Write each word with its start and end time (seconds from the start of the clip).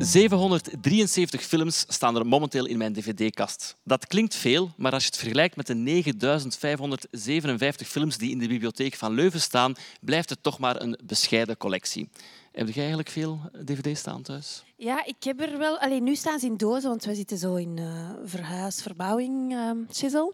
773 0.00 1.42
films 1.42 1.84
staan 1.88 2.16
er 2.16 2.26
momenteel 2.26 2.66
in 2.66 2.78
mijn 2.78 2.92
dvd-kast. 2.92 3.76
Dat 3.84 4.06
klinkt 4.06 4.34
veel, 4.34 4.70
maar 4.76 4.92
als 4.92 5.02
je 5.02 5.08
het 5.08 5.18
vergelijkt 5.18 5.56
met 5.56 5.66
de 5.66 5.74
9557 5.74 7.88
films 7.88 8.18
die 8.18 8.30
in 8.30 8.38
de 8.38 8.46
bibliotheek 8.46 8.94
van 8.94 9.12
Leuven 9.12 9.40
staan, 9.40 9.74
blijft 10.00 10.30
het 10.30 10.42
toch 10.42 10.58
maar 10.58 10.80
een 10.80 10.98
bescheiden 11.04 11.56
collectie. 11.56 12.08
Heb 12.52 12.66
jij 12.66 12.76
eigenlijk 12.76 13.08
veel 13.08 13.40
dvd's 13.64 14.00
staan 14.00 14.22
thuis? 14.22 14.64
Ja, 14.76 15.04
ik 15.04 15.24
heb 15.24 15.40
er 15.40 15.58
wel... 15.58 15.78
Alleen 15.78 16.04
nu 16.04 16.16
staan 16.16 16.38
ze 16.38 16.46
in 16.46 16.56
dozen, 16.56 16.88
want 16.88 17.04
we 17.04 17.14
zitten 17.14 17.38
zo 17.38 17.54
in 17.54 17.76
uh, 17.76 18.10
verhuis, 18.24 18.82
verbouwing, 18.82 19.52
uh, 19.52 19.70
shizzle. 19.92 20.32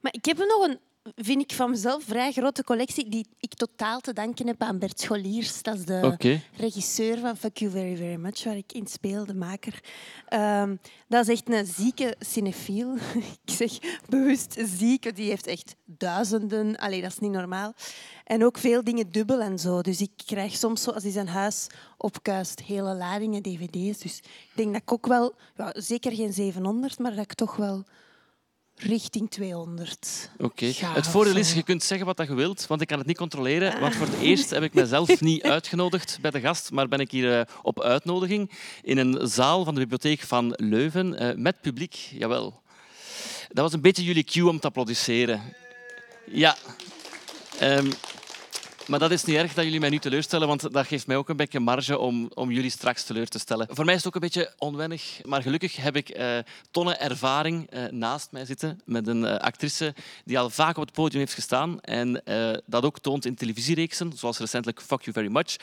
Maar 0.00 0.12
ik 0.12 0.24
heb 0.24 0.38
er 0.38 0.46
nog 0.46 0.68
een 0.68 0.78
vind 1.14 1.42
ik 1.42 1.52
van 1.52 1.70
mezelf 1.70 2.04
vrij 2.04 2.32
grote 2.32 2.64
collectie 2.64 3.08
die 3.08 3.26
ik 3.40 3.54
totaal 3.54 4.00
te 4.00 4.12
danken 4.12 4.46
heb 4.46 4.62
aan 4.62 4.78
Bert 4.78 5.00
Scholiers. 5.00 5.62
Dat 5.62 5.74
is 5.74 5.84
de 5.84 6.38
regisseur 6.56 7.18
van 7.18 7.36
Fuck 7.36 7.56
You 7.56 7.70
Very 7.70 7.96
Very 7.96 8.16
Much, 8.16 8.44
waar 8.44 8.56
ik 8.56 8.72
in 8.72 8.86
speel, 8.86 9.26
de 9.26 9.34
maker. 9.34 9.80
Um, 10.34 10.80
dat 11.08 11.28
is 11.28 11.32
echt 11.32 11.52
een 11.52 11.66
zieke 11.66 12.16
cinefiel. 12.18 12.94
ik 13.44 13.54
zeg 13.54 13.70
bewust 14.08 14.56
zieke. 14.58 15.12
Die 15.12 15.28
heeft 15.28 15.46
echt 15.46 15.76
duizenden. 15.84 16.76
Allee, 16.76 17.02
dat 17.02 17.10
is 17.10 17.18
niet 17.18 17.32
normaal. 17.32 17.74
En 18.24 18.44
ook 18.44 18.58
veel 18.58 18.84
dingen 18.84 19.12
dubbel 19.12 19.40
en 19.40 19.58
zo. 19.58 19.80
Dus 19.80 20.00
ik 20.00 20.10
krijg 20.26 20.54
soms, 20.54 20.82
zo, 20.82 20.90
als 20.90 21.02
hij 21.02 21.12
zijn 21.12 21.28
huis 21.28 21.66
opkuist, 21.96 22.62
hele 22.62 22.94
ladingen 22.94 23.42
dvd's. 23.42 23.98
Dus 23.98 24.18
ik 24.18 24.52
denk 24.54 24.72
dat 24.72 24.82
ik 24.82 24.92
ook 24.92 25.06
wel, 25.06 25.34
ja, 25.56 25.74
zeker 25.76 26.12
geen 26.12 26.32
700, 26.32 26.98
maar 26.98 27.14
dat 27.14 27.24
ik 27.24 27.34
toch 27.34 27.56
wel 27.56 27.84
richting 28.76 29.30
200. 29.30 30.30
Oké. 30.38 30.72
Het 30.84 31.06
voordeel 31.06 31.36
is, 31.36 31.52
je 31.52 31.62
kunt 31.62 31.82
zeggen 31.82 32.06
wat 32.06 32.26
je 32.26 32.34
wilt, 32.34 32.66
want 32.66 32.80
ik 32.80 32.86
kan 32.86 32.98
het 32.98 33.06
niet 33.06 33.16
controleren. 33.16 33.80
Want 33.80 33.94
voor 33.94 34.06
het 34.06 34.20
eerst 34.20 34.50
heb 34.50 34.62
ik 34.62 34.74
mezelf 34.74 35.20
niet 35.20 35.42
uitgenodigd 35.42 36.18
bij 36.20 36.30
de 36.30 36.40
gast, 36.40 36.70
maar 36.70 36.88
ben 36.88 37.00
ik 37.00 37.10
hier 37.10 37.38
uh, 37.38 37.40
op 37.62 37.80
uitnodiging 37.80 38.50
in 38.82 38.98
een 38.98 39.28
zaal 39.28 39.64
van 39.64 39.74
de 39.74 39.80
bibliotheek 39.80 40.20
van 40.20 40.52
Leuven 40.56 41.22
uh, 41.22 41.34
met 41.36 41.60
publiek. 41.60 41.94
Jawel. 41.94 42.62
Dat 43.48 43.64
was 43.64 43.72
een 43.72 43.80
beetje 43.80 44.04
jullie 44.04 44.24
cue 44.24 44.48
om 44.48 44.60
te 44.60 44.66
applaudisseren. 44.66 45.42
Ja. 46.26 46.56
Um, 47.62 47.90
maar 48.86 48.98
dat 48.98 49.10
is 49.10 49.24
niet 49.24 49.36
erg 49.36 49.54
dat 49.54 49.64
jullie 49.64 49.80
mij 49.80 49.88
nu 49.88 49.98
teleurstellen, 49.98 50.48
want 50.48 50.72
dat 50.72 50.86
geeft 50.86 51.06
mij 51.06 51.16
ook 51.16 51.28
een 51.28 51.36
beetje 51.36 51.60
marge 51.60 51.98
om, 51.98 52.30
om 52.34 52.50
jullie 52.50 52.70
straks 52.70 53.04
teleur 53.04 53.28
te 53.28 53.38
stellen. 53.38 53.66
Voor 53.70 53.84
mij 53.84 53.94
is 53.94 54.04
het 54.04 54.08
ook 54.08 54.14
een 54.14 54.28
beetje 54.28 54.52
onwennig, 54.58 55.20
maar 55.24 55.42
gelukkig 55.42 55.76
heb 55.76 55.96
ik 55.96 56.18
uh, 56.18 56.38
tonnen 56.70 57.00
ervaring 57.00 57.74
uh, 57.74 57.84
naast 57.90 58.32
mij 58.32 58.44
zitten 58.44 58.80
met 58.84 59.06
een 59.06 59.22
uh, 59.22 59.36
actrice 59.36 59.94
die 60.24 60.38
al 60.38 60.50
vaak 60.50 60.76
op 60.76 60.84
het 60.84 60.92
podium 60.92 61.20
heeft 61.20 61.34
gestaan 61.34 61.80
en 61.80 62.22
dat 62.66 62.84
ook 62.84 62.98
toont 62.98 63.24
in 63.24 63.34
televisiereeksen, 63.34 64.12
zoals 64.14 64.38
recentelijk 64.38 64.80
Fuck 64.80 65.02
You 65.02 65.12
Very 65.12 65.32
Much. 65.32 65.56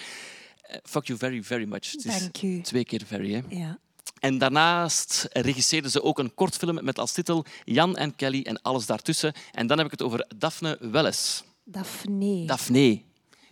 fuck 0.83 1.07
You 1.07 1.19
Very 1.19 1.43
Very 1.43 1.67
Much. 1.67 1.91
Het 1.91 2.05
is 2.05 2.19
Dank 2.19 2.41
u. 2.41 2.61
Twee 2.61 2.85
keer 2.85 3.01
very, 3.05 3.33
hè? 3.33 3.41
Ja. 3.49 3.79
En 4.19 4.37
daarnaast 4.37 5.27
regisseerde 5.31 5.89
ze 5.89 6.03
ook 6.03 6.19
een 6.19 6.33
kortfilm 6.33 6.83
met 6.83 6.99
als 6.99 7.11
titel 7.11 7.45
Jan 7.63 7.97
en 7.97 8.15
Kelly 8.15 8.41
en 8.41 8.61
alles 8.61 8.85
daartussen. 8.85 9.33
En 9.51 9.67
dan 9.67 9.77
heb 9.77 9.85
ik 9.85 9.91
het 9.91 10.01
over 10.01 10.25
Daphne 10.37 10.77
Welles. 10.79 11.43
Daphne. 11.63 12.45
Daphne. 12.45 13.01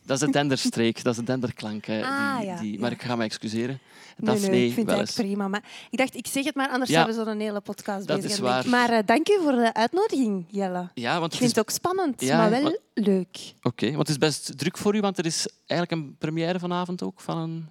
Dat 0.10 0.20
is 0.22 0.26
de 0.26 0.32
denderstreek, 0.32 1.04
dat 1.04 1.14
is 1.14 1.20
de 1.20 1.26
denderklank. 1.26 1.90
Ah, 1.90 2.38
die, 2.38 2.48
ja, 2.48 2.60
die, 2.60 2.80
maar 2.80 2.92
ik 2.92 3.02
ga 3.02 3.16
me 3.16 3.24
excuseren. 3.24 3.80
Nee, 4.18 4.40
nee, 4.40 4.68
ik 4.68 4.74
vind 4.74 4.92
het 4.92 5.14
prima. 5.16 5.48
Maar 5.48 5.64
ik 5.90 5.98
dacht, 5.98 6.16
ik 6.16 6.28
zeg 6.28 6.44
het 6.44 6.56
maar, 6.56 6.70
anders 6.70 6.92
zouden 6.92 7.16
we 7.16 7.24
zo'n 7.24 7.40
hele 7.40 7.62
podcast 7.62 8.08
dat 8.08 8.16
bezig 8.16 8.32
is 8.32 8.40
waar. 8.40 8.70
Maar 8.70 8.92
uh, 8.92 8.98
dank 9.06 9.30
u 9.30 9.40
voor 9.44 9.52
de 9.52 9.74
uitnodiging, 9.74 10.46
Jelle. 10.48 10.90
Ja, 10.94 11.20
want 11.20 11.34
ik 11.34 11.40
vind 11.40 11.52
is... 11.52 11.58
het 11.58 11.66
ook 11.66 11.76
spannend, 11.76 12.22
maar 12.22 12.50
wel 12.50 12.62
maar... 12.62 12.78
leuk. 12.94 13.54
Oké, 13.58 13.68
okay, 13.68 13.90
want 13.90 14.08
het 14.08 14.10
is 14.10 14.18
best 14.18 14.58
druk 14.58 14.78
voor 14.78 14.96
u, 14.96 15.00
want 15.00 15.18
er 15.18 15.26
is 15.26 15.48
eigenlijk 15.66 16.02
een 16.02 16.16
première 16.18 16.60
vanavond 16.60 17.04
ook 17.04 17.22
van 17.22 17.38
een 17.38 17.68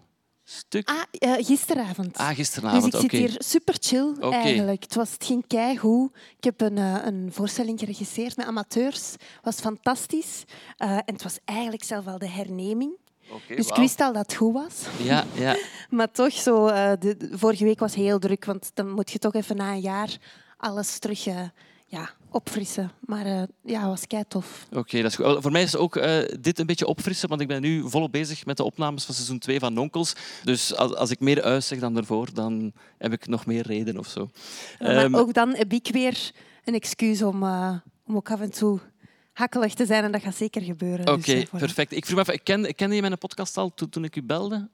stuk? 0.50 0.88
Ah, 0.88 1.02
uh, 1.38 1.46
gisteravond. 1.46 2.16
Ah, 2.16 2.28
gisteravond, 2.28 2.82
Dus 2.82 3.00
ik 3.00 3.06
okay. 3.06 3.20
zit 3.20 3.30
hier 3.30 3.42
super 3.42 3.74
chill 3.80 4.14
okay. 4.20 4.42
eigenlijk. 4.42 4.82
Het, 4.82 4.94
was, 4.94 5.12
het 5.12 5.24
ging 5.24 5.46
keigoed. 5.46 6.10
Ik 6.36 6.44
heb 6.44 6.60
een, 6.60 6.76
uh, 6.76 6.96
een 7.04 7.28
voorstelling 7.32 7.78
geregisseerd 7.78 8.36
met 8.36 8.46
amateurs. 8.46 9.12
Het 9.12 9.20
was 9.42 9.60
fantastisch. 9.60 10.44
Uh, 10.78 10.90
en 10.90 11.12
het 11.12 11.22
was 11.22 11.38
eigenlijk 11.44 11.84
zelf 11.84 12.06
al 12.06 12.18
de 12.18 12.28
herneming. 12.28 12.92
Okay, 13.30 13.56
dus 13.56 13.66
wow. 13.66 13.74
ik 13.74 13.82
wist 13.82 14.00
al 14.00 14.12
dat 14.12 14.22
het 14.22 14.34
goed 14.34 14.52
was. 14.52 14.74
Ja, 15.02 15.24
ja. 15.34 15.56
maar 15.96 16.10
toch, 16.10 16.32
zo, 16.32 16.66
de, 16.66 16.98
de, 16.98 17.28
vorige 17.32 17.64
week 17.64 17.78
was 17.78 17.94
heel 17.94 18.18
druk, 18.18 18.44
want 18.44 18.70
dan 18.74 18.90
moet 18.90 19.10
je 19.10 19.18
toch 19.18 19.34
even 19.34 19.56
na 19.56 19.72
een 19.72 19.80
jaar 19.80 20.16
alles 20.56 20.98
terug 20.98 21.26
ja, 21.88 22.10
opfrissen. 22.30 22.90
Maar 23.00 23.26
uh, 23.26 23.42
ja, 23.64 23.80
het 23.80 23.88
was 23.88 24.06
kei 24.06 24.24
tof. 24.28 24.66
Oké, 24.68 24.78
okay, 24.78 25.02
dat 25.02 25.10
is 25.10 25.16
goed. 25.16 25.42
Voor 25.42 25.52
mij 25.52 25.62
is 25.62 25.76
ook 25.76 26.02
dit 26.40 26.58
een 26.58 26.66
beetje 26.66 26.86
opfrissen, 26.86 27.28
want 27.28 27.40
ik 27.40 27.48
ben 27.48 27.60
nu 27.60 27.88
volop 27.90 28.12
bezig 28.12 28.46
met 28.46 28.56
de 28.56 28.64
opnames 28.64 29.04
van 29.04 29.14
seizoen 29.14 29.38
2 29.38 29.58
van 29.58 29.72
Nonkels. 29.72 30.12
Dus 30.44 30.74
als, 30.74 30.94
als 30.94 31.10
ik 31.10 31.20
meer 31.20 31.42
uitzeg 31.42 31.78
dan 31.78 31.94
daarvoor, 31.94 32.34
dan 32.34 32.72
heb 32.98 33.12
ik 33.12 33.26
nog 33.26 33.46
meer 33.46 33.66
reden 33.66 33.98
of 33.98 34.06
zo. 34.06 34.30
Ja, 34.78 34.86
maar 34.86 35.04
um, 35.04 35.16
ook 35.16 35.34
dan 35.34 35.54
heb 35.54 35.72
ik 35.72 35.88
weer 35.92 36.30
een 36.64 36.74
excuus 36.74 37.22
om, 37.22 37.42
om 38.06 38.16
ook 38.16 38.30
af 38.30 38.40
en 38.40 38.50
toe 38.50 38.80
hakkelig 39.38 39.74
te 39.74 39.86
zijn 39.86 40.04
en 40.04 40.12
dat 40.12 40.22
gaat 40.22 40.34
zeker 40.34 40.62
gebeuren. 40.62 41.08
Oké, 41.08 41.18
okay, 41.18 41.34
dus, 41.34 41.60
perfect. 41.60 41.92
Ik 41.92 42.06
vroeg 42.06 42.16
me 42.16 42.32
even, 42.32 42.42
ken, 42.42 42.74
kende 42.74 42.94
je 42.94 43.00
mijn 43.00 43.18
podcast 43.18 43.56
al 43.56 43.74
to, 43.74 43.88
toen 43.88 44.04
ik 44.04 44.16
u 44.16 44.22
belde? 44.22 44.68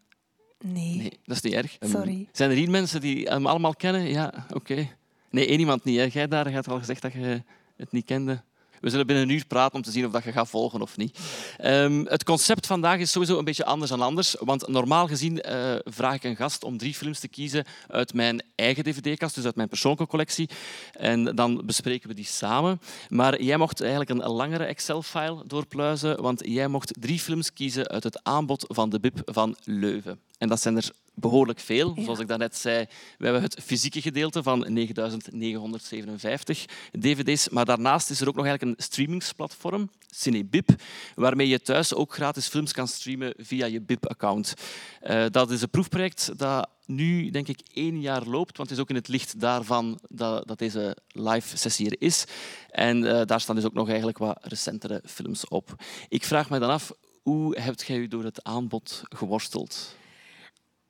Nee. 0.61 0.97
Nee, 0.97 1.19
dat 1.25 1.37
is 1.37 1.43
niet 1.43 1.53
erg. 1.53 1.77
Sorry. 1.81 2.15
Um, 2.15 2.29
zijn 2.33 2.51
er 2.51 2.57
hier 2.57 2.71
mensen 2.71 3.01
die 3.01 3.27
hem 3.29 3.47
allemaal 3.47 3.75
kennen? 3.75 4.09
Ja, 4.09 4.47
oké. 4.49 4.57
Okay. 4.57 4.97
Nee, 5.35 5.47
één 5.47 5.59
iemand 5.59 5.85
niet. 5.85 5.99
Hè. 5.99 6.07
Jij 6.13 6.29
daar 6.29 6.51
hebt 6.51 6.69
al 6.69 6.79
gezegd 6.79 7.03
dat 7.03 7.13
je 7.13 7.43
het 7.77 7.93
niet 7.93 8.05
kende. 8.05 8.43
We 8.81 8.91
zullen 8.91 9.07
binnen 9.07 9.25
een 9.25 9.35
uur 9.35 9.47
praten 9.47 9.75
om 9.75 9.83
te 9.83 9.91
zien 9.91 10.07
of 10.07 10.13
dat 10.13 10.25
je 10.25 10.33
gaat 10.33 10.49
volgen 10.49 10.81
of 10.81 10.97
niet. 10.97 11.19
Um, 11.65 12.07
het 12.07 12.25
concept 12.25 12.67
vandaag 12.67 12.99
is 12.99 13.11
sowieso 13.11 13.39
een 13.39 13.45
beetje 13.45 13.65
anders 13.65 13.91
dan 13.91 14.01
anders. 14.01 14.37
Want 14.39 14.69
normaal 14.69 15.07
gezien 15.07 15.41
uh, 15.49 15.75
vraag 15.85 16.15
ik 16.15 16.25
een 16.25 16.37
gast 16.37 16.65
om 16.65 16.79
drie 16.79 16.95
films 16.95 17.19
te 17.21 17.29
kiezen 17.29 17.65
uit 17.89 18.15
mijn 18.15 18.43
eigen 18.55 18.85
dvd-kast, 18.85 19.35
dus 19.35 19.45
uit 19.45 19.57
mijn 19.57 19.69
persoonlijke 19.69 20.07
collectie. 20.07 20.49
En 20.93 21.25
dan 21.25 21.63
bespreken 21.67 22.09
we 22.09 22.15
die 22.15 22.25
samen. 22.25 22.81
Maar 23.09 23.43
jij 23.43 23.57
mocht 23.57 23.81
eigenlijk 23.81 24.11
een 24.11 24.31
langere 24.31 24.65
Excel-file 24.65 25.43
doorpluizen, 25.47 26.23
want 26.23 26.43
jij 26.45 26.69
mocht 26.69 26.95
drie 27.01 27.19
films 27.19 27.53
kiezen 27.53 27.89
uit 27.89 28.05
het 28.05 28.23
aanbod 28.23 28.65
van 28.69 28.91
de 28.91 29.01
BIP 29.01 29.23
van 29.25 29.57
Leuven. 29.65 30.21
En 30.39 30.49
dat 30.49 30.61
zijn 30.61 30.77
er 30.77 30.91
behoorlijk 31.15 31.59
veel. 31.59 31.93
Ja. 31.97 32.03
Zoals 32.03 32.19
ik 32.19 32.29
daarnet 32.29 32.57
zei, 32.57 32.87
we 33.19 33.25
hebben 33.25 33.43
het 33.43 33.61
fysieke 33.63 34.01
gedeelte 34.01 34.43
van 34.43 34.59
9957 34.69 36.65
dvd's. 37.01 37.49
Maar 37.49 37.65
daarnaast 37.65 38.11
is 38.11 38.21
er 38.21 38.29
ook 38.29 38.35
nog 38.35 38.47
eigenlijk 38.47 38.79
een 38.79 38.85
streamingsplatform, 38.85 39.91
Cinebip, 40.11 40.69
waarmee 41.15 41.49
je 41.49 41.61
thuis 41.61 41.95
ook 41.95 42.15
gratis 42.15 42.49
films 42.49 42.73
kan 42.73 42.89
streamen 42.89 43.35
via 43.37 43.67
je 43.67 43.81
BIP-account. 43.81 44.55
Uh, 45.03 45.25
dat 45.31 45.51
is 45.51 45.63
een 45.63 45.71
proefproject 45.71 46.39
dat 46.39 46.69
nu, 46.87 47.31
denk 47.31 47.49
ik, 47.49 47.61
één 47.75 48.01
jaar 48.01 48.25
loopt. 48.25 48.57
Want 48.57 48.69
het 48.69 48.79
is 48.79 48.85
ook 48.85 48.91
in 48.91 48.95
het 48.95 49.09
licht 49.09 49.41
daarvan 49.41 49.99
dat, 50.09 50.47
dat 50.47 50.59
deze 50.59 50.97
live-sessie 51.09 51.91
er 51.91 51.97
is. 51.99 52.25
En 52.71 53.03
uh, 53.03 53.21
daar 53.25 53.41
staan 53.41 53.57
dus 53.57 53.65
ook 53.65 53.75
nog 53.75 53.89
eigenlijk 53.89 54.19
wat 54.19 54.39
recentere 54.41 55.03
films 55.05 55.49
op. 55.49 55.75
Ik 56.09 56.25
vraag 56.25 56.51
me 56.51 56.59
dan 56.59 56.71
af, 56.71 56.93
hoe 57.23 57.61
hebt 57.61 57.87
jij 57.87 57.97
u 57.97 58.09
door 58.09 58.25
het 58.25 58.45
aanbod 58.45 59.03
geworsteld? 59.09 59.97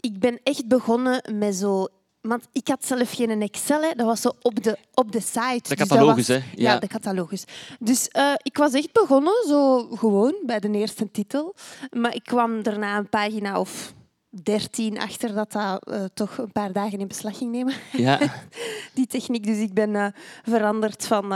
Ik 0.05 0.19
ben 0.19 0.41
echt 0.43 0.69
begonnen 0.69 1.23
met 1.35 1.55
zo... 1.55 1.87
Want 2.21 2.49
ik 2.53 2.69
had 2.69 2.85
zelf 2.87 3.13
geen 3.13 3.43
Excel, 3.43 3.83
hè. 3.83 3.91
dat 3.95 4.07
was 4.07 4.21
zo 4.21 4.33
op 4.43 4.63
de, 4.63 4.79
op 4.95 5.13
de 5.13 5.21
site. 5.21 5.69
De 5.69 5.77
catalogus, 5.77 6.27
dus 6.27 6.37
hè? 6.37 6.43
Ja. 6.55 6.73
ja, 6.73 6.79
de 6.79 6.87
catalogus. 6.87 7.45
Dus 7.79 8.09
uh, 8.17 8.33
ik 8.43 8.57
was 8.57 8.73
echt 8.73 8.93
begonnen, 8.93 9.35
zo 9.49 9.89
gewoon, 9.89 10.35
bij 10.47 10.61
de 10.61 10.71
eerste 10.71 11.11
titel. 11.11 11.55
Maar 11.91 12.15
ik 12.15 12.25
kwam 12.25 12.63
daarna 12.63 12.97
een 12.97 13.09
pagina 13.09 13.61
of 13.61 13.95
dertien 14.43 14.99
achter 14.99 15.35
dat 15.35 15.53
dat 15.53 15.89
uh, 15.91 16.05
toch 16.15 16.39
een 16.39 16.53
paar 16.53 16.73
dagen 16.73 16.99
in 16.99 17.09
beslag 17.09 17.39
ging 17.39 17.51
nemen. 17.51 17.75
Ja. 17.93 18.19
Die 18.95 19.07
techniek. 19.07 19.47
Dus 19.47 19.59
ik 19.59 19.75
ben 19.75 19.91
uh, 19.91 20.07
veranderd 20.43 21.07
van... 21.07 21.33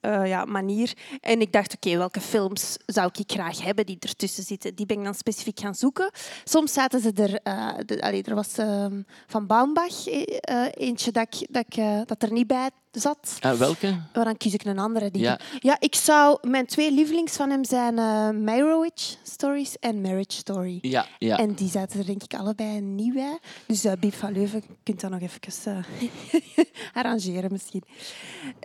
Uh, 0.00 0.26
ja, 0.26 0.44
manier. 0.44 0.92
En 1.20 1.40
ik 1.40 1.52
dacht, 1.52 1.74
oké, 1.74 1.86
okay, 1.86 1.98
welke 1.98 2.20
films 2.20 2.76
zou 2.86 3.10
ik 3.12 3.32
graag 3.32 3.62
hebben 3.62 3.86
die 3.86 3.96
ertussen 4.00 4.44
zitten? 4.44 4.74
Die 4.74 4.86
ben 4.86 4.98
ik 4.98 5.04
dan 5.04 5.14
specifiek 5.14 5.60
gaan 5.60 5.74
zoeken. 5.74 6.10
Soms 6.44 6.72
zaten 6.72 7.00
ze 7.00 7.12
er... 7.12 7.40
Uh, 7.44 7.74
de, 7.86 8.02
allee, 8.02 8.22
er 8.22 8.34
was 8.34 8.58
uh, 8.58 8.86
van 9.26 9.46
Baumbach 9.46 10.08
uh, 10.08 10.66
eentje 10.74 11.10
dat, 11.12 11.26
ik, 11.30 11.46
dat, 11.50 11.64
ik, 11.68 12.06
dat 12.06 12.22
er 12.22 12.32
niet 12.32 12.46
bij 12.46 12.70
zat. 13.00 13.38
Uh, 13.44 13.52
welke? 13.52 14.00
Maar 14.14 14.24
dan 14.24 14.36
kies 14.36 14.54
ik 14.54 14.64
een 14.64 14.78
andere. 14.78 15.10
Die 15.10 15.22
ja. 15.22 15.40
ja, 15.58 15.76
ik 15.80 15.94
zou... 15.94 16.48
Mijn 16.48 16.66
twee 16.66 16.92
lievelings 16.92 17.36
van 17.36 17.50
hem 17.50 17.64
zijn 17.64 17.98
uh, 17.98 18.30
Meyerowitz 18.30 19.16
Stories 19.22 19.78
en 19.78 20.00
Marriage 20.00 20.32
Story. 20.32 20.78
Ja, 20.80 21.06
ja. 21.18 21.38
En 21.38 21.54
die 21.54 21.70
zaten 21.70 21.98
er 21.98 22.06
denk 22.06 22.22
ik 22.22 22.34
allebei 22.34 22.80
niet 22.80 23.14
bij. 23.14 23.38
Dus 23.66 23.84
uh, 23.84 23.92
Biep 24.00 24.14
van 24.14 24.32
Leuven, 24.32 24.62
je 24.68 24.74
kunt 24.82 25.00
dat 25.00 25.10
nog 25.10 25.20
even 25.20 25.40
uh, 25.68 26.64
arrangeren 26.98 27.52
misschien. 27.52 27.82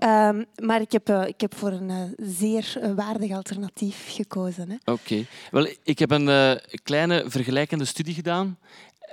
Um, 0.04 0.46
maar 0.56 0.82
ik 0.82 0.92
heb, 0.92 1.08
ik 1.26 1.42
heb 1.42 1.56
voor 1.56 1.72
een 1.72 1.90
uh, 1.90 2.04
zeer 2.18 2.94
waardig 2.96 3.32
alternatief 3.32 4.06
gekozen. 4.08 4.72
Oké. 4.72 4.92
Okay. 4.92 5.28
Wel, 5.52 5.68
ik 5.84 6.00
heb 6.00 6.12
een 6.12 6.28
uh, 6.28 6.52
kleine 6.84 7.24
vergelijkende 7.28 7.86
studie 7.86 8.14
gedaan. 8.14 8.58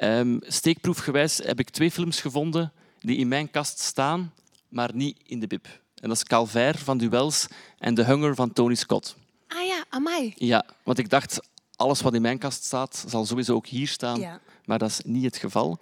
Um, 0.02 0.38
steekproefgewijs 0.42 1.38
heb 1.38 1.58
ik 1.58 1.70
twee 1.70 1.90
films 1.90 2.20
gevonden 2.20 2.72
die 3.00 3.16
in 3.16 3.28
mijn 3.28 3.50
kast 3.50 3.78
staan, 3.78 4.32
maar 4.68 4.90
niet 4.94 5.18
in 5.26 5.40
de 5.40 5.46
bib. 5.46 5.66
En 6.00 6.08
dat 6.08 6.16
is 6.16 6.24
Calvaire 6.24 6.78
van 6.78 6.98
Duels 6.98 7.46
en 7.78 7.94
The 7.94 8.04
Hunger 8.04 8.34
van 8.34 8.52
Tony 8.52 8.74
Scott. 8.74 9.16
Ah 9.48 9.66
ja, 9.66 9.84
amai. 9.88 10.32
Ja, 10.36 10.64
want 10.82 10.98
ik 10.98 11.10
dacht, 11.10 11.40
alles 11.76 12.00
wat 12.00 12.14
in 12.14 12.22
mijn 12.22 12.38
kast 12.38 12.64
staat, 12.64 13.04
zal 13.08 13.26
sowieso 13.26 13.54
ook 13.54 13.66
hier 13.66 13.88
staan. 13.88 14.20
Ja. 14.20 14.40
Maar 14.64 14.78
dat 14.78 14.90
is 14.90 15.00
niet 15.04 15.24
het 15.24 15.36
geval. 15.36 15.78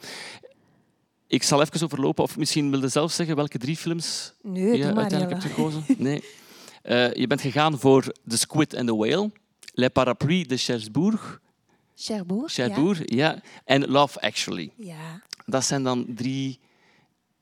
Ik 1.32 1.42
zal 1.42 1.60
even 1.60 1.82
overlopen, 1.84 2.24
of 2.24 2.36
misschien 2.36 2.70
wilde 2.70 2.88
zelf 2.88 3.12
zeggen 3.12 3.36
welke 3.36 3.58
drie 3.58 3.76
films 3.76 4.32
Nee, 4.42 4.76
je 4.76 4.84
maar, 4.84 4.96
uiteindelijk 4.96 5.42
hebt 5.42 5.54
gekozen. 5.54 5.84
Nee. 5.98 6.24
Eh, 6.82 7.12
je 7.14 7.26
bent 7.26 7.40
gegaan 7.40 7.78
voor 7.78 8.02
The 8.28 8.38
Squid 8.38 8.74
and 8.76 8.86
the 8.86 8.96
Whale, 8.96 9.30
Les 9.74 9.88
Parapluies 9.88 10.46
de 10.46 10.56
Cherbourg, 10.56 11.40
Cherbourg. 11.96 12.52
Cherbourg 12.52 13.00
ja. 13.04 13.40
en 13.64 13.86
Love 13.88 14.20
Actually. 14.20 14.72
Ja. 14.76 14.86
Ja. 14.94 15.22
Dat 15.46 15.64
zijn 15.64 15.82
dan 15.82 16.04
drie 16.08 16.60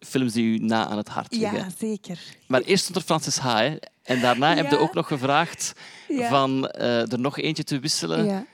films 0.00 0.32
die 0.32 0.44
u 0.44 0.64
na 0.64 0.86
aan 0.86 0.96
het 0.96 1.08
hart 1.08 1.34
liggen. 1.36 1.58
ja, 1.58 1.66
zeker. 1.78 2.18
Maar 2.46 2.60
eerst 2.60 2.82
stond 2.82 2.96
er 2.98 3.02
Francis 3.04 3.36
H. 3.38 3.58
Hè. 3.58 3.76
En 4.02 4.20
daarna 4.20 4.54
heb 4.54 4.70
je 4.70 4.76
Ja. 4.76 4.82
ook 4.82 4.94
nog 4.94 5.06
gevraagd 5.06 5.72
Ja. 6.08 6.28
van 6.28 6.68
eh, 6.68 7.12
er 7.12 7.18
nog 7.18 7.38
eentje 7.38 7.64
te 7.64 7.78
wisselen. 7.78 8.46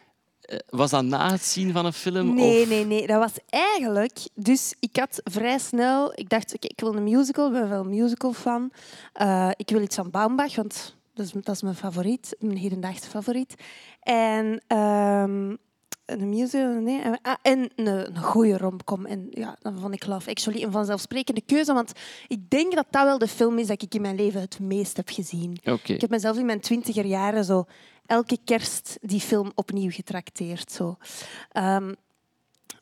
Eh, 0.46 0.58
Was 0.68 0.90
dat 0.90 1.04
na 1.04 1.30
het 1.30 1.42
zien 1.44 1.72
van 1.72 1.84
een 1.86 1.92
film? 1.92 2.34
Nee, 2.34 2.62
of... 2.62 2.68
nee, 2.68 2.84
nee. 2.86 3.06
Dat 3.06 3.18
was 3.18 3.32
eigenlijk... 3.48 4.18
Dus 4.34 4.74
ik 4.80 4.96
had 4.96 5.20
vrij 5.24 5.58
snel... 5.58 6.12
Ik 6.14 6.28
dacht, 6.28 6.54
oké, 6.54 6.66
ik 6.66 6.80
wil 6.80 6.94
een 6.94 7.04
musical. 7.04 7.46
Ik 7.46 7.52
ben 7.52 7.68
wel 7.68 7.80
een 7.80 7.88
musical 7.88 8.32
fan. 8.32 8.70
Eh, 9.12 9.50
ik 9.56 9.70
wil 9.70 9.80
iets 9.82 9.96
van 9.96 10.10
Baumbach, 10.10 10.54
want 10.56 10.94
dat 11.14 11.26
is, 11.26 11.32
dat 11.32 11.54
is 11.54 11.62
mijn 11.62 11.74
favoriet. 11.74 12.36
Mijn 12.38 12.58
hedendaagse 12.58 13.08
favoriet. 13.10 13.54
En... 14.02 14.62
ehm, 14.66 15.54
een 16.06 16.28
musical, 16.28 16.72
nee. 16.80 17.00
en- 17.02 17.18
Ah, 17.22 17.34
en 17.42 17.70
een, 17.76 17.86
een 17.86 18.16
goede 18.22 18.58
romcom. 18.58 19.06
En 19.06 19.26
ja, 19.30 19.56
dan 19.60 19.78
vond 19.80 19.94
ik 19.94 20.06
Love 20.06 20.30
Actually 20.30 20.62
een 20.62 20.72
vanzelfsprekende 20.72 21.40
keuze. 21.46 21.72
Want 21.72 21.92
ik 22.28 22.50
denk 22.50 22.74
dat 22.74 22.86
dat 22.90 23.04
wel 23.04 23.18
de 23.18 23.28
film 23.28 23.58
is 23.58 23.66
dat 23.66 23.82
ik 23.82 23.94
in 23.94 24.00
mijn 24.00 24.16
leven 24.16 24.40
het 24.40 24.60
meest 24.60 24.96
heb 24.96 25.08
gezien. 25.08 25.58
Ik 25.84 26.00
heb 26.00 26.10
mezelf 26.10 26.36
in 26.38 26.46
mijn 26.46 26.60
twintiger 26.60 27.04
jaren 27.04 27.44
zo 27.44 27.64
elke 28.06 28.38
kerst 28.44 28.98
die 29.00 29.20
film 29.20 29.52
opnieuw 29.54 29.90
getrakteerd. 29.90 30.72
Zo. 30.72 30.96
Ehm, 31.52 31.92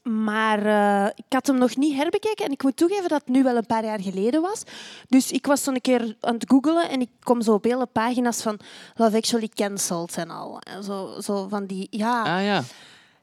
maar 0.02 0.66
eh, 0.66 1.10
ik 1.14 1.24
had 1.28 1.46
hem 1.46 1.58
nog 1.58 1.76
niet 1.76 1.96
herbekeken 1.96 2.44
en 2.44 2.52
ik 2.52 2.62
moet 2.62 2.76
toegeven 2.76 3.08
dat 3.08 3.20
het 3.20 3.28
nu 3.28 3.42
wel 3.42 3.56
een 3.56 3.66
paar 3.66 3.84
jaar 3.84 4.00
geleden 4.00 4.42
was. 4.42 4.62
Dus 5.08 5.30
ik 5.30 5.46
was 5.46 5.66
een 5.66 5.80
keer 5.80 6.16
aan 6.20 6.34
het 6.34 6.44
googelen 6.48 6.88
en 6.88 7.00
ik 7.00 7.10
kom 7.22 7.42
zo 7.42 7.52
op 7.52 7.64
hele 7.64 7.86
pagina's 7.86 8.42
van 8.42 8.58
Love 8.94 9.16
Actually 9.16 9.48
cancelled 9.48 10.16
en 10.16 10.30
al. 10.30 10.58
En 10.58 10.84
zo, 10.84 11.20
zo 11.20 11.48
van 11.48 11.66
die, 11.66 11.86
ja... 11.90 12.36
Ah 12.36 12.44
ja. 12.44 12.62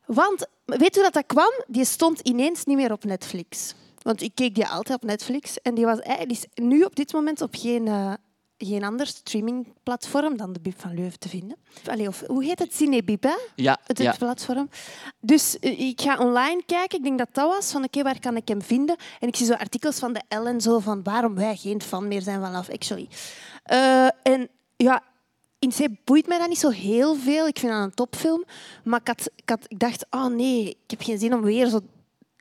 Want, 0.06 0.48
weet 0.66 0.98
u 0.98 1.02
dat 1.02 1.14
dat 1.14 1.26
kwam? 1.26 1.52
Die 1.68 1.86
stond 1.86 2.20
ineens 2.20 2.64
niet 2.66 2.78
meer 2.78 2.92
op 2.92 3.04
Netflix. 3.04 3.74
Want 4.02 4.22
ik 4.22 4.32
keek 4.36 4.56
die 4.56 4.68
altijd 4.68 5.02
op 5.02 5.10
Netflix. 5.10 5.62
En 5.62 5.76
die, 5.76 5.86
was, 5.86 6.00
die 6.02 6.28
is 6.28 6.46
nu 6.54 6.84
op 6.84 6.96
dit 6.96 7.14
moment 7.14 7.42
op 7.42 7.56
geen, 7.56 7.88
eh, 7.88 8.14
geen 8.66 8.84
ander 8.84 9.08
streamingplatform 9.08 10.38
dan 10.38 10.54
de 10.54 10.60
Bib 10.60 10.80
van 10.80 10.94
Leuven 10.94 11.20
te 11.20 11.30
vinden. 11.30 11.58
Allee, 11.86 12.08
of, 12.08 12.24
hoe 12.28 12.44
heet 12.44 12.60
het? 12.60 12.76
Cinebib, 12.76 13.24
hè? 13.24 13.36
Ja, 13.56 13.80
Het 13.84 13.98
ja. 13.98 14.16
platform. 14.18 14.70
Dus 15.20 15.60
eh, 15.60 15.80
ik 15.80 16.02
ga 16.02 16.18
online 16.18 16.64
kijken. 16.66 16.98
Ik 16.98 17.04
denk 17.04 17.18
dat 17.18 17.30
dat 17.32 17.48
was. 17.48 17.72
Van, 17.72 17.84
oké, 17.84 18.04
waar 18.04 18.20
kan 18.20 18.36
ik 18.36 18.48
hem 18.48 18.62
vinden? 18.62 18.96
En 19.20 19.28
ik 19.28 19.36
zie 19.36 19.46
zo 19.46 19.54
artikels 19.54 20.00
van 20.00 20.14
de 20.14 20.22
L 20.38 20.46
en 20.46 20.62
zo 20.62 20.80
van 20.80 21.04
waarom 21.04 21.36
wij 21.36 21.56
geen 21.56 21.82
fan 21.82 22.08
meer 22.08 22.22
zijn 22.22 22.42
van 22.42 22.52
Love 22.52 22.74
Actually. 22.74 23.08
Eh, 23.64 24.08
en 24.24 24.50
ja, 24.76 25.04
in 25.60 25.70
C 25.70 25.88
boeit 26.06 26.28
mij 26.28 26.38
dat 26.38 26.48
niet 26.48 26.58
zo 26.58 26.70
heel 26.70 27.16
veel. 27.16 27.48
Ik 27.48 27.60
vind 27.60 27.72
dat 27.72 27.82
een 27.82 27.94
topfilm. 27.94 28.44
Maar 28.84 29.00
ik, 29.00 29.08
had, 29.08 29.32
ik, 29.36 29.50
had, 29.50 29.66
ik 29.68 29.80
dacht, 29.80 30.06
oh 30.10 30.26
nee, 30.26 30.70
ik 30.70 30.90
heb 30.90 31.02
geen 31.02 31.20
zin 31.20 31.34
om 31.34 31.42
weer 31.42 31.68
zo 31.68 31.80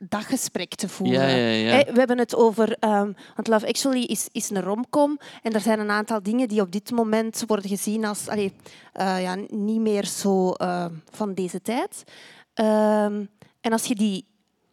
dat 0.09 0.23
gesprek 0.23 0.75
te 0.75 0.89
voeren. 0.89 1.19
Ja, 1.19 1.27
ja, 1.27 1.49
ja. 1.49 1.75
Hè, 1.75 1.91
We 1.91 1.99
hebben 1.99 2.17
het 2.17 2.35
over... 2.35 2.75
ehm, 2.79 3.11
want 3.35 3.47
Love 3.47 3.67
Actually 3.67 4.03
is, 4.03 4.27
is 4.31 4.49
een 4.49 4.61
romcom. 4.61 5.19
En 5.41 5.53
er 5.53 5.61
zijn 5.61 5.79
een 5.79 5.89
aantal 5.89 6.23
dingen 6.23 6.47
die 6.47 6.61
op 6.61 6.71
dit 6.71 6.91
moment 6.91 7.43
worden 7.47 7.69
gezien 7.69 8.05
als 8.05 8.27
allee, 8.27 8.53
eh, 8.93 9.21
ja, 9.21 9.35
niet 9.49 9.79
meer 9.79 10.05
zo 10.05 10.51
eh, 10.51 10.85
van 11.09 11.33
deze 11.33 11.61
tijd. 11.61 12.03
Ehm, 12.53 13.25
en 13.61 13.71
als 13.71 13.85
je 13.85 13.95
die 13.95 14.25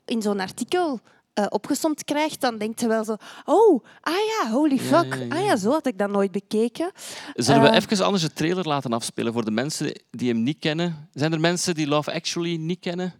in 0.04 0.22
zo'n 0.22 0.40
artikel 0.40 1.00
eh 1.32 1.46
opgesomd 1.48 2.04
krijgt, 2.04 2.40
dan 2.40 2.58
denkt 2.58 2.80
je 2.80 2.88
wel 2.88 3.04
zo... 3.04 3.16
Oh, 3.44 3.84
ah 4.00 4.14
ja, 4.14 4.50
holy 4.50 4.78
fuck. 4.78 5.14
ja, 5.14 5.24
ja. 5.24 5.34
Ah 5.36 5.44
ja, 5.44 5.56
zo 5.56 5.70
had 5.70 5.86
ik 5.86 5.98
dat 5.98 6.10
nooit 6.10 6.32
bekeken. 6.32 6.90
Zullen 7.34 7.62
we 7.62 7.70
even 7.70 8.04
anders 8.04 8.22
de 8.22 8.32
trailer 8.32 8.66
laten 8.68 8.92
afspelen 8.92 9.32
voor 9.32 9.44
de 9.44 9.50
mensen 9.50 10.02
die 10.10 10.28
hem 10.32 10.42
niet 10.42 10.58
kennen? 10.58 11.08
Zijn 11.12 11.32
er 11.32 11.40
mensen 11.40 11.74
die 11.74 11.86
Love 11.86 12.12
Actually 12.12 12.56
niet 12.56 12.80
kennen? 12.80 13.14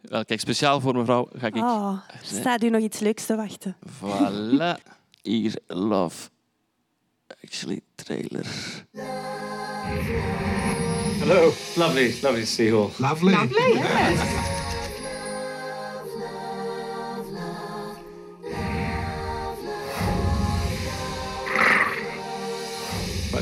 Wel, 0.00 0.24
kijk, 0.24 0.40
speciaal 0.40 0.80
voor 0.80 0.94
mevrouw 0.94 1.28
ga 1.36 1.46
ik... 1.46 1.56
Oh, 1.56 1.98
er 2.12 2.18
staat 2.22 2.62
u 2.62 2.70
nog 2.70 2.82
iets 2.82 2.98
leuks 2.98 3.26
te 3.26 3.36
wachten. 3.36 3.76
Voilà. 3.86 4.76
Hier, 5.22 5.54
Love 5.66 6.28
Actually 7.44 7.80
trailer. 7.96 8.46
Hello. 11.18 11.52
Lovely, 11.76 12.14
lovely 12.22 12.40
to 12.40 12.46
see 12.46 12.66
you 12.66 12.78
all. 12.78 12.90
Lovely. 12.98 13.32
Right, 13.32 13.50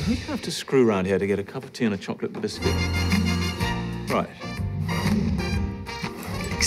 who 0.02 0.14
do 0.14 0.20
you 0.20 0.26
have 0.26 0.42
to 0.42 0.50
screw 0.50 0.88
around 0.88 1.06
here 1.06 1.18
to 1.18 1.26
get 1.26 1.38
a 1.38 1.44
cup 1.44 1.64
of 1.64 1.72
tea 1.72 1.84
and 1.84 1.94
a 1.94 1.98
chocolate 1.98 2.40
biscuit? 2.40 2.74
Right. 4.08 4.28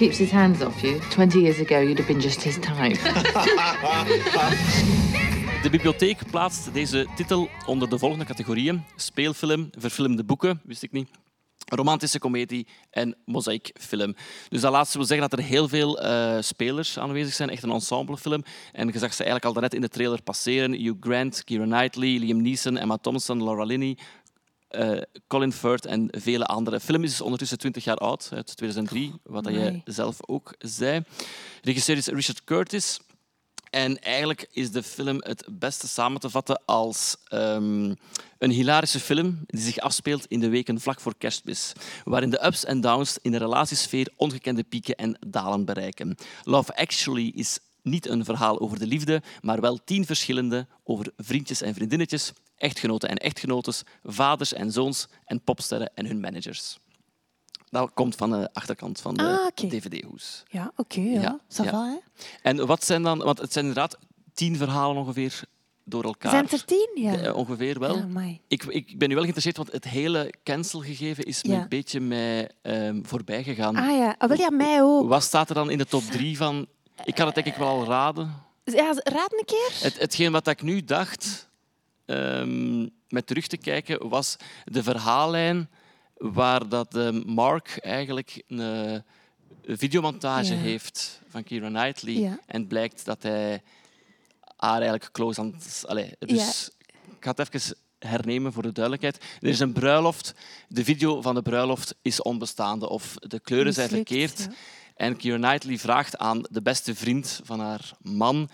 keeps 0.00 0.18
his 0.18 0.30
hands 0.30 0.62
off 0.62 0.82
you. 0.82 0.98
20 1.10 1.40
years 1.40 1.60
ago, 1.60 1.80
you'd 1.80 1.98
have 1.98 2.08
been 2.08 2.20
just 2.20 2.42
his 2.42 2.58
type. 2.58 2.98
De 5.62 5.70
bibliotheek 5.70 6.30
plaatst 6.30 6.72
deze 6.72 7.06
titel 7.16 7.48
onder 7.66 7.88
de 7.88 7.98
volgende 7.98 8.24
categorieën. 8.24 8.84
Speelfilm, 8.96 9.70
verfilmde 9.78 10.24
boeken, 10.24 10.60
wist 10.64 10.82
ik 10.82 10.92
niet. 10.92 11.08
Romantische 11.64 12.18
komedie 12.18 12.66
en 12.90 13.16
mozaïekfilm. 13.24 14.14
Dus 14.48 14.60
dat 14.60 14.72
laatste 14.72 14.98
wil 14.98 15.06
zeggen 15.06 15.28
dat 15.28 15.38
er 15.38 15.44
heel 15.44 15.68
veel 15.68 16.00
eh, 16.00 16.36
spelers 16.40 16.98
aanwezig 16.98 17.34
zijn. 17.34 17.50
Echt 17.50 17.62
een 17.62 17.70
ensemblefilm. 17.70 18.44
En 18.72 18.86
je 18.86 18.98
zag 18.98 19.12
ze 19.12 19.24
eigenlijk 19.24 19.44
al 19.44 19.52
daarnet 19.52 19.74
in 19.74 19.80
de 19.80 19.88
trailer 19.88 20.22
passeren. 20.22 20.72
Hugh 20.72 20.96
Grant, 21.00 21.44
Keira 21.44 21.64
Knightley, 21.64 22.18
Liam 22.18 22.42
Neeson, 22.42 22.76
Emma 22.76 22.96
Thompson, 22.96 23.44
Laura 23.44 23.64
Linney, 23.64 23.98
eh, 24.70 25.00
Colin 25.26 25.52
Firth 25.52 25.86
en 25.86 26.08
vele 26.10 26.46
andere. 26.46 26.76
De 26.76 26.82
film 26.82 27.04
is 27.04 27.20
ondertussen 27.20 27.58
20 27.58 27.84
jaar 27.84 27.96
oud, 27.96 28.30
uit 28.32 28.56
2003, 28.56 29.12
wat 29.22 29.44
dat 29.44 29.52
Amai. 29.52 29.82
zelf 29.84 30.16
ook 30.26 30.54
zei. 30.58 31.02
Regisseur 31.62 31.96
is 31.96 32.06
Richard 32.06 32.44
Curtis. 32.44 33.00
En 33.70 34.00
eigenlijk 34.00 34.48
is 34.52 34.70
de 34.70 34.82
film 34.82 35.16
het 35.18 35.44
beste 35.50 35.88
samen 35.88 36.20
te 36.20 36.30
vatten 36.30 36.62
als 36.64 37.16
ehm, 37.28 37.94
een 38.38 38.50
hilarische 38.50 39.00
film 39.00 39.38
die 39.46 39.60
zich 39.60 39.78
afspeelt 39.78 40.26
in 40.26 40.40
de 40.40 40.48
weken 40.48 40.80
vlak 40.80 41.00
voor 41.00 41.14
kerstmis, 41.18 41.72
waarin 42.04 42.30
de 42.30 42.46
ups 42.46 42.64
en 42.64 42.80
downs 42.80 43.18
in 43.22 43.30
de 43.30 43.38
relatiesfeer 43.38 44.12
ongekende 44.16 44.62
pieken 44.62 44.94
en 44.94 45.18
dalen 45.26 45.64
bereiken. 45.64 46.16
Love 46.44 46.76
Actually 46.76 47.32
is 47.34 47.58
niet 47.82 48.08
een 48.08 48.24
verhaal 48.24 48.60
over 48.60 48.78
de 48.78 48.86
liefde, 48.86 49.22
maar 49.40 49.60
wel 49.60 49.78
tien 49.84 50.06
verschillende 50.06 50.66
over 50.84 51.12
vriendjes 51.16 51.62
en 51.62 51.74
vriendinnetjes, 51.74 52.32
echtgenoten 52.60 53.08
en 53.08 53.16
echtgenotes, 53.16 53.82
vaders 54.04 54.52
en 54.52 54.72
zoons 54.72 55.06
en 55.24 55.40
popsterren 55.40 55.90
en 55.94 56.06
hun 56.06 56.20
managers. 56.20 56.78
Dat 57.70 57.90
komt 57.94 58.14
van 58.14 58.30
de 58.30 58.48
achterkant 58.52 59.00
van 59.00 59.14
de 59.14 59.22
Ah, 59.22 59.46
dvd-hoes. 59.68 60.42
Ja, 60.48 60.72
oké. 60.76 61.00
ja. 61.00 61.20
Ja, 61.20 61.40
Ça 61.48 61.64
ja. 61.64 61.70
va, 61.70 61.84
hè? 61.84 61.96
En 62.42 62.66
wat 62.66 62.84
zijn 62.84 63.02
dan, 63.02 63.18
want 63.18 63.38
het 63.38 63.52
zijn 63.52 63.66
inderdaad 63.66 63.98
tien 64.34 64.56
verhalen 64.56 64.96
ongeveer 64.96 65.42
door 65.84 66.04
elkaar. 66.04 66.30
Zijn 66.30 66.48
er 66.48 66.64
tien? 66.64 66.90
Ja. 66.94 67.16
Eh, 67.16 67.36
ongeveer 67.36 67.78
wel. 67.78 67.96
Ja, 67.96 68.38
ik, 68.48 68.64
ik 68.64 68.98
ben 68.98 69.08
nu 69.08 69.14
wel 69.14 69.24
geïnteresseerd, 69.24 69.56
want 69.56 69.72
het 69.72 69.84
hele 69.84 70.34
cancel-gegeven 70.44 71.24
is 71.24 71.44
me 71.44 71.54
een 71.54 71.68
beetje 71.68 72.00
mij 72.00 72.50
ehm, 72.62 73.02
voorbij 73.02 73.42
gegaan. 73.42 73.76
Ah 73.76 73.96
ja, 73.96 74.16
wel, 74.28 74.36
ja, 74.36 74.50
mij 74.50 74.82
ook. 74.82 75.08
Wat 75.08 75.22
staat 75.22 75.48
er 75.48 75.54
dan 75.54 75.70
in 75.70 75.78
de 75.78 75.86
top 75.86 76.02
drie 76.02 76.36
van? 76.36 76.66
Ik 77.04 77.14
kan 77.14 77.26
het 77.26 77.34
denk 77.34 77.46
ik 77.46 77.54
wel 77.54 77.68
al 77.68 77.84
raden. 77.84 78.34
Ja, 78.64 78.92
raad 79.02 79.32
een 79.32 79.44
keer. 79.44 79.70
Het, 79.80 79.98
hetgeen 79.98 80.32
wat 80.32 80.46
ik 80.46 80.62
nu 80.62 80.84
dacht, 80.84 81.48
ehm, 82.10 82.88
met 83.08 83.26
terug 83.26 83.46
te 83.46 83.56
kijken, 83.56 84.08
was 84.08 84.36
de 84.64 84.82
verhaallijn 84.82 85.68
waar 86.16 86.68
dat 86.68 86.96
eh, 86.96 87.10
Mark 87.24 87.78
eigenlijk 87.80 88.42
een, 88.48 88.60
eh, 88.60 89.00
een 89.62 89.78
videomontage 89.78 90.54
Ja. 90.54 90.60
heeft 90.60 91.20
van 91.28 91.44
Keira 91.44 91.68
Knightley. 91.68 92.14
Ja. 92.14 92.38
En 92.46 92.60
het 92.60 92.68
blijkt 92.68 93.04
dat 93.04 93.22
hij 93.22 93.62
haar 94.56 94.80
eigenlijk 94.80 95.12
close 95.12 95.40
aan 95.40 95.54
het... 95.56 95.84
Allee, 95.86 96.12
dus 96.18 96.70
ik 97.16 97.24
ga 97.24 97.30
het 97.36 97.54
even 97.54 97.76
hernemen 97.98 98.52
voor 98.52 98.62
de 98.62 98.72
duidelijkheid. 98.72 99.24
Er 99.40 99.48
is 99.48 99.60
een 99.60 99.72
bruiloft. 99.72 100.34
De 100.68 100.84
video 100.84 101.20
van 101.22 101.34
de 101.34 101.42
bruiloft 101.42 101.94
is 102.02 102.22
onbestaande 102.22 102.88
of 102.88 103.14
de 103.14 103.40
kleuren 103.40 103.72
zijn 103.72 103.88
verkeerd. 103.88 104.48
En 104.96 105.16
Keira 105.16 105.38
Knightley 105.48 105.78
vraagt 105.78 106.18
aan 106.18 106.42
de 106.50 106.62
beste 106.62 106.94
vriend 106.94 107.40
van 107.44 107.60
haar 107.60 107.90
man 108.02 108.50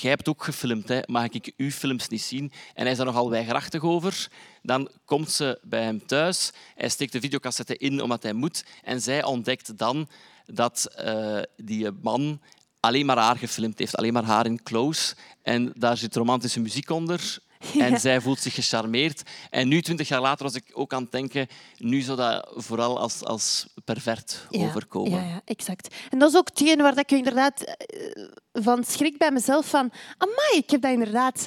Jij 0.00 0.10
hebt 0.10 0.28
ook 0.28 0.44
gefilmd, 0.44 0.88
hè? 0.88 1.00
mag 1.06 1.28
ik 1.28 1.52
uw 1.56 1.70
films 1.70 2.08
niet 2.08 2.22
zien? 2.22 2.52
En 2.74 2.82
hij 2.82 2.90
is 2.90 2.96
daar 2.96 3.06
nogal 3.06 3.30
weigerachtig 3.30 3.82
over. 3.82 4.28
Dan 4.62 4.88
komt 5.04 5.30
ze 5.30 5.58
bij 5.62 5.82
hem 5.82 6.06
thuis. 6.06 6.52
Hij 6.74 6.88
steekt 6.88 7.12
de 7.12 7.20
videocassette 7.20 7.76
in 7.76 8.02
omdat 8.02 8.22
hij 8.22 8.32
moet. 8.32 8.64
En 8.82 9.00
zij 9.00 9.24
ontdekt 9.24 9.78
dan 9.78 10.08
dat 10.44 10.84
eh, 10.94 11.40
die 11.56 11.90
man 12.02 12.40
alleen 12.80 13.06
maar 13.06 13.18
haar 13.18 13.36
gefilmd 13.36 13.78
heeft. 13.78 13.96
Alleen 13.96 14.12
maar 14.12 14.24
haar 14.24 14.46
in 14.46 14.62
close. 14.62 15.14
En 15.42 15.72
daar 15.76 15.96
zit 15.96 16.16
romantische 16.16 16.60
muziek 16.60 16.90
onder. 16.90 17.38
En 17.78 17.90
Ja. 17.90 17.98
zij 17.98 18.20
voelt 18.20 18.38
zich 18.38 18.54
gecharmeerd. 18.54 19.22
En 19.50 19.68
nu, 19.68 19.82
twintig 19.82 20.08
jaar 20.08 20.20
later, 20.20 20.44
was 20.44 20.54
ik 20.54 20.70
ook 20.72 20.92
aan 20.92 21.02
het 21.02 21.12
denken... 21.12 21.46
Nu 21.76 22.00
zou 22.00 22.16
dat 22.16 22.52
vooral 22.56 22.98
als, 22.98 23.24
als 23.24 23.66
pervert 23.84 24.46
overkomen. 24.50 25.20
Ja, 25.20 25.28
ja, 25.28 25.40
exact. 25.44 25.94
En 26.10 26.18
dat 26.18 26.30
is 26.30 26.36
ook 26.36 26.48
hetgeen 26.48 26.78
waar 26.78 26.98
ik 26.98 27.10
inderdaad 27.10 27.60
eh, 27.62 28.24
van 28.52 28.84
schrik 28.84 29.18
bij 29.18 29.30
mezelf 29.30 29.66
van... 29.66 29.92
Amai, 30.18 30.56
ik 30.56 30.70
heb 30.70 30.80
dat 30.82 30.92
inderdaad... 30.92 31.46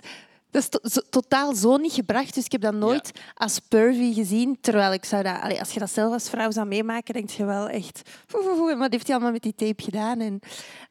Dat 0.58 0.64
is 0.66 0.70
to- 0.70 0.90
zo- 0.90 1.10
totaal 1.10 1.56
zo 1.56 1.78
niet 1.78 1.92
gebracht, 1.94 2.34
dus 2.34 2.46
ik 2.46 2.52
heb 2.52 2.62
dat 2.62 2.74
nooit 2.74 3.12
als 3.36 3.60
pervy 3.60 4.14
gezien. 4.14 4.58
Terwijl 4.62 4.94
ik 4.94 5.06
zou 5.06 5.24
dat... 5.24 5.42
allee, 5.42 5.60
als 5.60 5.72
je 5.72 5.80
dat 5.80 5.90
zelf 5.92 6.14
als 6.14 6.30
vrouw 6.30 6.52
zou 6.52 6.68
meemaken, 6.68 7.14
denk 7.14 7.30
je 7.30 7.46
wel 7.46 7.70
echt... 7.70 8.02
"Foe, 8.28 8.42
foe, 8.44 8.56
foe, 8.56 8.78
Wat 8.78 8.92
heeft 8.92 9.06
hij 9.08 9.16
allemaal 9.16 9.34
met 9.34 9.42
die 9.42 9.56
tape 9.56 9.84
gedaan? 9.84 10.20
En, 10.20 10.40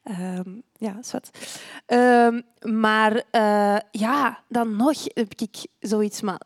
ehm, 0.02 0.50
ja, 0.78 0.98
is 1.00 1.12
wat. 1.12 1.30
Ehm, 1.86 2.40
maar 2.60 3.22
eh, 3.30 3.76
ja, 3.90 4.42
dan 4.48 4.76
nog 4.76 5.04
heb 5.04 5.32
ik 5.36 5.66
zoiets... 5.80 6.20
Maar 6.20 6.40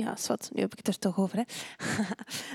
ja, 0.00 0.16
wat. 0.26 0.50
Nu 0.52 0.60
heb 0.60 0.72
ik 0.72 0.78
het 0.78 0.88
er 0.88 0.98
toch 0.98 1.18
over. 1.18 1.36
Hè. 1.36 1.42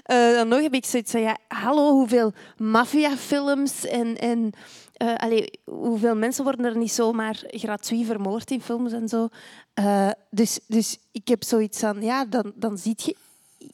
Eh, 0.03 0.35
dan 0.35 0.47
nog 0.47 0.61
heb 0.61 0.73
ik 0.73 0.85
zoiets 0.85 1.11
van, 1.11 1.21
ja, 1.21 1.37
hallo, 1.47 1.91
hoeveel 1.91 2.33
maffiafilms 2.57 3.85
en, 3.85 4.17
en 4.17 4.51
eh, 4.93 5.15
allee, 5.15 5.59
hoeveel 5.63 6.15
mensen 6.15 6.43
worden 6.43 6.65
er 6.65 6.77
niet 6.77 6.91
zomaar 6.91 7.43
gratuit 7.47 8.05
vermoord 8.05 8.51
in 8.51 8.61
films 8.61 8.91
en 8.91 9.07
zo. 9.07 9.27
Eh, 9.73 10.09
dus, 10.29 10.59
dus 10.67 10.97
ik 11.11 11.27
heb 11.27 11.43
zoiets 11.43 11.79
van, 11.79 12.01
ja, 12.01 12.25
dan, 12.25 12.51
dan 12.55 12.77
zie 12.77 12.93
je 12.97 13.15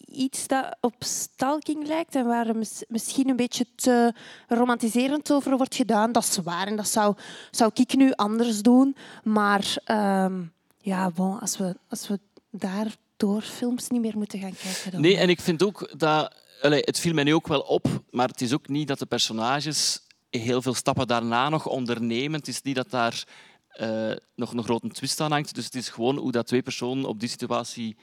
iets 0.05 0.47
dat 0.47 0.77
op 0.81 0.95
stalking 0.99 1.87
lijkt 1.87 2.15
en 2.15 2.25
waar 2.25 2.55
mis- 2.55 2.85
misschien 2.87 3.29
een 3.29 3.35
beetje 3.35 3.65
te 3.75 4.13
romantiserend 4.47 5.31
over 5.31 5.57
wordt 5.57 5.75
gedaan. 5.75 6.11
Dat 6.11 6.23
is 6.23 6.37
waar 6.37 6.67
en 6.67 6.75
dat 6.75 6.87
zou, 6.87 7.15
zou 7.51 7.71
ik 7.73 7.95
nu 7.95 8.11
anders 8.11 8.61
doen. 8.61 8.95
Maar 9.23 9.75
ehm, 9.83 10.41
ja, 10.77 11.09
bon, 11.09 11.39
als, 11.39 11.57
we, 11.57 11.75
als 11.89 12.07
we 12.07 12.19
daardoor 12.49 12.99
films 13.41 13.87
niet 13.87 14.01
meer 14.01 14.17
moeten 14.17 14.39
gaan 14.39 14.55
kijken... 14.63 14.91
Dan... 14.91 15.01
Nee, 15.01 15.17
en 15.17 15.29
ik 15.29 15.41
vind 15.41 15.63
ook 15.63 15.99
dat... 15.99 16.35
Allee, 16.61 16.81
het 16.85 16.99
viel 16.99 17.13
mij 17.13 17.23
nu 17.23 17.33
ook 17.33 17.47
wel 17.47 17.59
op, 17.61 17.87
maar 18.09 18.27
het 18.27 18.41
is 18.41 18.53
ook 18.53 18.67
niet 18.67 18.87
dat 18.87 18.99
de 18.99 19.05
personages 19.05 20.01
heel 20.29 20.61
veel 20.61 20.73
stappen 20.73 21.07
daarna 21.07 21.49
nog 21.49 21.67
ondernemen. 21.67 22.39
Het 22.39 22.47
is 22.47 22.61
niet 22.61 22.75
dat 22.75 22.89
daar 22.89 23.23
eh, 23.69 24.11
nog 24.35 24.53
een 24.53 24.63
grote 24.63 24.87
twist 24.87 25.21
aan 25.21 25.31
hangt. 25.31 25.55
Dus 25.55 25.65
het 25.65 25.75
is 25.75 25.89
gewoon 25.89 26.17
hoe 26.17 26.31
dat 26.31 26.47
twee 26.47 26.61
personen 26.61 27.05
op 27.05 27.19
die 27.19 27.29
situatie 27.29 27.97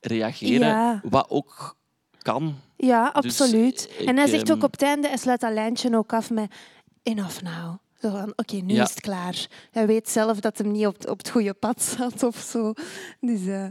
reageren. 0.00 0.68
Ja. 0.68 1.00
Wat 1.04 1.26
ook 1.28 1.76
kan. 2.22 2.54
Ja, 2.76 3.04
Dus, 3.04 3.40
absoluut. 3.40 3.90
en 4.06 4.16
hij 4.16 4.26
zegt 4.26 4.50
ook 4.50 4.56
ehm, 4.56 4.64
op 4.64 4.72
het 4.72 4.82
einde, 4.82 5.08
hij 5.08 5.16
sluit 5.16 5.40
dat 5.40 5.52
lijntje 5.52 5.96
ook 5.96 6.12
af 6.12 6.30
met 6.30 6.54
enough 7.02 7.42
now. 7.42 7.76
Zo 8.00 8.10
van, 8.10 8.32
oké, 8.36 8.56
nu 8.56 8.74
Ja. 8.74 8.82
is 8.82 8.90
het 8.90 9.00
klaar. 9.00 9.46
Hij 9.70 9.86
weet 9.86 10.08
zelf 10.08 10.40
dat 10.40 10.58
hem 10.58 10.70
niet 10.70 10.86
op, 10.86 11.08
op 11.08 11.18
het 11.18 11.30
goede 11.30 11.54
pad 11.54 11.82
zat 11.82 12.22
of 12.22 12.36
zo. 12.36 12.72
Dus, 13.20 13.46
eh, 13.46 13.66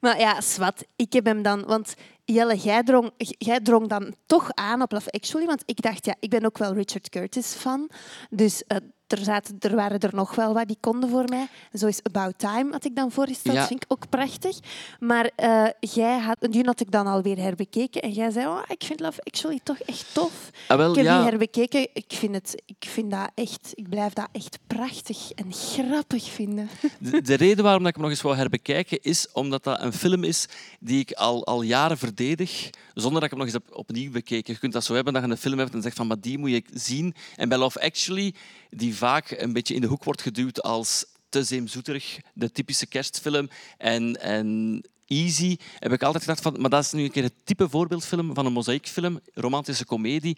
Maar 0.00 0.18
ja, 0.18 0.40
zwart. 0.40 0.84
Ik 0.96 1.12
heb 1.12 1.24
hem 1.24 1.42
dan... 1.42 1.64
Want 1.66 1.94
Jelle, 2.24 2.56
jij 2.56 2.82
drong, 2.82 3.10
jij 3.38 3.60
drong 3.60 3.88
dan 3.88 4.14
toch 4.26 4.50
aan 4.54 4.82
op 4.82 4.92
Love 4.92 5.10
Actually. 5.10 5.46
Want 5.46 5.62
ik 5.66 5.82
dacht, 5.82 6.06
ja, 6.06 6.14
ik 6.20 6.30
ben 6.30 6.44
ook 6.44 6.58
wel 6.58 6.72
Richard 6.74 7.08
Curtis 7.08 7.46
fan. 7.52 7.90
Dus 8.30 8.64
eh, 8.66 8.76
er, 9.18 9.24
zaten, 9.24 9.56
er 9.58 9.74
waren 9.74 10.00
er 10.00 10.14
nog 10.14 10.34
wel 10.34 10.54
wat 10.54 10.66
die 10.66 10.76
konden 10.80 11.10
voor 11.10 11.24
mij. 11.28 11.46
Zo 11.72 11.86
is 11.86 12.00
About 12.02 12.38
Time 12.38 12.72
had 12.72 12.84
ik 12.84 12.96
dan 12.96 13.10
voorgesteld. 13.10 13.54
Ja. 13.54 13.60
Dat 13.60 13.68
vind 13.68 13.82
ik 13.82 13.92
ook 13.92 14.08
prachtig. 14.08 14.58
Maar 15.00 15.30
eh, 15.36 15.66
jij 15.80 16.18
had, 16.18 16.36
die 16.40 16.64
had 16.64 16.80
ik 16.80 16.90
dan 16.90 17.06
alweer 17.06 17.38
herbekeken. 17.38 18.02
En 18.02 18.10
jij 18.10 18.30
zei, 18.30 18.46
oh, 18.46 18.62
ik 18.68 18.84
vind 18.84 19.00
Love 19.00 19.20
Actually 19.24 19.60
toch 19.62 19.78
echt 19.78 20.06
tof. 20.12 20.50
Ah, 20.68 20.76
wel, 20.76 20.90
Ik 20.90 20.96
heb 20.96 21.04
ja, 21.04 21.20
die 21.20 21.28
herbekeken. 21.28 21.88
Ik 21.92 22.04
vind, 22.08 22.34
het, 22.34 22.62
ik 22.66 22.88
vind 22.88 23.10
dat 23.10 23.30
echt... 23.34 23.72
Ik 23.74 23.88
blijf 23.88 24.12
dat 24.12 24.28
echt 24.32 24.58
prachtig 24.66 25.32
en 25.32 25.52
grappig 25.52 26.24
vinden. 26.30 26.68
de, 26.98 27.22
de 27.22 27.34
reden 27.34 27.64
waarom 27.64 27.86
ik 27.86 27.94
hem 27.94 28.02
nog 28.02 28.10
eens 28.10 28.22
wou 28.22 28.36
herbekijken 28.36 28.98
is 29.02 29.28
omdat 29.32 29.64
dat 29.64 29.80
een 29.80 29.92
film 29.92 30.24
is 30.24 30.46
die 30.80 31.00
ik 31.00 31.12
al, 31.12 31.46
al 31.46 31.62
jaren 31.62 31.98
verdedig, 31.98 32.70
zonder 32.94 33.20
dat 33.20 33.22
ik 33.22 33.30
hem 33.30 33.38
nog 33.38 33.46
eens 33.46 33.64
heb 33.64 33.76
opnieuw 33.76 34.10
bekeken. 34.10 34.52
Je 34.52 34.58
kunt 34.58 34.72
dat 34.72 34.84
zo 34.84 34.94
hebben 34.94 35.12
dat 35.12 35.24
je 35.24 35.30
een 35.30 35.36
film 35.36 35.58
hebt 35.58 35.74
en 35.74 35.82
zegt 35.82 35.96
van, 35.96 36.06
maar 36.06 36.20
die 36.20 36.38
moet 36.38 36.50
je 36.50 36.64
zien. 36.72 37.14
En 37.36 37.48
bij 37.48 37.58
Love 37.58 37.80
Actually, 37.80 38.34
die 38.76 38.96
vaak 38.96 39.30
een 39.30 39.52
beetje 39.52 39.74
in 39.74 39.80
de 39.80 39.86
hoek 39.86 40.04
wordt 40.04 40.22
geduwd 40.22 40.62
als 40.62 41.04
te 41.28 41.44
zeemzoeterig, 41.44 42.18
de 42.34 42.52
typische 42.52 42.86
kerstfilm. 42.86 43.48
En, 43.78 44.20
en 44.20 44.80
easy, 45.06 45.56
heb 45.78 45.92
ik 45.92 46.02
altijd 46.02 46.24
gedacht 46.24 46.42
van, 46.42 46.60
maar 46.60 46.70
dat 46.70 46.84
is 46.84 46.92
nu 46.92 47.02
een 47.02 47.10
keer 47.10 47.22
het 47.22 47.34
type 47.44 47.68
voorbeeldfilm 47.68 48.34
van 48.34 48.46
een 48.46 48.52
mozaïekfilm, 48.52 49.20
romantische 49.34 49.84
komedie, 49.84 50.36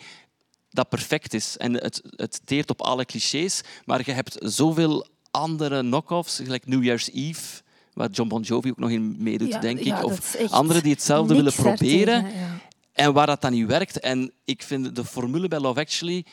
dat 0.71 0.89
perfect 0.89 1.35
is. 1.35 1.57
En 1.57 1.73
het, 1.75 2.03
het 2.17 2.41
teert 2.45 2.71
op 2.71 2.83
alle 2.83 3.05
clichés, 3.05 3.61
maar 3.85 4.03
je 4.05 4.13
hebt 4.13 4.37
zoveel 4.41 5.07
andere 5.31 5.81
knock-offs, 5.81 6.37
gelijk 6.37 6.67
New 6.67 6.85
Year's 6.85 7.11
Eve, 7.13 7.63
waar 7.93 8.11
John 8.11 8.29
Bon 8.29 8.43
Jovi 8.43 8.71
ook 8.71 8.79
nog 8.79 8.91
in 8.91 9.17
meedoet, 9.19 9.53
Ja, 9.53 9.59
denk 9.59 9.79
ik. 9.81 10.05
Of 10.05 10.37
anderen 10.51 10.83
die 10.83 10.93
hetzelfde 10.93 11.35
willen 11.35 11.53
proberen. 11.53 12.23
ja. 12.23 12.61
En 12.93 13.13
waar 13.13 13.27
dat 13.27 13.41
dan 13.41 13.53
niet 13.53 13.67
werkt. 13.67 14.01
En 14.01 14.33
ik 14.45 14.63
vind 14.63 14.97
de 14.97 15.05
formule 15.05 15.49
bij 15.49 15.61
Love 15.61 15.81
Actually... 15.81 16.25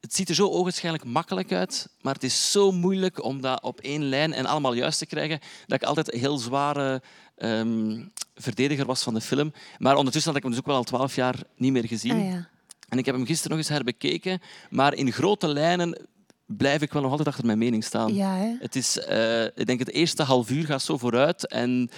Het 0.00 0.14
ziet 0.14 0.28
er 0.28 0.34
zo 0.34 0.48
ogenschijnlijk 0.48 1.04
makkelijk 1.04 1.52
uit, 1.52 1.88
maar 2.00 2.14
het 2.14 2.22
is 2.22 2.50
zo 2.50 2.72
moeilijk 2.72 3.24
om 3.24 3.40
dat 3.40 3.62
op 3.62 3.80
één 3.80 4.02
lijn 4.02 4.32
en 4.32 4.46
allemaal 4.46 4.72
juist 4.72 4.98
te 4.98 5.06
krijgen, 5.06 5.40
dat 5.66 5.82
ik 5.82 5.88
altijd 5.88 6.12
een 6.12 6.20
heel 6.20 6.38
zware 6.38 7.02
ehm, 7.36 8.04
verdediger 8.34 8.86
was 8.86 9.02
van 9.02 9.14
de 9.14 9.20
film. 9.20 9.52
Maar 9.78 9.96
ondertussen 9.96 10.30
had 10.30 10.36
ik 10.36 10.46
hem 10.46 10.52
dus 10.52 10.60
ook 10.60 10.66
wel 10.66 10.76
al 10.76 10.84
twaalf 10.84 11.14
jaar 11.14 11.36
niet 11.56 11.72
meer 11.72 11.86
gezien. 11.86 12.16
Ah, 12.16 12.30
ja. 12.30 12.48
En 12.88 12.98
ik 12.98 13.06
heb 13.06 13.14
hem 13.14 13.26
gisteren 13.26 13.50
nog 13.50 13.58
eens 13.58 13.76
herbekeken, 13.76 14.40
maar 14.70 14.94
in 14.94 15.12
grote 15.12 15.48
lijnen 15.48 16.08
blijf 16.46 16.82
ik 16.82 16.92
wel 16.92 17.02
nog 17.02 17.10
altijd 17.10 17.28
achter 17.28 17.46
mijn 17.46 17.58
mening 17.58 17.84
staan. 17.84 18.14
Ja, 18.14 18.36
hè? 18.36 18.56
Het 18.58 18.76
is, 18.76 18.98
eh, 18.98 19.44
ik 19.44 19.66
denk 19.66 19.78
het 19.78 19.90
eerste 19.90 20.22
half 20.22 20.50
uur 20.50 20.64
gaat 20.64 20.82
zo 20.82 20.96
vooruit 20.96 21.46
en 21.46 21.90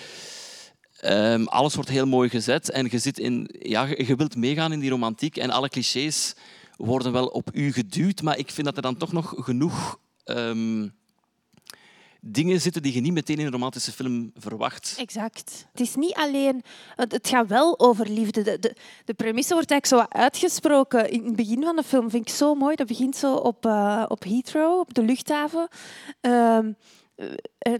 ehm, 1.00 1.44
alles 1.44 1.74
wordt 1.74 1.90
heel 1.90 2.06
mooi 2.06 2.28
gezet. 2.28 2.70
En 2.70 2.88
je, 2.90 2.98
zit 2.98 3.18
in, 3.18 3.54
ja, 3.58 3.84
je, 3.84 4.06
je 4.06 4.16
wilt 4.16 4.36
meegaan 4.36 4.72
in 4.72 4.80
die 4.80 4.90
romantiek 4.90 5.36
en 5.36 5.50
alle 5.50 5.68
clichés 5.68 6.34
worden 6.76 7.12
wel 7.12 7.26
op 7.26 7.50
u 7.54 7.72
geduwd, 7.72 8.22
maar 8.22 8.38
ik 8.38 8.50
vind 8.50 8.66
dat 8.66 8.76
er 8.76 8.82
dan 8.82 8.96
toch 8.96 9.12
nog 9.12 9.34
genoeg 9.36 9.98
ehm, 10.24 10.88
dingen 12.24 12.60
zitten 12.60 12.82
die 12.82 12.94
je 12.94 13.00
niet 13.00 13.12
meteen 13.12 13.38
in 13.38 13.46
een 13.46 13.52
romantische 13.52 13.92
film 13.92 14.32
verwacht. 14.36 14.94
Exact. 14.98 15.66
Het 15.72 15.80
is 15.80 15.94
niet 15.94 16.14
alleen... 16.14 16.62
Het 16.96 17.28
gaat 17.28 17.46
wel 17.46 17.78
over 17.78 18.08
liefde. 18.08 18.42
De, 18.42 18.74
de, 19.04 19.14
premisse 19.14 19.54
wordt 19.54 19.70
eigenlijk 19.70 20.10
zo 20.10 20.18
uitgesproken 20.18 21.10
in 21.10 21.24
het 21.24 21.36
begin 21.36 21.62
van 21.62 21.76
de 21.76 21.82
film. 21.82 22.10
vind 22.10 22.28
ik 22.28 22.34
zo 22.34 22.54
mooi. 22.54 22.76
Dat 22.76 22.86
begint 22.86 23.16
zo 23.16 23.34
op, 23.34 23.66
eh, 23.66 24.04
op 24.08 24.22
Heathrow, 24.22 24.78
op 24.78 24.94
de 24.94 25.02
luchthaven. 25.02 25.68
Ehm, 26.20 26.32
eh, 26.32 26.68
eh, 26.68 26.72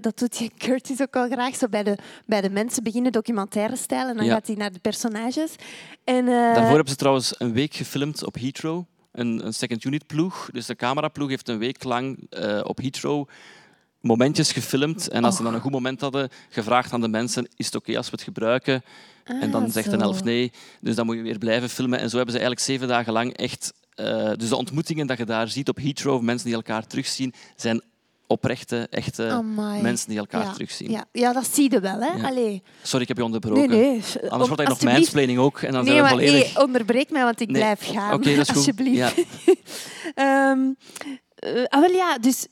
dat 0.00 0.18
doet 0.18 0.36
je 0.38 0.50
Curtis 0.58 1.00
ook 1.00 1.16
al 1.16 1.28
graag. 1.28 1.54
Zo 1.56 1.68
bij, 1.68 1.82
de, 1.82 1.96
bij 2.26 2.40
de 2.40 2.50
mensen 2.50 2.82
beginnen 2.82 3.12
documentaire 3.12 3.76
stijl 3.76 4.08
en 4.08 4.16
dan 4.16 4.24
Ja. 4.26 4.32
gaat 4.34 4.46
hij 4.46 4.56
naar 4.56 4.72
de 4.72 4.78
personages. 4.78 5.54
En, 6.04 6.28
eh, 6.28 6.32
Daarvoor 6.54 6.66
hebben 6.74 6.88
ze 6.88 6.96
trouwens 6.96 7.34
een 7.38 7.52
week 7.52 7.74
gefilmd 7.74 8.24
op 8.24 8.34
Heathrow. 8.34 8.84
Een, 9.12 9.46
een 9.46 9.54
second 9.54 9.84
unit 9.84 10.06
ploeg. 10.06 10.48
Dus 10.52 10.66
de 10.66 10.76
cameraploeg 10.76 11.28
heeft 11.28 11.48
een 11.48 11.58
week 11.58 11.84
lang 11.84 12.26
eh, 12.30 12.60
op 12.62 12.78
Heathrow 12.78 13.28
momentjes 14.00 14.52
gefilmd. 14.52 15.08
En 15.08 15.24
als 15.24 15.36
ze 15.36 15.42
dan 15.42 15.54
een 15.54 15.60
goed 15.60 15.72
moment 15.72 16.00
hadden, 16.00 16.28
gevraagd 16.48 16.92
aan 16.92 17.00
de 17.00 17.08
mensen, 17.08 17.48
is 17.56 17.66
het 17.66 17.74
oké 17.74 17.96
als 17.96 18.06
we 18.06 18.12
het 18.12 18.22
gebruiken? 18.24 18.82
en 19.24 19.50
dan 19.50 19.64
Ah, 19.64 19.70
zegt 19.70 19.86
zo. 19.88 19.92
een 19.94 20.00
elf 20.00 20.24
nee. 20.24 20.52
Dus 20.80 20.94
dan 20.94 21.06
moet 21.06 21.16
je 21.16 21.22
weer 21.22 21.38
blijven 21.38 21.68
filmen. 21.68 21.98
En 21.98 22.10
zo 22.10 22.16
hebben 22.16 22.34
ze 22.34 22.40
eigenlijk 22.40 22.70
zeven 22.70 22.88
dagen 22.88 23.12
lang 23.12 23.36
echt... 23.36 23.72
eh, 23.94 24.30
dus 24.36 24.48
de 24.48 24.56
ontmoetingen 24.56 25.06
dat 25.06 25.18
je 25.18 25.24
daar 25.24 25.48
ziet 25.48 25.68
op 25.68 25.76
Heathrow, 25.76 26.20
mensen 26.22 26.46
die 26.46 26.56
elkaar 26.56 26.86
terugzien, 26.86 27.34
zijn 27.56 27.82
oprechte, 28.26 28.86
echte 28.90 29.30
Amai. 29.30 29.82
mensen 29.82 30.08
die 30.08 30.18
elkaar 30.18 30.44
ja. 30.44 30.52
terugzien. 30.52 30.90
Ja, 30.90 31.04
ja, 31.12 31.32
dat 31.32 31.46
zie 31.52 31.70
je 31.70 31.80
wel. 31.80 32.00
Hè? 32.00 32.26
Allee. 32.26 32.62
Sorry, 32.82 33.02
ik 33.02 33.08
heb 33.08 33.16
je 33.16 33.24
onderbroken. 33.24 33.68
Nee, 33.68 33.78
nee. 33.90 34.30
Anders 34.30 34.48
wordt 34.48 34.62
hij 34.62 34.66
nog 34.66 34.82
mansplaining 34.82 35.38
ook. 35.38 35.60
En 35.60 35.72
dan 35.72 35.84
Nee, 35.84 35.92
zijn 35.92 35.96
we 35.96 36.02
maar 36.02 36.24
volledig... 36.24 36.52
hey, 36.54 36.62
onderbreek 36.62 37.10
mij, 37.10 37.22
want 37.22 37.40
ik 37.40 37.50
Nee. 37.50 37.60
blijf 37.60 37.80
gaan. 37.86 38.14
Oké, 38.14 38.34
dat 38.34 38.40
is 38.40 38.48
goed. 38.48 38.56
Alsjeblieft. 38.56 38.96
Ja. 38.96 39.12
Ehm, 40.14 40.72
eh, 41.34 41.64
ah, 41.64 41.80
wel 41.80 41.90
ja, 41.90 42.18
dus 42.18 42.46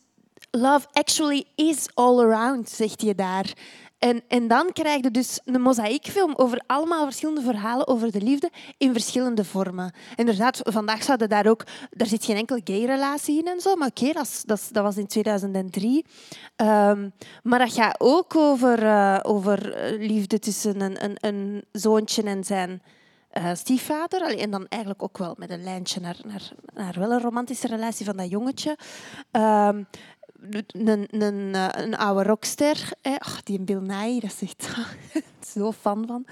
Love 0.50 0.86
Actually 0.92 1.44
is 1.54 1.86
all 1.94 2.18
around, 2.18 2.68
zegt 2.68 3.02
je 3.02 3.14
daar. 3.14 3.52
En, 4.00 4.22
en 4.28 4.48
dan 4.48 4.72
krijg 4.72 5.02
je 5.02 5.10
dus 5.10 5.40
een 5.44 5.60
mozaïekfilm 5.60 6.32
over 6.36 6.62
allemaal 6.66 7.04
verschillende 7.04 7.42
verhalen 7.42 7.88
over 7.88 8.12
de 8.12 8.20
liefde 8.20 8.50
in 8.78 8.92
verschillende 8.92 9.44
vormen. 9.44 9.92
Inderdaad, 10.16 10.60
vandaag 10.62 11.02
zouden 11.02 11.28
daar 11.28 11.46
ook... 11.46 11.64
Daar 11.90 12.06
zit 12.06 12.24
geen 12.24 12.36
enkele 12.36 12.60
gay-relatie 12.64 13.38
in 13.38 13.46
en 13.46 13.60
zo, 13.60 13.76
maar 13.76 13.88
oké, 13.88 14.12
dat, 14.12 14.42
dat, 14.46 14.70
was 14.72 14.96
in 14.96 15.06
2003. 15.06 16.04
Ehm, 16.56 17.08
maar 17.42 17.58
dat 17.58 17.72
gaat 17.72 17.94
ook 17.98 18.36
over, 18.36 18.82
eh, 18.86 19.18
over 19.22 19.72
eh, 19.72 20.08
liefde 20.08 20.38
tussen 20.38 20.80
een, 20.80 21.04
een, 21.04 21.16
een 21.20 21.64
zoontje 21.72 22.22
en 22.22 22.44
zijn 22.44 22.82
eh, 23.30 23.54
stiefvader. 23.54 24.38
En 24.38 24.50
dan 24.50 24.66
eigenlijk 24.68 25.02
ook 25.02 25.18
wel 25.18 25.34
met 25.38 25.50
een 25.50 25.64
lijntje 25.64 26.00
naar, 26.00 26.16
naar, 26.24 26.52
naar 26.74 26.98
wel 26.98 27.12
een 27.12 27.20
romantische 27.20 27.66
relatie 27.66 28.06
van 28.06 28.16
dat 28.16 28.30
jongetje. 28.30 28.78
Ehm, 29.30 29.82
een, 30.66 31.22
een, 31.22 31.54
eh, 31.54 31.84
een 31.84 31.96
oude 31.96 32.22
rockster, 32.22 32.88
hè. 33.02 33.16
Die 33.44 33.60
Bill 33.60 33.80
Nye, 33.80 34.20
dat 34.20 34.36
is 34.40 34.42
echt 34.42 34.68
zo 35.54 35.72
fan 35.72 36.06
van. 36.06 36.24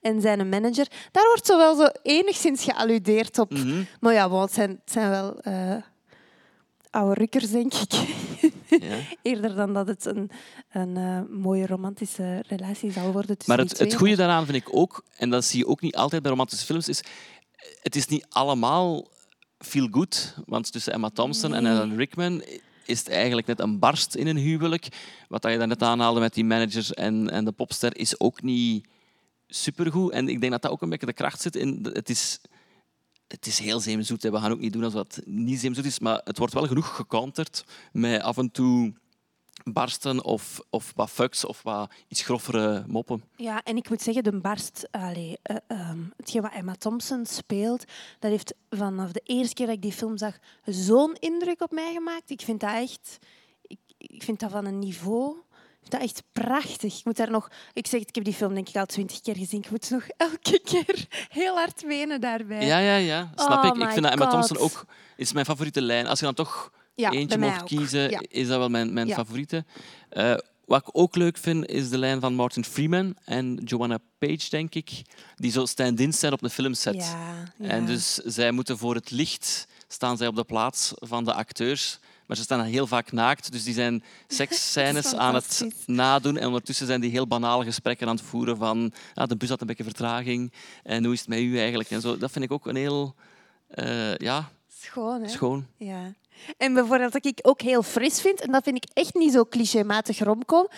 En 0.00 0.20
zijn 0.20 0.48
manager. 0.48 0.86
Daar 1.12 1.26
wordt 1.26 1.46
zo 1.46 1.56
wel 1.56 1.76
zo 1.76 1.86
enigszins 2.02 2.64
gealludeerd 2.64 3.38
op. 3.38 3.50
Mhm. 3.50 3.82
Maar 4.00 4.12
ja, 4.12 4.28
want 4.28 4.44
het 4.44 4.54
zijn, 4.54 4.70
het 4.70 4.92
zijn 4.92 5.10
wel 5.10 5.40
eh, 5.40 5.76
oude 6.90 7.14
rukkers, 7.14 7.50
denk 7.50 7.74
ik. 7.74 7.92
Ja. 8.68 8.96
Eerder 9.22 9.54
dan 9.54 9.72
dat 9.72 9.86
het 9.86 10.04
een, 10.04 10.30
een 10.72 10.96
eh, 10.96 11.20
mooie 11.30 11.66
romantische 11.66 12.44
relatie 12.48 12.92
zal 12.92 13.12
worden 13.12 13.36
tussen 13.36 13.56
Maar 13.56 13.64
het, 13.64 13.74
twee. 13.74 13.88
het 13.88 13.96
goede 13.96 14.16
daaraan 14.16 14.46
vind 14.46 14.56
ik 14.56 14.76
ook, 14.76 15.04
en 15.16 15.30
dat 15.30 15.44
zie 15.44 15.58
je 15.58 15.66
ook 15.66 15.80
niet 15.80 15.96
altijd 15.96 16.22
bij 16.22 16.30
romantische 16.30 16.66
films, 16.66 16.88
is 16.88 17.02
het 17.82 17.96
is 17.96 18.06
niet 18.06 18.26
allemaal 18.28 19.08
feel 19.58 19.88
good. 19.90 20.34
Want 20.46 20.72
tussen 20.72 20.92
Emma 20.92 21.10
Thompson 21.10 21.54
en. 21.54 21.66
Alan 21.66 21.96
Rickman 21.96 22.42
is 22.86 22.98
het 22.98 23.08
eigenlijk 23.08 23.46
net 23.46 23.60
een 23.60 23.78
barst 23.78 24.14
in 24.14 24.26
een 24.26 24.36
huwelijk. 24.36 24.88
Wat 25.28 25.42
dat 25.42 25.52
je 25.52 25.58
daarnet 25.58 25.82
aanhaalde 25.82 26.20
met 26.20 26.34
die 26.34 26.44
manager 26.44 26.90
en, 26.90 27.30
en 27.30 27.44
de 27.44 27.52
popster 27.52 27.96
is 27.96 28.20
ook 28.20 28.42
niet 28.42 28.88
supergoed. 29.46 30.12
En 30.12 30.28
ik 30.28 30.40
denk 30.40 30.52
dat 30.52 30.62
dat 30.62 30.70
ook 30.70 30.82
een 30.82 30.88
beetje 30.88 31.06
de 31.06 31.12
kracht 31.12 31.40
zit 31.40 31.56
in... 31.56 31.86
Het 31.92 32.08
is, 32.08 32.40
het 33.28 33.46
is 33.46 33.58
heel 33.58 33.80
zeemzoet. 33.80 34.22
hè. 34.22 34.30
We 34.30 34.38
gaan 34.38 34.52
ook 34.52 34.60
niet 34.60 34.72
doen 34.72 34.84
alsof 34.84 35.02
het 35.02 35.22
niet 35.26 35.60
zeemzoet 35.60 35.84
is, 35.84 35.98
maar 35.98 36.20
het 36.24 36.38
wordt 36.38 36.54
wel 36.54 36.66
genoeg 36.66 36.96
gecounterd 36.96 37.64
met 37.92 38.22
af 38.22 38.36
en 38.36 38.50
toe 38.50 38.94
barsten 39.62 40.24
of, 40.24 40.60
of 40.70 40.92
wat 40.94 41.10
fucks 41.10 41.44
of 41.44 41.62
wat 41.62 41.90
iets 42.08 42.22
groffere 42.22 42.84
moppen. 42.86 43.24
Ja, 43.36 43.62
en 43.62 43.76
ik 43.76 43.88
moet 43.88 44.02
zeggen, 44.02 44.22
de 44.22 44.40
barst, 44.40 44.88
allee, 44.90 45.38
ehm, 45.42 45.98
hetgeen 46.16 46.42
wat 46.42 46.52
Emma 46.52 46.74
Thompson 46.74 47.26
speelt, 47.26 47.84
dat 48.18 48.30
heeft 48.30 48.54
vanaf 48.70 49.12
de 49.12 49.22
eerste 49.24 49.54
keer 49.54 49.66
dat 49.66 49.74
ik 49.74 49.82
die 49.82 49.92
film 49.92 50.16
zag 50.18 50.38
zo'n 50.64 51.16
indruk 51.18 51.62
op 51.62 51.70
mij 51.70 51.92
gemaakt. 51.92 52.30
Ik 52.30 52.40
vind 52.40 52.60
dat 52.60 52.74
echt, 52.74 53.18
ik, 53.62 53.78
ik 53.98 54.22
vind 54.22 54.40
dat 54.40 54.50
van 54.50 54.64
een 54.64 54.78
niveau. 54.78 55.36
Ik 55.80 55.90
vind 55.90 56.02
dat 56.02 56.10
echt 56.10 56.22
prachtig. 56.32 56.98
Ik 56.98 57.04
moet 57.04 57.16
daar 57.16 57.30
nog, 57.30 57.50
ik 57.72 57.86
zeg, 57.86 58.00
ik 58.00 58.14
heb 58.14 58.24
die 58.24 58.34
film 58.34 58.54
denk 58.54 58.68
ik 58.68 58.76
al 58.76 58.86
twintig 58.86 59.20
keer 59.20 59.36
gezien. 59.36 59.60
Ik 59.60 59.70
moet 59.70 59.90
nog 59.90 60.06
elke 60.16 60.60
keer 60.64 61.06
heel 61.28 61.54
hard 61.54 61.82
wenen 61.82 62.20
daarbij. 62.20 62.66
Ja, 62.66 62.78
ja, 62.78 62.96
ja. 62.96 63.30
Snap 63.34 63.64
Oh 63.64 63.76
ik. 63.76 63.82
Ik 63.82 63.90
vind 63.90 64.02
dat 64.02 64.12
Emma 64.12 64.24
God. 64.24 64.32
Thompson 64.32 64.58
ook 64.58 64.84
is 65.16 65.32
mijn 65.32 65.44
favoriete 65.44 65.82
lijn. 65.82 66.06
Als 66.06 66.18
je 66.18 66.24
dan 66.24 66.34
toch 66.34 66.72
Ja, 66.94 67.10
eentje 67.10 67.38
mocht 67.38 67.62
kiezen, 67.64 68.10
Ja. 68.10 68.20
is 68.28 68.46
dat 68.48 68.58
wel 68.58 68.68
mijn, 68.68 68.92
mijn 68.92 69.06
Ja. 69.06 69.14
favoriete. 69.14 69.64
Eh, 70.08 70.34
wat 70.64 70.80
ik 70.80 70.88
ook 70.92 71.16
leuk 71.16 71.36
vind, 71.38 71.66
is 71.66 71.88
de 71.90 71.98
lijn 71.98 72.20
van 72.20 72.34
Martin 72.34 72.64
Freeman 72.64 73.16
en 73.24 73.60
Joanna 73.64 73.98
Page, 74.18 74.50
denk 74.50 74.74
ik, 74.74 75.02
die 75.34 75.50
zo 75.50 75.66
stand-ins 75.66 76.18
zijn 76.18 76.32
op 76.32 76.42
een 76.42 76.50
filmset. 76.50 77.16
En 77.58 77.86
dus 77.86 78.14
zij 78.14 78.50
moeten 78.50 78.78
voor 78.78 78.94
het 78.94 79.10
licht 79.10 79.66
staan 79.88 80.16
zij 80.16 80.26
op 80.26 80.36
de 80.36 80.44
plaats 80.44 80.92
van 80.94 81.24
de 81.24 81.32
acteurs. 81.34 81.98
Maar 82.26 82.36
ze 82.36 82.42
staan 82.42 82.60
heel 82.64 82.86
vaak 82.86 83.12
naakt, 83.12 83.52
dus 83.52 83.64
die 83.64 83.74
zijn 83.74 84.02
seksscènes 84.28 85.14
aan 85.14 85.34
het 85.34 85.66
nadoen. 85.86 86.36
En 86.36 86.46
ondertussen 86.46 86.86
zijn 86.86 87.00
die 87.00 87.10
heel 87.10 87.26
banale 87.26 87.64
gesprekken 87.64 88.08
aan 88.08 88.16
het 88.16 88.24
voeren 88.24 88.56
van 88.56 88.92
ah, 89.14 89.28
de 89.28 89.36
bus 89.36 89.48
had 89.48 89.60
een 89.60 89.66
beetje 89.66 89.84
vertraging 89.84 90.52
en 90.82 91.04
hoe 91.04 91.12
is 91.12 91.18
het 91.20 91.28
met 91.28 91.38
u 91.38 91.58
eigenlijk? 91.58 91.90
En 91.90 92.00
zo. 92.00 92.16
Dat 92.18 92.30
vind 92.30 92.44
ik 92.44 92.52
ook 92.52 92.66
een 92.66 92.76
heel 92.76 93.14
eh, 93.68 94.16
ja, 94.16 94.50
Schoon, 94.68 95.22
hè? 95.22 95.28
schoon. 95.28 95.66
Ja. 95.76 96.12
En 96.56 96.74
bijvoorbeeld 96.74 97.12
wat 97.12 97.26
ik 97.26 97.38
ook 97.42 97.60
heel 97.60 97.82
fris 97.82 98.20
vind, 98.20 98.40
en 98.40 98.52
dat 98.52 98.64
vind 98.64 98.76
ik 98.76 98.84
echt 98.92 99.14
niet 99.14 99.32
zo 99.32 99.44
clichématig 99.44 100.18
romcom, 100.18 100.68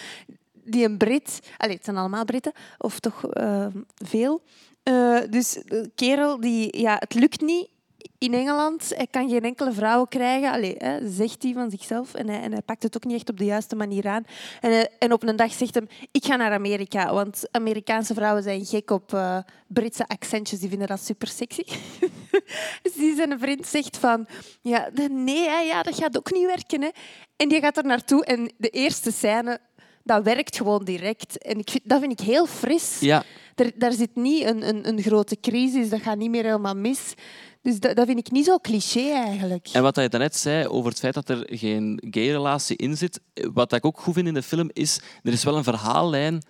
die 0.52 0.84
een 0.84 0.96
Brit... 0.96 1.40
Allee, 1.56 1.74
het 1.76 1.84
zijn 1.84 1.96
allemaal 1.96 2.24
Britten, 2.24 2.52
of 2.78 3.00
toch 3.00 3.24
eh, 3.32 3.66
veel. 4.04 4.42
Eh, 4.82 5.18
dus 5.30 5.52
de 5.64 5.90
kerel, 5.94 6.40
die, 6.40 6.78
ja, 6.80 6.96
het 6.98 7.14
lukt 7.14 7.40
niet 7.40 7.68
in 8.18 8.34
Engeland. 8.34 8.92
Hij 8.96 9.06
kan 9.10 9.28
geen 9.28 9.42
enkele 9.44 9.72
vrouw 9.72 10.04
krijgen, 10.04 10.52
allee, 10.52 10.74
hè, 10.78 11.10
zegt 11.10 11.42
hij 11.42 11.52
van 11.52 11.70
zichzelf. 11.70 12.14
En 12.14 12.28
hij, 12.28 12.40
en 12.40 12.52
hij 12.52 12.62
pakt 12.62 12.82
het 12.82 12.96
ook 12.96 13.04
niet 13.04 13.14
echt 13.16 13.30
op 13.30 13.38
de 13.38 13.44
juiste 13.44 13.76
manier 13.76 14.06
aan. 14.08 14.24
En, 14.60 14.70
hij- 14.70 14.90
en 14.98 15.12
op 15.12 15.22
een 15.22 15.36
dag 15.36 15.52
zegt 15.52 15.74
hem, 15.74 15.86
ik 16.10 16.24
ga 16.24 16.36
naar 16.36 16.52
Amerika, 16.52 17.12
want 17.14 17.48
Amerikaanse 17.50 18.14
vrouwen 18.14 18.42
zijn 18.42 18.64
gek 18.64 18.90
op 18.90 19.14
eh, 19.14 19.38
Britse 19.66 20.06
accentjes. 20.08 20.60
Die 20.60 20.68
vinden 20.68 20.88
dat 20.88 21.00
super 21.04 21.28
sexy. 21.28 21.62
Die 22.96 23.14
zijn 23.14 23.38
vriend 23.38 23.66
zegt 23.66 23.96
van, 23.96 24.26
ja, 24.62 24.88
nee, 25.10 25.48
hè, 25.48 25.58
ja, 25.58 25.82
dat 25.82 25.94
gaat 25.94 26.16
ook 26.16 26.32
niet 26.32 26.46
werken. 26.46 26.82
Hè. 26.82 26.88
En 27.36 27.48
die 27.48 27.60
gaat 27.60 27.76
er 27.76 27.84
naartoe 27.84 28.24
en 28.24 28.52
de 28.56 28.68
eerste 28.68 29.12
scène, 29.12 29.58
dat 30.02 30.24
werkt 30.24 30.56
gewoon 30.56 30.84
direct. 30.84 31.38
En 31.38 31.58
ik 31.58 31.70
vind, 31.70 31.88
dat 31.88 32.00
vind 32.00 32.20
ik 32.20 32.26
heel 32.26 32.46
fris. 32.46 33.00
Ja, 33.00 33.24
Er, 33.54 33.72
daar 33.74 33.92
zit 33.92 34.14
niet 34.14 34.44
een, 34.44 34.68
een, 34.68 34.88
een 34.88 35.02
grote 35.02 35.40
crisis, 35.40 35.88
dat 35.88 36.02
gaat 36.02 36.16
niet 36.16 36.30
meer 36.30 36.44
helemaal 36.44 36.74
mis. 36.74 37.14
Dus 37.62 37.80
dat, 37.80 37.96
dat 37.96 38.06
vind 38.06 38.18
ik 38.18 38.30
niet 38.30 38.44
zo 38.44 38.58
cliché 38.58 39.12
eigenlijk. 39.12 39.68
En 39.72 39.82
wat 39.82 39.96
je 39.96 40.08
daarnet 40.08 40.36
zei 40.36 40.66
over 40.66 40.90
het 40.90 40.98
feit 40.98 41.14
dat 41.14 41.28
er 41.28 41.46
geen 41.50 42.02
gay-relatie 42.10 42.76
in 42.76 42.96
zit, 42.96 43.20
wat 43.52 43.72
ik 43.72 43.84
ook 43.84 44.00
goed 44.00 44.14
vind 44.14 44.26
in 44.26 44.34
de 44.34 44.42
film 44.42 44.70
is, 44.72 45.00
er 45.22 45.32
is 45.32 45.44
wel 45.44 45.56
een 45.56 45.64
verhaallijn, 45.64 46.42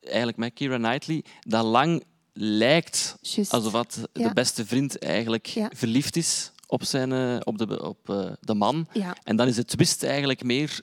eigenlijk 0.00 0.36
met 0.36 0.52
Keira 0.52 0.76
Knightley, 0.76 1.24
dat 1.40 1.64
lang 1.64 2.02
lijkt 2.40 3.16
alsof 3.48 3.86
de 4.12 4.30
beste 4.34 4.66
vriend 4.66 4.98
eigenlijk 4.98 5.46
Ja. 5.46 5.70
verliefd 5.74 6.16
is 6.16 6.52
op, 6.66 6.84
zijn, 6.84 7.12
eh, 7.12 7.36
op, 7.44 7.58
de, 7.58 7.82
op 7.82 8.10
eh, 8.10 8.30
de 8.40 8.54
man. 8.54 8.86
Ja, 8.92 9.16
En 9.24 9.36
dan 9.36 9.46
is 9.46 9.54
de 9.54 9.64
twist 9.64 10.02
eigenlijk 10.02 10.42
meer... 10.44 10.80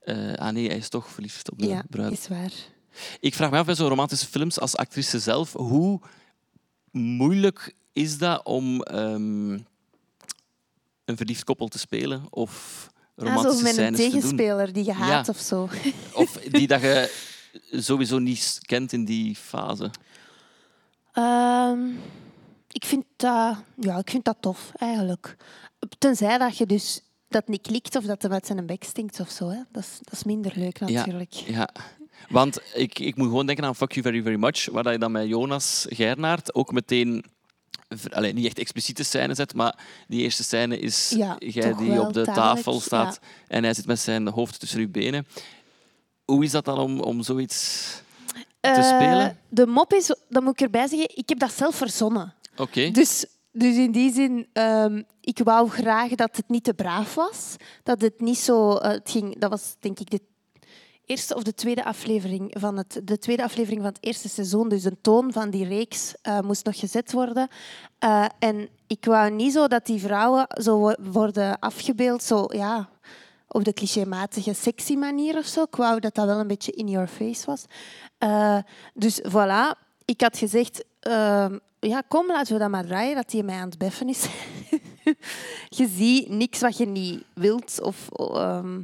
eh, 0.00 0.32
ah 0.34 0.52
nee, 0.52 0.66
hij 0.68 0.76
is 0.76 0.88
toch 0.88 1.08
verliefd 1.08 1.50
op 1.50 1.58
de 1.58 1.66
ja 1.66 1.82
bruid. 1.90 2.12
is 2.12 2.28
waar. 2.28 2.52
Ik 3.20 3.34
vraag 3.34 3.50
me 3.50 3.58
af 3.58 3.66
bij 3.66 3.74
zo'n 3.74 3.88
romantische 3.88 4.26
films 4.26 4.60
als 4.60 4.76
actrice 4.76 5.18
zelf, 5.18 5.52
hoe 5.52 6.00
moeilijk 6.90 7.74
is 7.92 8.18
dat 8.18 8.44
om 8.44 8.82
ehm, 8.82 9.52
een 11.04 11.16
verliefd 11.16 11.44
koppel 11.44 11.68
te 11.68 11.78
spelen 11.78 12.24
of 12.30 12.90
Ah, 13.16 13.24
romantische 13.24 13.62
met 13.62 13.66
een 13.66 13.74
scènes 13.78 13.96
te 14.00 14.02
doen? 14.02 14.12
tegenspeler 14.20 14.72
die 14.72 14.84
je 14.84 14.92
haat 14.92 15.26
Ja. 15.26 15.32
of 15.32 15.38
zo. 15.40 15.68
Of 16.14 16.32
die 16.32 16.66
dat 16.72 16.80
je 16.80 17.14
sowieso 17.70 18.18
niet 18.18 18.58
kent 18.62 18.92
in 18.92 19.04
die 19.04 19.36
fase. 19.36 19.90
Ehm, 21.12 21.88
ik, 22.68 22.84
vind 22.84 23.04
dat, 23.16 23.56
ja, 23.76 23.98
ik 23.98 24.10
vind 24.10 24.24
dat 24.24 24.36
tof, 24.40 24.72
eigenlijk. 24.76 25.36
Tenzij 25.98 26.38
dat 26.38 26.56
je 26.56 26.66
dus 26.66 27.00
dat 27.28 27.48
niet 27.48 27.62
klikt 27.62 27.96
of 27.96 28.04
dat 28.04 28.22
hij 28.22 28.30
met 28.30 28.46
zijn 28.46 28.66
bek 28.66 28.84
stinkt 28.84 29.20
of 29.20 29.30
zo. 29.30 29.48
Hè. 29.48 29.58
Dat, 29.70 29.82
is, 29.82 29.98
dat 30.02 30.12
is 30.12 30.24
minder 30.24 30.52
leuk 30.54 30.80
natuurlijk. 30.80 31.32
Ja. 31.32 31.68
Want 32.28 32.60
ik, 32.74 32.98
ik 32.98 33.16
moet 33.16 33.26
gewoon 33.26 33.46
denken 33.46 33.64
aan 33.64 33.76
Fuck 33.76 33.92
You 33.92 34.04
Very 34.04 34.22
Very 34.22 34.38
Much, 34.38 34.68
waar 34.70 34.82
dat 34.82 34.92
je 34.92 34.98
dan 34.98 35.12
met 35.12 35.28
Jonas 35.28 35.86
Gernaert 35.88 36.54
ook 36.54 36.72
meteen... 36.72 37.24
Allee, 38.10 38.32
niet 38.32 38.46
echt 38.46 38.58
expliciete 38.58 39.02
scène 39.02 39.34
zet, 39.34 39.54
maar 39.54 39.78
die 40.08 40.22
eerste 40.22 40.42
scène 40.42 40.78
is 40.78 41.10
Ja, 41.16 41.36
jij 41.38 41.74
die 41.74 42.00
op 42.00 42.12
de 42.12 42.24
tafel 42.24 42.80
staat 42.80 43.20
en 43.48 43.64
hij 43.64 43.74
zit 43.74 43.86
met 43.86 43.98
zijn 43.98 44.28
hoofd 44.28 44.60
tussen 44.60 44.80
uw 44.80 44.90
benen. 44.90 45.26
Hoe 46.24 46.44
is 46.44 46.50
dat 46.50 46.64
dan 46.64 46.78
om, 46.78 47.00
om 47.00 47.22
zoiets 47.22 48.02
te 48.62 48.68
Eh, 48.68 48.94
spelen? 48.94 49.38
de 49.48 49.66
mop 49.66 49.92
is, 49.92 50.14
dat 50.28 50.42
moet 50.42 50.52
ik 50.52 50.60
erbij 50.60 50.86
zeggen, 50.86 51.08
ik 51.16 51.28
heb 51.28 51.38
dat 51.38 51.52
zelf 51.52 51.74
verzonnen. 51.74 52.34
Oké. 52.56 52.90
Dus, 52.90 53.26
dus 53.52 53.76
in 53.76 53.92
die 53.92 54.12
zin, 54.12 54.46
ehm, 54.52 55.02
ik 55.20 55.38
wou 55.44 55.68
graag 55.68 56.10
dat 56.14 56.36
het 56.36 56.48
niet 56.48 56.64
te 56.64 56.74
braaf 56.74 57.14
was. 57.14 57.56
Dat 57.82 58.00
het 58.00 58.20
niet 58.20 58.38
zo... 58.38 58.76
eh, 58.76 58.90
het 58.90 59.10
ging, 59.10 59.38
dat 59.38 59.50
was 59.50 59.76
denk 59.80 60.00
ik 60.00 60.10
de 60.10 60.20
eerste 61.06 61.34
of 61.34 61.42
de 61.42 61.54
tweede 61.54 61.84
aflevering 61.84 62.54
van 62.58 62.76
het, 62.76 63.00
de 63.04 63.18
tweede 63.18 63.42
aflevering 63.42 63.80
van 63.82 63.90
het 63.92 64.04
eerste 64.04 64.28
seizoen. 64.28 64.68
Dus 64.68 64.82
de 64.82 64.96
toon 65.00 65.32
van 65.32 65.50
die 65.50 65.64
reeks 65.66 66.14
eh, 66.22 66.40
moest 66.40 66.64
nog 66.64 66.78
gezet 66.78 67.12
worden. 67.12 67.48
En 68.38 68.68
ik 68.86 69.04
wou 69.04 69.30
niet 69.30 69.52
zo 69.52 69.66
dat 69.68 69.86
die 69.86 70.00
vrouwen 70.00 70.46
zo 70.48 70.78
wo- 70.78 70.94
worden 71.12 71.58
afgebeeld, 71.58 72.22
zo 72.22 72.44
ja, 72.48 72.88
op 73.52 73.64
de 73.64 73.72
clichématige 73.72 74.54
sexy 74.54 74.94
manier 74.94 75.36
of 75.38 75.46
zo. 75.46 75.62
Ik 75.62 75.76
wou 75.76 76.00
dat 76.00 76.14
dat 76.14 76.26
wel 76.26 76.38
een 76.38 76.46
beetje 76.46 76.72
in 76.72 76.88
your 76.88 77.08
face 77.08 77.46
was. 77.46 77.64
Eh, 78.18 78.58
dus 78.94 79.20
voilà, 79.20 79.78
ik 80.04 80.20
had 80.20 80.38
gezegd, 80.38 80.84
ehm, 81.00 81.58
ja, 81.80 82.02
kom, 82.08 82.26
laten 82.26 82.52
we 82.52 82.58
dat 82.58 82.70
maar 82.70 82.86
draaien, 82.86 83.14
dat 83.14 83.32
hij 83.32 83.42
mij 83.42 83.56
aan 83.56 83.68
het 83.68 83.78
beffen 83.78 84.08
is. 84.08 84.26
je 85.78 85.88
ziet 85.88 86.28
niks 86.28 86.60
wat 86.60 86.76
je 86.76 86.86
niet 86.86 87.24
wilt 87.34 87.80
of, 87.82 88.08
ehm, 88.12 88.80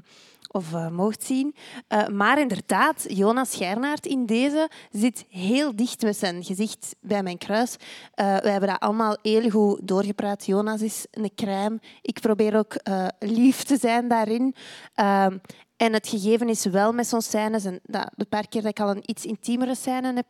of 0.49 0.73
eh, 0.73 0.89
mocht 0.89 1.23
zien. 1.23 1.55
Eh, 1.89 2.07
maar 2.09 2.41
inderdaad, 2.41 3.05
Jonas 3.09 3.55
Gernaert 3.57 4.07
in 4.07 4.27
deze 4.27 4.71
zit 4.91 5.25
heel 5.29 5.77
dicht 5.77 6.03
met 6.03 6.17
zijn 6.17 6.45
gezicht 6.45 6.97
bij 7.01 7.23
mijn 7.23 7.39
kruis. 7.39 7.77
Eh 8.15 8.37
we 8.37 8.51
hebben 8.51 8.69
dat 8.69 8.81
allemaal 8.81 9.17
heel 9.23 9.51
goed 9.51 9.89
doorgepraat. 9.89 10.47
Jonas 10.47 10.83
is 10.83 11.07
een 11.11 11.31
crème. 11.35 11.81
Ik 12.03 12.21
probeer 12.21 12.57
ook 12.57 12.77
lief 13.19 13.63
te 13.63 13.77
zijn 13.77 14.09
daarin. 14.09 14.55
Ehm, 14.95 15.37
en 15.79 15.93
het 15.93 16.09
gegeven 16.09 16.49
is 16.49 16.65
wel 16.65 16.93
met 16.93 17.07
zo'n 17.07 17.23
scènes, 17.23 17.65
en 17.65 17.81
dat, 17.83 18.11
de 18.17 18.25
paar 18.25 18.49
keer 18.49 18.63
dat 18.63 18.71
ik 18.71 18.81
al 18.81 18.91
een 18.91 19.11
iets 19.11 19.25
intiemere 19.25 19.75
scène 19.75 20.13
heb 20.15 20.27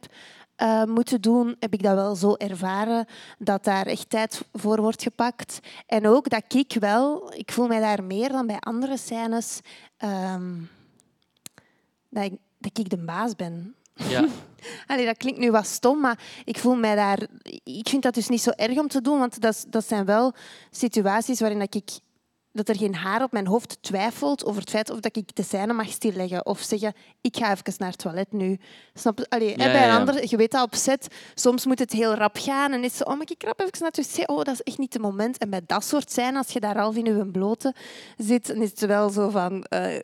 eh, 0.59 0.85
moeten 0.85 1.21
doen, 1.21 1.57
heb 1.59 1.73
ik 1.73 1.83
dat 1.83 1.95
wel 1.95 2.15
zo 2.15 2.35
ervaren 2.35 3.07
dat 3.39 3.65
daar 3.65 3.87
echt 3.87 4.11
tijd 4.11 4.43
voor 4.53 4.81
wordt 4.81 5.03
gepakt. 5.03 5.59
En 5.87 6.07
ook 6.07 6.29
dat 6.29 6.55
ik 6.55 6.77
wel, 6.81 7.33
ik 7.35 7.53
voel 7.53 7.67
mij 7.67 7.81
daar 7.81 8.05
meer 8.05 8.29
dan 8.29 8.47
bij 8.47 8.59
andere 8.61 8.97
scènes, 8.97 9.61
ehm, 9.97 10.55
dat, 12.09 12.25
ik, 12.25 12.33
dat 12.59 12.79
ik 12.79 12.91
de 12.91 13.05
baas 13.05 13.37
ben. 13.37 13.75
Ja. 13.95 14.27
Allee, 14.87 15.07
dat 15.07 15.17
klinkt 15.17 15.39
nu 15.39 15.51
wat 15.51 15.67
stom, 15.67 16.01
maar 16.01 16.19
ik 16.45 16.59
voel 16.59 16.77
mij 16.77 16.95
daar. 16.95 17.27
Ik 17.65 17.89
vind 17.89 18.03
dat 18.03 18.15
dus 18.15 18.29
niet 18.29 18.43
zo 18.43 18.51
erg 18.51 18.79
om 18.79 18.89
te 18.89 19.01
doen, 19.01 19.19
want 19.19 19.41
dat, 19.41 19.67
dat 19.69 19.85
zijn 19.85 20.05
wel 20.05 20.33
situaties 20.71 21.41
waarin 21.41 21.59
dat 21.59 21.75
ik 21.75 21.91
dat 22.59 22.69
er 22.69 22.77
geen 22.77 22.95
haar 22.95 23.23
op 23.23 23.33
mijn 23.33 23.47
hoofd 23.47 23.79
twijfelt 23.81 24.45
over 24.45 24.61
het 24.61 24.71
feit 24.71 24.91
of 24.91 25.01
dat 25.01 25.17
ik 25.17 25.37
de 25.37 25.43
scène 25.43 25.73
mag 25.73 25.89
stilleggen 25.89 26.47
of 26.47 26.61
zeggen 26.61 26.95
ik 27.21 27.37
ga 27.37 27.53
even 27.53 27.75
naar 27.79 27.91
het 27.91 27.99
toilet 27.99 28.33
nu. 28.33 28.59
Snap 28.95 29.19
je? 29.19 29.27
Allee, 29.29 29.57
bij 29.57 29.67
een 29.67 29.89
ja. 29.89 29.99
ander, 29.99 30.29
je 30.29 30.37
weet 30.37 30.51
dat 30.51 30.63
op 30.63 30.75
set, 30.75 31.09
soms 31.35 31.67
moet 31.67 31.79
het 31.79 31.93
heel 31.93 32.15
rap 32.15 32.37
gaan 32.41 32.73
en 32.73 32.85
is 32.85 32.97
zo, 32.97 33.05
oh, 33.05 33.19
mag 33.19 33.29
ik 33.29 33.43
rap 33.43 33.61
even 33.61 33.73
naar 33.81 33.91
het 33.91 34.17
wc? 34.17 34.31
Oh, 34.31 34.37
dat 34.37 34.55
is 34.55 34.63
echt 34.63 34.79
niet 34.79 34.93
het 34.93 35.03
moment. 35.03 35.39
En 35.39 35.51
bij 35.51 35.63
dat 35.67 35.85
soort 35.85 36.11
scènes, 36.11 36.37
als 36.37 36.53
je 36.53 36.61
daar 36.61 36.79
half 36.79 36.97
in 36.97 37.05
je 37.05 37.27
blote 37.27 37.75
zit, 38.17 38.47
dan 38.47 38.57
is 38.57 38.71
het 38.71 38.87
wel 38.87 39.11
zo 39.11 39.29
van... 39.29 39.65
eh, 39.65 40.01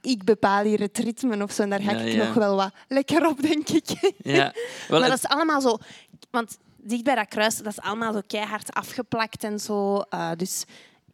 ik 0.00 0.24
bepaal 0.24 0.64
hier 0.64 0.80
het 0.80 0.98
ritme 0.98 1.42
of 1.42 1.52
zo. 1.52 1.62
En 1.62 1.70
daar 1.70 1.82
ga 1.82 1.92
ik 1.92 2.16
nog 2.16 2.34
wel 2.34 2.56
wat 2.56 2.72
lekker 2.88 3.26
op, 3.26 3.42
denk 3.42 3.68
ik. 3.68 4.14
ja. 4.16 4.52
Wel, 4.88 5.00
maar 5.00 5.08
dat 5.08 5.18
is 5.18 5.26
allemaal 5.26 5.60
zo... 5.60 5.78
Want 6.30 6.58
dicht 6.76 7.04
bij 7.04 7.14
dat 7.14 7.28
kruis, 7.28 7.56
dat 7.56 7.72
is 7.72 7.80
allemaal 7.80 8.12
zo 8.12 8.20
keihard 8.26 8.72
afgeplakt 8.72 9.44
en 9.44 9.58
zo. 9.58 10.00
Eh, 10.00 10.30
dus 10.36 10.64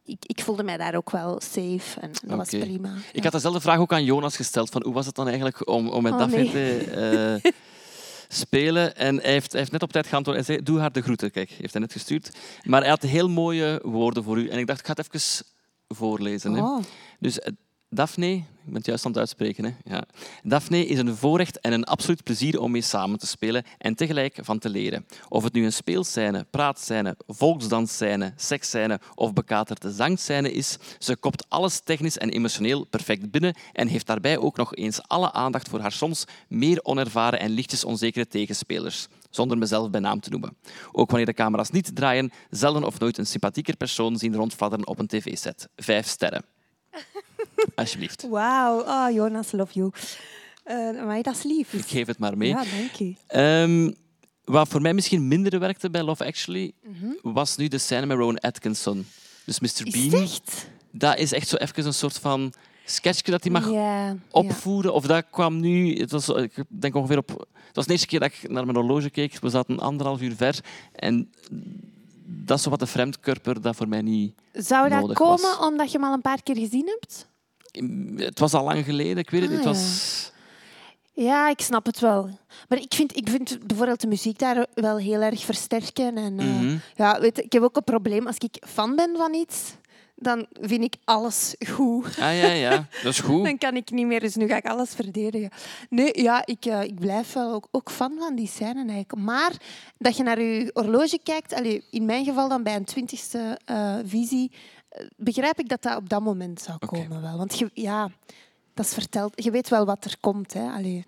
ik, 0.08 0.24
ik 0.26 0.42
voelde 0.42 0.62
mij 0.62 0.76
daar 0.76 0.94
ook 0.94 1.10
wel 1.10 1.40
safe. 1.40 2.00
En 2.00 2.10
dat 2.26 2.36
was 2.36 2.48
prima. 2.48 2.92
Ik 3.12 3.22
had 3.22 3.32
dezelfde 3.32 3.60
vraag 3.60 3.78
ook 3.78 3.92
aan 3.92 4.04
Jonas 4.04 4.36
gesteld. 4.36 4.70
Van 4.70 4.82
hoe 4.84 4.94
was 4.94 5.06
het 5.06 5.14
dan 5.14 5.26
eigenlijk 5.26 5.68
om, 5.68 5.88
om 5.88 6.02
met 6.02 6.12
Oh, 6.12 6.18
Daphne 6.18 6.36
nee. 6.36 6.50
te 6.50 7.40
eh, 7.42 7.52
spelen? 8.42 8.96
En 8.96 9.16
hij 9.20 9.32
heeft, 9.32 9.50
hij 9.50 9.60
heeft 9.60 9.72
net 9.72 9.82
op 9.82 9.92
tijd 9.92 10.06
geantwoord. 10.06 10.36
Hij 10.36 10.46
zei, 10.46 10.62
doe 10.62 10.78
haar 10.78 10.92
de 10.92 11.02
groeten. 11.02 11.30
Kijk, 11.30 11.50
heeft 11.50 11.72
hij 11.72 11.82
net 11.82 11.92
gestuurd. 11.92 12.30
Maar 12.62 12.80
hij 12.80 12.90
had 12.90 13.02
heel 13.02 13.28
mooie 13.28 13.80
woorden 13.82 14.24
voor 14.24 14.38
u. 14.38 14.48
En 14.48 14.58
ik 14.58 14.66
dacht, 14.66 14.80
ik 14.80 14.86
ga 14.86 14.92
het 14.92 15.14
even 15.14 15.46
voorlezen. 15.88 16.52
Hè. 16.52 16.62
Oh. 16.62 16.82
Dus 17.18 17.38
eh, 17.38 17.52
Daphne, 17.90 18.34
ik 18.66 18.72
ben 18.72 18.82
juist 18.84 19.06
aan 19.06 19.16
uitspreken. 19.16 19.64
Hè? 19.64 19.70
Ja. 19.84 20.04
Daphne 20.42 20.86
is 20.86 20.98
een 20.98 21.16
voorrecht 21.16 21.60
en 21.60 21.72
een 21.72 21.84
absoluut 21.84 22.22
plezier 22.22 22.60
om 22.60 22.70
mee 22.70 22.80
samen 22.80 23.18
te 23.18 23.26
spelen 23.26 23.64
en 23.78 23.94
tegelijk 23.94 24.38
van 24.40 24.58
te 24.58 24.68
leren. 24.68 25.06
Of 25.28 25.44
het 25.44 25.52
nu 25.52 25.64
een 25.64 25.72
speelscène, 25.72 26.46
praatscène, 26.50 27.16
volksdansscène, 27.26 28.32
seksscène 28.36 29.00
of 29.14 29.32
bekaterde 29.32 29.92
zangscène 29.92 30.52
is, 30.52 30.76
ze 30.98 31.16
kopt 31.16 31.46
alles 31.48 31.80
technisch 31.80 32.18
en 32.18 32.30
emotioneel 32.30 32.84
perfect 32.84 33.30
binnen 33.30 33.54
en 33.72 33.88
heeft 33.88 34.06
daarbij 34.06 34.38
ook 34.38 34.56
nog 34.56 34.74
eens 34.74 35.02
alle 35.02 35.32
aandacht 35.32 35.68
voor 35.68 35.80
haar 35.80 35.92
soms 35.92 36.24
meer 36.48 36.84
onervaren 36.84 37.40
en 37.40 37.50
lichtjes 37.50 37.84
onzekere 37.84 38.26
tegenspelers. 38.26 39.06
Zonder 39.30 39.58
mezelf 39.58 39.90
bij 39.90 40.00
naam 40.00 40.20
te 40.20 40.30
noemen. 40.30 40.56
Ook 40.92 41.08
wanneer 41.08 41.26
de 41.26 41.34
camera's 41.34 41.70
niet 41.70 41.96
draaien, 41.96 42.32
zelden 42.50 42.84
of 42.84 42.98
nooit 42.98 43.18
een 43.18 43.26
sympathieker 43.26 43.76
persoon 43.76 44.16
zien 44.16 44.34
rondfladderen 44.34 44.86
op 44.86 44.98
een 44.98 45.06
tv-set. 45.06 45.68
Vijf 45.76 46.06
sterren. 46.06 46.44
Alsjeblieft. 47.74 48.28
Wauw. 48.28 48.80
Oh, 48.80 49.14
Jonas, 49.14 49.52
love 49.52 49.72
you. 49.72 49.90
Eh 50.64 51.04
maar 51.04 51.22
dat 51.22 51.34
is 51.34 51.42
lief. 51.42 51.72
Ik 51.72 51.86
geef 51.86 52.06
het 52.06 52.18
maar 52.18 52.36
mee. 52.36 52.48
Ja, 52.48 52.64
dank 52.78 53.00
u. 53.00 53.16
Ehm, 53.26 53.90
wat 54.44 54.68
voor 54.68 54.80
mij 54.80 54.94
misschien 54.94 55.28
minder 55.28 55.58
werkte 55.58 55.90
bij 55.90 56.02
Love 56.02 56.24
Actually, 56.24 56.72
was 57.22 57.56
nu 57.56 57.68
de 57.68 57.78
scène 57.78 58.06
met 58.06 58.16
Rowan 58.16 58.38
Atkinson. 58.38 59.06
Dus 59.44 59.60
Mr. 59.60 59.68
Mhm. 59.84 59.98
Is 59.98 60.08
Bean. 60.08 60.22
echt? 60.22 60.68
Dat 60.92 61.18
is 61.18 61.32
echt 61.32 61.48
zo 61.48 61.56
even 61.56 61.86
een 61.86 61.94
soort 61.94 62.18
van 62.18 62.52
sketchje 62.84 63.30
dat 63.30 63.42
hij 63.42 63.52
mag 63.52 63.70
opvoeren. 64.30 64.92
Of 64.94 65.06
dat 65.06 65.24
kwam 65.30 65.60
nu... 65.60 65.98
Het 65.98 66.10
was, 66.10 66.28
ik 66.28 66.52
denk 66.68 66.94
ongeveer 66.94 67.18
op... 67.18 67.28
Het 67.66 67.76
was 67.76 67.86
de 67.86 67.92
eerste 67.92 68.06
keer 68.06 68.20
dat 68.20 68.32
ik 68.32 68.50
naar 68.50 68.64
mijn 68.64 68.76
horloge 68.76 69.10
keek. 69.10 69.38
We 69.40 69.48
zaten 69.48 69.78
anderhalf 69.78 70.20
uur 70.20 70.34
ver. 70.36 70.58
En 70.94 71.30
dat 72.24 72.56
is 72.56 72.62
zo 72.62 72.70
wat 72.70 72.78
de 72.78 72.86
vreemdkörper 72.86 73.60
dat 73.60 73.76
voor 73.76 73.88
mij 73.88 74.02
niet... 74.02 74.34
Zou 74.52 74.88
dat 74.88 75.12
komen 75.12 75.42
was. 75.42 75.58
omdat 75.58 75.92
je 75.92 75.98
hem 75.98 76.06
al 76.06 76.12
een 76.14 76.20
paar 76.20 76.42
keer 76.42 76.56
gezien 76.56 76.86
hebt? 76.86 77.27
Het 78.16 78.38
was 78.38 78.52
al 78.54 78.64
lang 78.64 78.84
geleden, 78.84 79.16
ik 79.16 79.30
weet 79.30 79.40
het. 79.40 79.50
Ah, 79.50 79.56
Het 79.56 79.64
was... 79.64 80.32
Ja, 81.12 81.48
ik 81.48 81.60
snap 81.60 81.86
het 81.86 82.00
wel. 82.00 82.38
Maar 82.68 82.78
ik 82.78 82.94
vind, 82.94 83.16
ik 83.16 83.28
vind 83.28 83.58
bijvoorbeeld 83.66 84.00
de 84.00 84.06
muziek 84.06 84.38
daar 84.38 84.66
wel 84.74 84.96
heel 84.96 85.20
erg 85.20 85.44
versterken. 85.44 86.16
En, 86.16 86.38
eh, 86.38 86.46
Mhm. 86.46 86.76
ja, 86.96 87.20
weet, 87.20 87.38
ik 87.44 87.52
heb 87.52 87.62
ook 87.62 87.76
een 87.76 87.84
probleem. 87.84 88.26
Als 88.26 88.36
ik 88.38 88.56
fan 88.66 88.96
ben 88.96 89.16
van 89.16 89.34
iets, 89.34 89.74
dan 90.14 90.46
vind 90.60 90.82
ik 90.84 90.94
alles 91.04 91.54
goed. 91.68 92.06
Ah 92.06 92.14
ja, 92.40 92.46
ja. 92.52 92.86
Dat 93.02 93.12
is 93.12 93.20
goed. 93.20 93.44
Dan 93.48 93.58
kan 93.58 93.76
ik 93.76 93.90
niet 93.90 94.06
meer, 94.06 94.20
dus 94.20 94.34
nu 94.34 94.46
ga 94.48 94.56
ik 94.56 94.66
alles 94.66 94.90
verdedigen. 94.94 95.50
Nee, 95.90 96.22
ja, 96.22 96.42
ik, 96.46 96.64
eh, 96.64 96.82
ik 96.82 96.98
blijf 97.00 97.32
wel 97.32 97.52
ook, 97.54 97.68
ook 97.70 97.90
fan 97.90 98.12
van 98.18 98.34
die 98.34 98.48
scène 98.48 98.78
eigenlijk. 98.78 99.14
Maar 99.16 99.52
dat 99.98 100.16
je 100.16 100.22
naar 100.22 100.40
je 100.40 100.70
horloge 100.74 101.18
kijkt, 101.22 101.54
allee, 101.54 101.84
in 101.90 102.04
mijn 102.04 102.24
geval 102.24 102.48
dan 102.48 102.62
bij 102.62 102.74
een 102.74 102.84
twintigste 102.84 103.58
eh, 103.64 103.94
visie, 104.04 104.50
begrijp 105.16 105.58
ik 105.58 105.68
dat 105.68 105.82
dat 105.82 105.96
op 105.96 106.08
dat 106.08 106.22
moment 106.22 106.60
zou 106.60 106.78
komen 106.78 107.22
wel. 107.22 107.36
Want 107.36 107.58
je, 107.58 107.70
ja, 107.74 108.10
dat 108.74 108.86
is 108.86 108.94
verteld. 108.94 109.44
Je 109.44 109.50
weet 109.50 109.68
wel 109.68 109.84
wat 109.84 110.04
er 110.04 110.16
komt. 110.20 110.52
Hè. 110.52 110.68
Allee. 110.70 111.04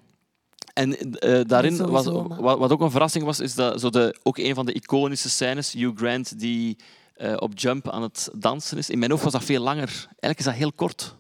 En 0.74 1.12
eh, 1.12 1.40
daarin, 1.46 1.76
was, 1.76 2.05
wat, 2.38 2.70
ook 2.70 2.81
een 2.81 2.90
verrassing 2.90 3.24
was, 3.24 3.40
is 3.40 3.55
dat 3.55 3.81
zo 3.81 3.90
de, 3.90 4.18
ook 4.22 4.38
een 4.38 4.55
van 4.55 4.66
de 4.66 4.72
iconische 4.72 5.31
scènes, 5.31 5.72
Hugh 5.72 5.96
Grant, 5.96 6.38
die 6.38 6.76
eh, 7.14 7.35
op 7.37 7.59
Jump 7.59 7.90
aan 7.90 8.03
het 8.03 8.29
dansen 8.35 8.79
is. 8.79 8.90
In 8.90 8.98
mijn 8.98 9.11
hoofd 9.11 9.22
was 9.22 9.33
dat 9.33 9.44
veel 9.44 9.62
langer. 9.62 9.88
Eigenlijk 10.07 10.38
is 10.38 10.44
dat 10.44 10.55
heel 10.55 10.72
kort. 10.72 11.14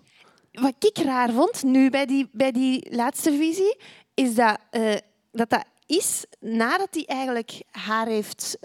Wat 0.52 0.74
ik 0.78 0.98
raar 0.98 1.32
vond, 1.32 1.62
nu 1.62 1.90
bij 1.90 2.06
die, 2.06 2.28
bij 2.32 2.52
die 2.52 2.94
laatste 2.94 3.32
visie, 3.32 3.76
is 4.14 4.34
dat 4.34 4.58
eh, 4.70 4.94
dat, 5.32 5.50
dat 5.50 5.64
is 5.86 6.24
nadat 6.40 6.88
hij 6.90 7.04
eigenlijk 7.06 7.62
haar 7.70 8.06
heeft 8.06 8.58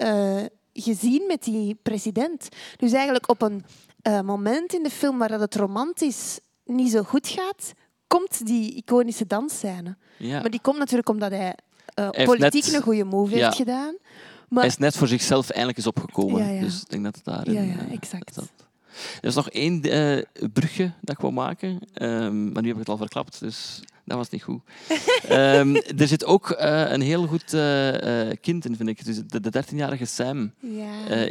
gezien 0.74 1.28
met 1.28 1.44
die 1.44 1.76
president. 1.84 2.50
Dus 2.78 2.92
eigenlijk 2.92 3.30
op 3.30 3.42
een 3.42 3.66
eh, 4.06 4.22
moment 4.22 4.74
in 4.74 4.84
de 4.84 4.90
film 4.90 5.18
waar 5.18 5.28
dat 5.30 5.40
het 5.40 5.56
romantisch 5.56 6.40
niet 6.66 6.92
zo 6.92 7.04
goed 7.04 7.28
gaat, 7.28 7.74
komt 8.08 8.46
die 8.46 8.76
iconische 8.76 9.28
dansscène. 9.28 9.96
Ja. 10.18 10.42
Maar 10.42 10.50
die 10.50 10.60
komt 10.62 10.78
natuurlijk 10.78 11.10
omdat 11.10 11.32
hij, 11.32 11.56
eh, 11.94 12.10
politiek 12.26 12.64
net- 12.66 12.74
een 12.74 12.82
goede 12.82 13.04
move 13.04 13.36
Ja. 13.36 13.46
heeft 13.46 13.56
gedaan. 13.58 13.96
Maar 14.50 14.60
Hij 14.64 14.72
is 14.72 14.78
net 14.78 14.98
voor 14.98 15.08
zichzelf 15.08 15.50
eindelijk 15.50 15.78
eens 15.78 15.88
opgekomen. 15.88 16.54
Ja. 16.54 16.60
Dus 16.62 16.82
ik 16.82 16.90
denk 16.90 17.04
dat 17.04 17.16
het 17.16 17.26
daarin... 17.26 17.54
Ja, 17.54 17.62
ja, 17.62 17.80
eh, 17.88 17.92
exact. 17.94 18.36
Er 19.22 19.28
is 19.28 19.36
nog 19.36 19.50
één 19.50 19.82
brugje 20.54 20.92
dat 21.02 21.16
ik 21.16 21.22
wou 21.22 21.34
maken, 21.34 21.80
ehm, 21.94 22.52
maar 22.52 22.62
nu 22.62 22.68
heb 22.68 22.78
ik 22.78 22.80
het 22.82 22.90
al 22.90 22.98
verklapt, 22.98 23.40
dus 23.40 23.82
dat 24.06 24.18
was 24.18 24.30
niet 24.30 24.44
goed. 24.44 24.62
Ehm, 25.28 25.76
er 25.98 26.08
zit 26.08 26.26
ook 26.26 26.54
een 26.58 27.02
heel 27.02 27.28
goed 27.28 27.44
kind 28.42 28.66
in, 28.66 28.76
vind 28.76 28.90
ik. 28.90 29.06
Dus 29.06 29.22
de, 29.28 29.40
de 29.40 29.64
13-jarige 29.64 30.06
Sam. 30.06 30.52
ja. 30.60 31.28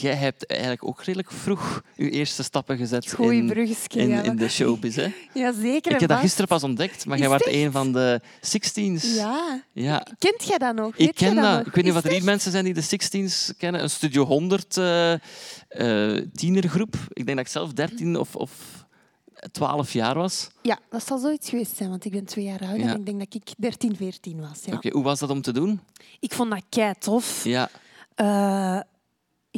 Jij 0.00 0.14
hebt 0.14 0.46
eigenlijk 0.46 0.84
ook 0.84 1.02
redelijk 1.02 1.30
vroeg 1.30 1.82
je 1.96 2.10
eerste 2.10 2.42
stappen 2.42 2.76
gezet 2.76 3.12
Goeie 3.12 3.42
in, 3.42 3.76
in, 3.88 4.24
in 4.24 4.36
de 4.36 4.48
showbiz. 4.48 4.96
Hè? 4.96 5.12
ja, 5.34 5.52
zeker. 5.52 5.92
Ik 5.92 6.00
heb 6.00 6.08
dat 6.08 6.18
gisteren 6.18 6.48
pas 6.48 6.62
ontdekt, 6.62 7.06
maar 7.06 7.18
jij 7.18 7.28
was 7.28 7.44
het 7.44 7.54
een 7.54 7.72
van 7.72 7.92
de 7.92 8.20
16's. 8.40 9.14
Ja. 9.14 9.62
Ja, 9.72 10.06
Kent 10.18 10.44
jij 10.44 10.58
dat 10.58 10.74
nog? 10.74 10.88
ik 10.88 10.96
Weet 11.06 11.14
ken 11.14 11.34
dat. 11.34 11.66
Ik 11.66 11.74
weet 11.74 11.84
niet 11.84 11.94
of 11.94 12.04
er 12.04 12.10
hier 12.10 12.24
mensen 12.24 12.50
zijn 12.50 12.64
die 12.64 12.74
de 12.74 12.82
16's 12.82 13.56
kennen. 13.56 13.82
Een 13.82 13.90
Studio 13.90 14.24
100 14.24 14.76
eh, 14.76 15.12
eh, 15.68 16.26
tienergroep. 16.34 16.94
Ik 17.08 17.24
denk 17.26 17.36
dat 17.36 17.46
ik 17.46 17.52
zelf 17.52 17.72
13 17.72 18.16
of, 18.18 18.36
of 18.36 18.52
12 19.52 19.92
jaar 19.92 20.14
was. 20.14 20.48
Ja, 20.62 20.78
dat 20.90 21.06
zal 21.06 21.18
zoiets 21.18 21.48
geweest 21.48 21.76
zijn, 21.76 21.88
want 21.90 22.04
ik 22.04 22.12
ben 22.12 22.24
twee 22.24 22.44
jaar 22.44 22.60
ouder 22.60 22.78
Ja. 22.86 22.92
en 22.92 22.98
ik 22.98 23.06
denk 23.06 23.18
dat 23.18 23.34
ik 23.34 23.54
13, 23.58 23.96
14 23.96 24.40
was. 24.40 24.60
Ja. 24.64 24.74
Oké, 24.74 24.88
hoe 24.90 25.02
was 25.02 25.18
dat 25.18 25.30
om 25.30 25.42
te 25.42 25.52
doen? 25.52 25.80
Ik 26.20 26.32
vond 26.32 26.50
dat 26.50 26.62
kei 26.68 26.94
tof. 26.98 27.44
Ja, 27.44 27.70
Eh, 28.14 28.80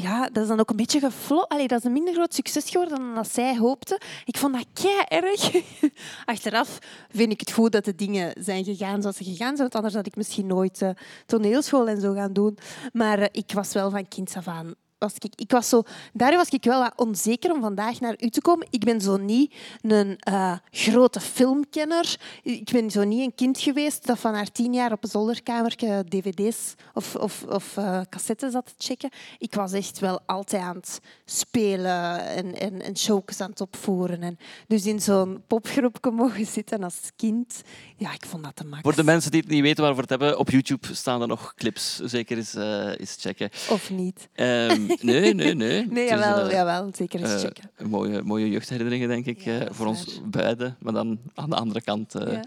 ja, 0.02 0.28
dat 0.32 0.42
is 0.42 0.48
dan 0.48 0.60
ook 0.60 0.70
een 0.70 0.76
beetje 0.76 1.00
geflopt. 1.00 1.48
Allee, 1.48 1.68
dat 1.68 1.78
is 1.78 1.84
een 1.84 1.92
minder 1.92 2.14
groot 2.14 2.34
succes 2.34 2.70
geworden 2.70 2.98
dan 2.98 3.14
dat 3.14 3.32
zij 3.32 3.56
hoopte. 3.56 4.00
Ik 4.24 4.36
vond 4.36 4.54
dat 4.54 4.66
kei 4.72 5.02
erg. 5.08 5.50
Achteraf 6.24 6.78
vind 7.10 7.32
ik 7.32 7.40
het 7.40 7.52
goed 7.52 7.72
dat 7.72 7.84
de 7.84 7.94
dingen 7.94 8.32
zijn 8.38 8.64
gegaan 8.64 9.00
zoals 9.00 9.16
ze 9.16 9.24
gegaan 9.24 9.56
zijn. 9.56 9.58
Want 9.58 9.74
anders 9.74 9.94
had 9.94 10.06
ik 10.06 10.16
misschien 10.16 10.46
nooit 10.46 10.82
eh, 10.82 10.90
toneelschool 11.26 11.88
en 11.88 12.00
zo 12.00 12.12
gaan 12.12 12.32
doen. 12.32 12.58
Maar 12.92 13.18
eh, 13.18 13.28
ik 13.32 13.52
was 13.52 13.72
wel 13.72 13.90
van 13.90 14.08
kinds 14.08 14.36
af 14.36 14.48
aan 14.48 14.74
was 14.98 15.14
ik, 15.18 15.32
ik 15.34 15.50
was 15.50 15.68
zo, 15.68 15.82
daar 16.12 16.36
was 16.36 16.48
ik 16.48 16.64
wel 16.64 16.80
wat 16.80 16.92
onzeker 16.96 17.52
om 17.52 17.60
vandaag 17.60 18.00
naar 18.00 18.14
u 18.18 18.28
te 18.28 18.40
komen. 18.40 18.66
Ik 18.70 18.84
ben 18.84 19.00
zo 19.00 19.16
niet 19.16 19.54
een 19.82 20.16
eh, 20.18 20.56
grote 20.70 21.20
filmkenner. 21.20 22.16
Ik 22.42 22.70
ben 22.72 22.90
zo 22.90 23.04
niet 23.04 23.20
een 23.20 23.34
kind 23.34 23.58
geweest 23.58 24.06
dat 24.06 24.18
van 24.18 24.34
haar 24.34 24.52
tien 24.52 24.72
jaar 24.72 24.92
op 24.92 25.04
een 25.04 25.10
zolderkamertje 25.10 26.04
dvd's 26.08 26.74
of, 26.94 27.14
of, 27.14 27.44
of 27.48 27.76
eh, 27.76 28.00
cassettes 28.10 28.52
zat 28.52 28.66
te 28.66 28.74
checken. 28.78 29.10
Ik 29.38 29.54
was 29.54 29.72
echt 29.72 29.98
wel 29.98 30.20
altijd 30.26 30.62
aan 30.62 30.76
het 30.76 31.00
spelen 31.24 32.26
en, 32.26 32.54
en, 32.60 32.82
en 32.82 32.96
show's 32.96 33.40
aan 33.40 33.50
het 33.50 33.60
opvoeren. 33.60 34.22
En 34.22 34.38
dus 34.66 34.86
in 34.86 35.00
zo'n 35.00 35.42
popgroepje 35.46 36.10
mogen 36.10 36.46
zitten 36.46 36.82
als 36.82 37.00
kind, 37.16 37.62
ja, 37.96 38.12
ik 38.12 38.24
vond 38.26 38.44
dat 38.44 38.56
te 38.56 38.62
makkelijk. 38.62 38.94
Voor 38.94 39.04
de 39.04 39.10
mensen 39.10 39.30
die 39.30 39.40
het 39.40 39.50
niet 39.50 39.62
weten 39.62 39.84
waar 39.84 39.94
we 39.94 40.00
het 40.00 40.10
hebben, 40.10 40.38
op 40.38 40.50
YouTube 40.50 40.94
staan 40.94 41.20
er 41.20 41.28
nog 41.28 41.54
clips. 41.54 42.00
Zeker 42.04 42.36
eens, 42.36 42.54
eens 42.98 43.16
checken. 43.20 43.50
Of 43.70 43.90
niet. 43.90 44.28
Ehm, 44.32 44.85
nee, 45.00 45.34
nee, 45.34 45.54
nee. 45.54 45.86
Nee, 45.90 46.08
jawel, 46.08 46.50
jawel, 46.50 46.90
zeker 46.96 47.20
eens 47.20 47.32
eh, 47.32 47.38
checken. 47.40 47.70
een 47.76 47.88
mooie, 47.88 48.22
mooie 48.22 48.48
jeugdherinneringen, 48.50 49.08
denk 49.08 49.26
ik, 49.26 49.40
Ja, 49.40 49.58
eh, 49.60 49.72
voor 49.72 49.86
ons 49.86 50.20
beiden. 50.24 50.76
Maar 50.80 50.92
dan 50.92 51.18
aan 51.34 51.50
de 51.50 51.56
andere 51.56 51.80
kant. 51.82 52.12
Ja. 52.18 52.42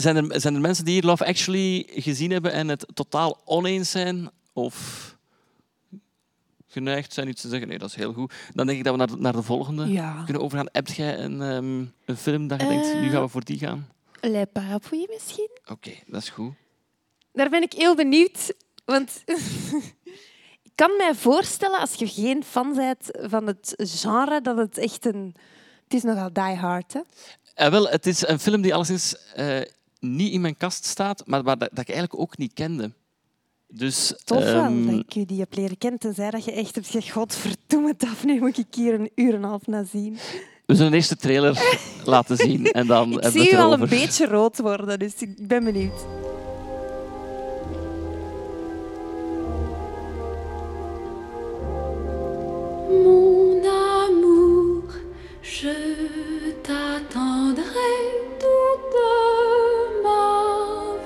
Zijn, 0.00 0.16
er, 0.30 0.40
zijn 0.40 0.54
er 0.54 0.60
mensen 0.60 0.84
die 0.84 0.94
hier 0.94 1.04
Love 1.04 1.26
Actually 1.26 1.86
gezien 1.90 2.30
hebben 2.30 2.52
en 2.52 2.68
het 2.68 2.86
totaal 2.94 3.40
oneens 3.44 3.90
zijn? 3.90 4.30
Of 4.52 5.06
geneigd 6.66 7.12
zijn 7.12 7.28
iets 7.28 7.40
te 7.42 7.48
zeggen? 7.48 7.68
Nee, 7.68 7.78
dat 7.78 7.88
is 7.88 7.94
heel 7.94 8.12
goed. 8.12 8.32
Dan 8.54 8.66
denk 8.66 8.78
ik 8.78 8.84
dat 8.84 8.92
we 8.92 8.98
naar, 8.98 9.06
de- 9.08 9.16
naar 9.22 9.32
de 9.32 9.42
volgende 9.42 9.86
Ja. 9.86 10.22
kunnen 10.24 10.42
overgaan. 10.42 10.68
Heb 10.72 10.88
jij 10.88 11.18
een, 11.18 11.42
ehm, 11.42 11.78
een 12.04 12.16
film 12.16 12.46
dat 12.48 12.60
je 12.60 12.68
denkt, 12.68 12.94
nu 13.00 13.10
gaan 13.10 13.22
we 13.22 13.28
voor 13.28 13.44
die 13.44 13.58
gaan? 13.58 13.88
Le 14.20 14.46
Parapluie 14.52 15.06
misschien? 15.10 15.50
Oké, 15.70 15.90
dat 16.06 16.22
is 16.22 16.28
goed. 16.28 16.52
Daar 17.32 17.50
ben 17.50 17.62
ik 17.62 17.72
heel 17.72 17.94
benieuwd. 17.94 18.54
Want 18.84 19.22
kan 20.78 20.96
mij 20.96 21.14
voorstellen, 21.14 21.80
als 21.80 21.94
je 21.94 22.08
geen 22.08 22.44
fan 22.44 22.74
bent 22.74 23.08
van 23.10 23.46
het 23.46 23.74
genre, 23.76 24.40
dat 24.40 24.56
het 24.56 24.78
echt 24.78 25.06
een... 25.06 25.34
Het 25.84 25.94
is 25.94 26.02
nogal 26.02 26.32
die 26.32 26.42
hard, 26.42 26.92
hè? 26.92 27.00
Eh, 27.54 27.70
wel, 27.70 27.88
het 27.88 28.06
is 28.06 28.26
een 28.26 28.38
film 28.38 28.60
die 28.60 28.74
alleszins 28.74 29.32
eh, 29.34 29.60
niet 30.00 30.32
in 30.32 30.40
mijn 30.40 30.56
kast 30.56 30.84
staat, 30.84 31.22
maar 31.26 31.42
waar, 31.42 31.58
dat, 31.58 31.68
dat 31.70 31.78
ik 31.78 31.94
eigenlijk 31.94 32.20
ook 32.20 32.38
niet 32.38 32.52
kende. 32.52 32.92
Dus, 33.68 34.14
Tof 34.24 34.44
wel 34.44 34.62
ehm, 34.62 34.86
dat 34.86 34.94
ik 34.94 35.12
je 35.12 35.26
die 35.26 35.38
heb 35.38 35.54
leren 35.54 35.78
kennen. 35.78 36.00
Tenzij 36.00 36.30
dat 36.30 36.44
je 36.44 36.52
echt 36.52 36.74
hebt 36.74 36.86
gezegd, 36.86 37.10
godverdomme, 37.10 37.94
dat 37.96 38.24
nu 38.24 38.40
moet 38.40 38.58
ik 38.58 38.74
hier 38.74 38.94
een 38.94 39.10
uur 39.14 39.34
en 39.34 39.42
een 39.42 39.48
half 39.48 39.66
naar 39.66 39.86
zien. 39.86 40.18
we 40.66 40.74
zullen 40.74 40.92
eerst 40.92 41.08
de 41.08 41.16
trailer 41.16 41.78
laten 42.04 42.36
zien 42.36 42.66
en 42.66 42.86
dan 42.86 43.12
Ik 43.20 43.30
zie 43.30 43.52
u 43.52 43.56
al 43.56 43.72
een 43.72 43.88
beetje 43.88 44.26
rood 44.26 44.58
worden, 44.58 44.98
dus 44.98 45.14
ik 45.14 45.48
ben 45.48 45.64
benieuwd. 45.64 46.27
Mon 52.88 53.60
amour, 53.62 54.82
je 55.42 55.76
t'attendrai 56.62 57.94
toute 58.42 59.00
ma 60.02 60.26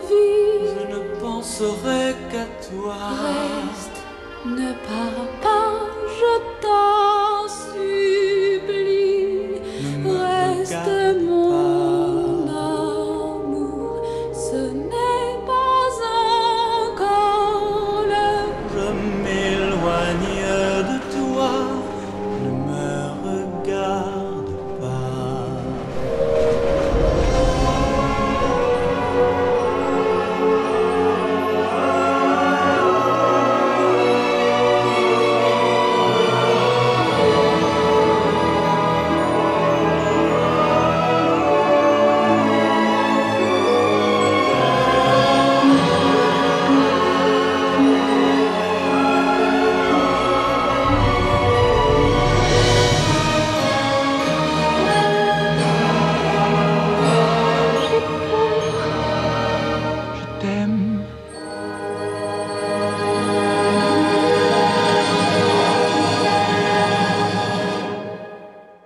vie. 0.08 0.68
Je 0.74 0.82
ne 0.94 1.00
penserai 1.20 2.04
qu'à 2.30 2.46
toi. 2.68 2.98
Reste. 3.24 3.98
Ne 4.46 4.70
pars 4.88 5.28
pas, 5.42 5.72
je 6.18 6.32
t'en 6.62 7.48
supplie. 7.68 9.00
Reste 10.04 10.90
mon 11.20 11.52
amour. 11.52 11.71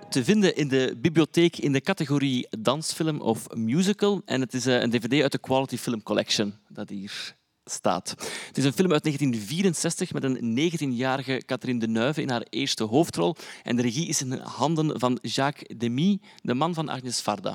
Te 0.09 0.23
vinden 0.23 0.55
in 0.55 0.67
de 0.67 0.95
bibliotheek 0.97 1.57
in 1.57 1.71
de 1.71 1.81
categorie 1.81 2.47
dansfilm 2.59 3.21
of 3.21 3.47
musical. 3.55 4.21
En 4.25 4.41
het 4.41 4.53
is 4.53 4.65
eh, 4.65 4.81
een 4.81 4.89
dvd 4.89 5.21
uit 5.21 5.31
de 5.31 5.37
Quality 5.37 5.77
Film 5.77 6.03
Collection 6.03 6.53
dat 6.69 6.89
hier 6.89 7.35
staat. 7.65 8.09
Het 8.47 8.57
is 8.57 8.63
een 8.63 8.73
film 8.73 8.91
uit 8.91 9.03
1964 9.03 10.13
met 10.13 10.23
een 10.23 10.71
19-jarige 10.71 11.41
Catherine 11.45 11.79
Deneuve 11.79 12.21
in 12.21 12.29
haar 12.29 12.45
eerste 12.49 12.83
hoofdrol. 12.83 13.35
En 13.63 13.75
de 13.75 13.81
regie 13.81 14.07
is 14.07 14.21
in 14.21 14.31
handen 14.31 14.99
van 14.99 15.19
Jacques 15.21 15.77
Demy, 15.77 16.19
de 16.41 16.53
man 16.53 16.73
van 16.73 16.89
Agnes 16.89 17.19
Varda. 17.19 17.53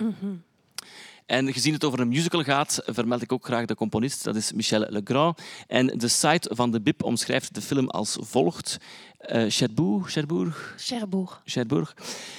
En 1.27 1.53
gezien 1.53 1.73
het 1.73 1.85
over 1.85 2.01
een 2.01 2.09
musical 2.09 2.43
gaat, 2.43 2.83
vermeld 2.87 3.23
ik 3.23 3.33
ook 3.33 3.45
graag 3.45 3.67
de 3.67 3.75
componist, 3.75 4.25
dat 4.25 4.37
is 4.37 4.53
Michel 4.53 4.87
Legrand. 4.89 5.41
En 5.67 5.87
de 5.87 6.09
site 6.09 6.51
van 6.55 6.71
de 6.71 6.81
BIP 6.81 7.03
omschrijft 7.03 7.55
de 7.55 7.61
film 7.61 7.89
als 7.89 8.17
volgt. 8.21 8.79
Eh 9.19 9.45
Cherbourg, 9.49 10.11
Cherbourg, 10.11 10.75
Cherbourg. 10.77 11.43
Cherbourg. 11.45 11.97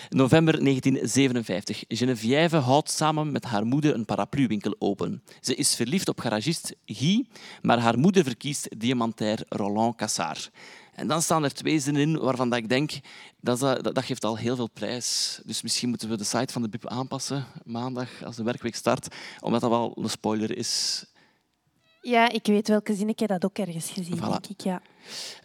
November 0.09 0.63
1957. 0.63 1.83
Geneviève 1.87 2.57
houdt 2.57 2.91
samen 2.91 3.31
met 3.31 3.43
haar 3.43 3.65
moeder 3.65 3.93
een 3.93 4.05
parapluwinkel 4.05 4.75
open. 4.79 5.23
Ze 5.41 5.55
is 5.55 5.75
verliefd 5.75 6.09
op 6.09 6.19
garagist 6.19 6.75
Guy, 6.85 7.25
maar 7.61 7.79
haar 7.79 7.99
moeder 7.99 8.23
verkiest 8.23 8.79
diamantair 8.79 9.39
Roland 9.49 9.95
Cassard. 9.95 10.51
En 10.95 11.07
dan 11.07 11.21
staan 11.21 11.43
er 11.43 11.53
twee 11.53 11.79
zinnen 11.79 12.01
in 12.01 12.19
waarvan 12.19 12.49
dat 12.49 12.59
ik 12.59 12.69
denk, 12.69 12.91
dat, 13.41 13.61
eh, 13.63 13.73
dat, 13.81 13.95
dat 13.95 14.03
geeft 14.05 14.23
al 14.25 14.37
heel 14.37 14.55
veel 14.55 14.69
prijs. 14.69 15.39
Dus 15.45 15.61
misschien 15.61 15.89
moeten 15.89 16.09
we 16.09 16.17
de 16.17 16.23
site 16.23 16.53
van 16.53 16.61
de 16.61 16.69
BIP 16.69 16.87
aanpassen, 16.87 17.45
maandag, 17.63 18.23
als 18.23 18.35
de 18.35 18.43
werkweek 18.43 18.75
start, 18.75 19.15
omdat 19.39 19.61
dat 19.61 19.69
wel 19.69 19.97
een 20.01 20.09
spoiler 20.09 20.57
is. 20.57 21.05
Ja, 22.01 22.29
ik 22.29 22.45
weet 22.45 22.67
welke 22.67 22.93
zin. 22.95 23.09
Ik 23.09 23.19
heb 23.19 23.29
dat 23.29 23.45
ook 23.45 23.57
ergens 23.57 23.89
gezien, 23.89 24.17
Voilà. 24.17 24.21
denk 24.29 24.47
ik. 24.47 24.61
Ja. 24.61 24.81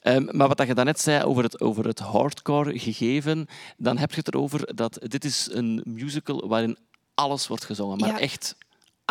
Ehm, 0.02 0.37
maar 0.37 0.48
wat 0.48 0.66
je 0.66 0.74
daarnet 0.74 1.00
zei 1.00 1.22
over 1.24 1.42
het, 1.42 1.61
over 1.61 1.87
het 1.87 1.98
hardcore 1.98 2.78
gegeven, 2.78 3.46
dan 3.76 3.98
heb 3.98 4.11
je 4.11 4.16
het 4.16 4.28
erover 4.34 4.74
dat 4.74 4.98
dit 5.02 5.24
is 5.24 5.48
een 5.52 5.80
musical 5.84 6.48
waarin 6.48 6.78
alles 7.14 7.46
wordt 7.46 7.64
gezongen. 7.64 7.98
Maar 7.98 8.08
Ja. 8.08 8.18
echt 8.20 8.56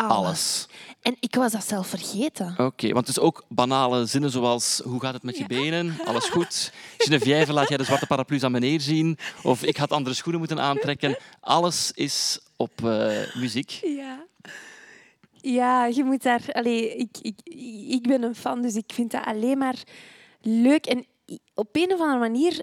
Alles. 0.06 0.16
alles. 0.16 0.66
En 1.02 1.16
ik 1.20 1.34
was 1.34 1.52
dat 1.52 1.64
zelf 1.64 1.86
vergeten. 1.86 2.54
Oké, 2.58 2.92
want 2.92 3.06
het 3.06 3.16
is 3.16 3.22
ook 3.22 3.44
banale 3.48 4.06
zinnen 4.06 4.30
zoals 4.30 4.80
hoe 4.84 5.00
gaat 5.00 5.14
het 5.14 5.22
met 5.22 5.38
je 5.38 5.46
benen? 5.46 5.96
Alles 6.04 6.28
goed? 6.28 6.72
Geneviève, 6.98 7.52
laat 7.52 7.68
jij 7.68 7.76
de 7.76 7.84
zwarte 7.84 8.06
paraplu's 8.06 8.42
aan 8.42 8.52
meneer 8.52 8.80
zien? 8.80 9.18
Of 9.42 9.62
ik 9.62 9.76
had 9.76 9.90
andere 9.92 10.14
schoenen 10.16 10.38
moeten 10.40 10.60
aantrekken. 10.60 11.16
Alles 11.40 11.92
is 11.94 12.40
op 12.56 12.84
eh, 12.84 13.34
muziek. 13.34 13.70
Ja. 13.70 14.26
Ja, 15.40 15.86
je 15.86 16.04
moet 16.04 16.22
daar... 16.22 16.42
Allee, 16.52 16.96
ik, 16.96 17.16
ik, 17.22 17.38
ik 17.88 18.02
ben 18.02 18.22
een 18.22 18.34
fan, 18.34 18.62
dus 18.62 18.74
ik 18.74 18.90
vind 18.92 19.10
dat 19.10 19.24
alleen 19.24 19.58
maar 19.58 19.82
leuk. 20.40 20.86
En 20.86 21.06
op 21.54 21.68
een 21.72 21.92
of 21.92 22.00
andere 22.00 22.18
manier 22.18 22.62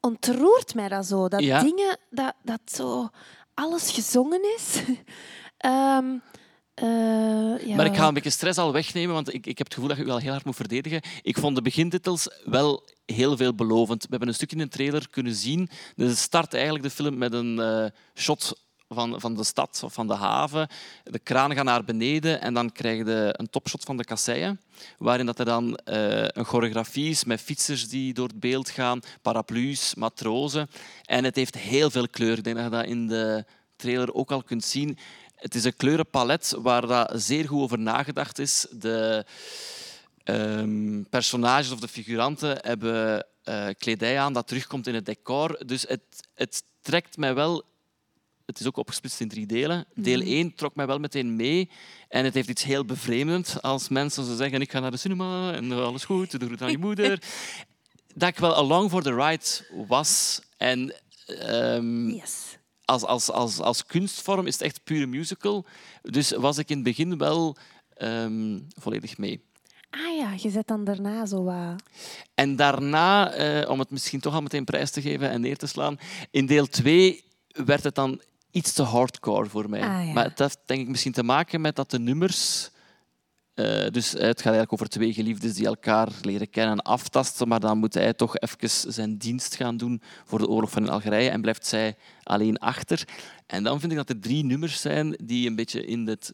ontroert 0.00 0.74
mij 0.74 0.88
dat 0.88 1.06
zo. 1.06 1.28
Dat 1.28 1.42
Ja. 1.42 1.62
dingen, 1.62 1.98
dat, 2.10 2.34
dat 2.42 2.60
zo 2.64 3.08
alles 3.54 3.90
gezongen 3.90 4.42
is. 4.56 4.76
Ehm, 5.56 6.16
eh. 6.74 7.76
Maar 7.76 7.86
ik 7.86 7.96
ga 7.96 8.08
een 8.08 8.14
beetje 8.14 8.30
stress 8.30 8.58
al 8.58 8.72
wegnemen, 8.72 9.14
want 9.14 9.34
ik, 9.34 9.46
ik 9.46 9.58
heb 9.58 9.66
het 9.66 9.74
gevoel 9.74 9.88
dat 9.88 9.96
je 9.96 10.02
je 10.02 10.08
wel 10.08 10.18
heel 10.18 10.30
hard 10.30 10.44
moet 10.44 10.56
verdedigen. 10.56 11.00
Ik 11.22 11.38
vond 11.38 11.56
de 11.56 11.62
begintitels 11.62 12.28
wel 12.44 12.88
heel 13.06 13.36
veelbelovend. 13.36 14.02
We 14.02 14.08
hebben 14.10 14.28
een 14.28 14.34
stukje 14.34 14.56
in 14.56 14.62
de 14.62 14.68
trailer 14.68 15.08
kunnen 15.10 15.34
zien. 15.34 15.68
Dus 15.96 16.22
start 16.22 16.54
eigenlijk 16.54 16.84
de 16.84 16.90
film 16.90 17.18
met 17.18 17.32
een 17.32 17.60
eh, 17.60 17.84
shot 18.14 18.60
van, 18.88 19.20
van 19.20 19.34
de 19.34 19.44
stad 19.44 19.80
of 19.84 19.92
van 19.92 20.06
de 20.06 20.14
haven. 20.14 20.68
De 21.04 21.18
kranen 21.18 21.56
gaan 21.56 21.64
naar 21.64 21.84
beneden 21.84 22.40
en 22.40 22.54
dan 22.54 22.72
krijg 22.72 22.98
je 22.98 23.34
een 23.36 23.50
topshot 23.50 23.84
van 23.84 23.96
de 23.96 24.04
kasseien, 24.04 24.60
waarin 24.98 25.26
dat 25.26 25.38
er 25.38 25.44
dan 25.44 25.76
eh, 25.76 26.24
een 26.26 26.44
choreografie 26.44 27.10
is 27.10 27.24
met 27.24 27.40
fietsers 27.40 27.88
die 27.88 28.14
door 28.14 28.28
het 28.28 28.40
beeld 28.40 28.70
gaan, 28.70 29.00
paraplu's, 29.22 29.94
matrozen. 29.94 30.70
En 31.04 31.24
het 31.24 31.36
heeft 31.36 31.58
heel 31.58 31.90
veel 31.90 32.08
kleur. 32.08 32.38
Ik 32.38 32.44
denk 32.44 32.56
dat 32.56 32.64
je 32.64 32.70
dat 32.70 32.84
in 32.84 33.06
de 33.06 33.44
trailer 33.76 34.14
ook 34.14 34.30
al 34.30 34.42
kunt 34.42 34.64
zien. 34.64 34.98
Het 35.42 35.54
is 35.54 35.64
een 35.64 35.76
kleurenpalet 35.76 36.54
waar 36.58 36.86
dat 36.86 37.12
zeer 37.14 37.48
goed 37.48 37.60
over 37.60 37.78
nagedacht 37.78 38.38
is. 38.38 38.66
De 38.70 39.24
ehm, 40.24 41.02
personages 41.10 41.70
of 41.70 41.80
de 41.80 41.88
figuranten 41.88 42.58
hebben 42.60 43.26
eh, 43.42 43.68
kledij 43.78 44.20
aan 44.20 44.32
dat 44.32 44.46
terugkomt 44.46 44.86
in 44.86 44.94
het 44.94 45.06
decor. 45.06 45.66
Dus 45.66 45.84
het, 45.88 46.02
het 46.34 46.62
trekt 46.80 47.16
mij 47.16 47.34
wel... 47.34 47.62
Het 48.46 48.60
is 48.60 48.66
ook 48.66 48.76
opgesplitst 48.76 49.20
in 49.20 49.28
drie 49.28 49.46
delen. 49.46 49.86
Deel 49.94 50.20
1 50.20 50.54
trok 50.54 50.74
mij 50.74 50.86
wel 50.86 50.98
meteen 50.98 51.36
mee. 51.36 51.70
En 52.08 52.24
het 52.24 52.34
heeft 52.34 52.48
iets 52.48 52.62
heel 52.62 52.84
bevreemdend 52.84 53.62
als 53.62 53.88
mensen 53.88 54.24
zo 54.24 54.36
zeggen 54.36 54.60
ik 54.60 54.70
ga 54.70 54.80
naar 54.80 54.90
de 54.90 54.96
cinema 54.96 55.52
en 55.52 55.72
alles 55.72 56.04
goed, 56.04 56.40
doe 56.40 56.48
goed 56.48 56.62
aan 56.62 56.70
je 56.70 56.78
moeder. 56.88 57.22
dat 58.14 58.28
ik 58.28 58.38
wel 58.38 58.54
along 58.54 58.90
for 58.90 59.02
the 59.02 59.14
ride 59.14 59.84
was. 59.86 60.40
En 60.56 60.94
ehm, 61.26 62.08
Yes. 62.08 62.56
Als, 62.84 63.04
als, 63.04 63.30
als, 63.30 63.60
als 63.60 63.86
kunstvorm 63.86 64.46
is 64.46 64.52
het 64.52 64.62
echt 64.62 64.84
pure 64.84 65.06
musical. 65.06 65.66
Dus 66.02 66.30
was 66.30 66.58
ik 66.58 66.68
in 66.68 66.76
het 66.76 66.84
begin 66.84 67.18
wel 67.18 67.56
ehm, 67.94 68.58
volledig 68.80 69.18
mee. 69.18 69.44
Ah 69.90 70.16
ja, 70.18 70.32
je 70.36 70.50
zet 70.50 70.66
dan 70.66 70.84
daarna 70.84 71.26
zo 71.26 71.44
wat... 71.44 71.82
En 72.34 72.56
daarna, 72.56 73.32
eh, 73.32 73.70
om 73.70 73.78
het 73.78 73.90
misschien 73.90 74.20
toch 74.20 74.34
al 74.34 74.42
meteen 74.42 74.64
prijs 74.64 74.90
te 74.90 75.00
geven 75.00 75.30
en 75.30 75.40
neer 75.40 75.56
te 75.56 75.66
slaan, 75.66 75.98
in 76.30 76.46
deel 76.46 76.66
2 76.66 77.24
werd 77.48 77.84
het 77.84 77.94
dan 77.94 78.20
iets 78.50 78.72
te 78.72 78.82
hardcore 78.82 79.48
voor 79.48 79.70
mij. 79.70 79.80
Ah, 79.80 80.06
ja. 80.06 80.12
Maar 80.12 80.24
het 80.24 80.38
heeft 80.38 80.58
denk 80.66 80.80
ik 80.80 80.88
misschien 80.88 81.12
te 81.12 81.22
maken 81.22 81.60
met 81.60 81.76
dat 81.76 81.90
de 81.90 81.98
nummers... 81.98 82.70
eh, 83.54 83.86
dus 83.90 84.14
eh, 84.14 84.20
het 84.20 84.36
gaat 84.36 84.52
eigenlijk 84.52 84.72
over 84.72 84.88
twee 84.88 85.12
geliefdes 85.12 85.54
die 85.54 85.66
elkaar 85.66 86.08
leren 86.22 86.50
kennen 86.50 86.72
en 86.72 86.82
aftasten, 86.82 87.48
maar 87.48 87.60
dan 87.60 87.78
moet 87.78 87.94
hij 87.94 88.14
toch 88.14 88.36
even 88.36 88.92
zijn 88.92 89.16
dienst 89.16 89.54
gaan 89.56 89.76
doen 89.76 90.02
voor 90.24 90.38
de 90.38 90.48
oorlog 90.48 90.70
van 90.70 90.88
Algerije 90.88 91.30
en 91.30 91.40
blijft 91.40 91.66
zij 91.66 91.96
alleen 92.22 92.58
achter. 92.58 93.08
En 93.46 93.62
dan 93.62 93.80
vind 93.80 93.92
ik 93.92 93.98
dat 93.98 94.08
er 94.08 94.20
drie 94.20 94.44
nummers 94.44 94.80
zijn 94.80 95.16
die 95.24 95.48
een 95.48 95.56
beetje 95.56 95.84
in 95.84 96.06
het 96.06 96.32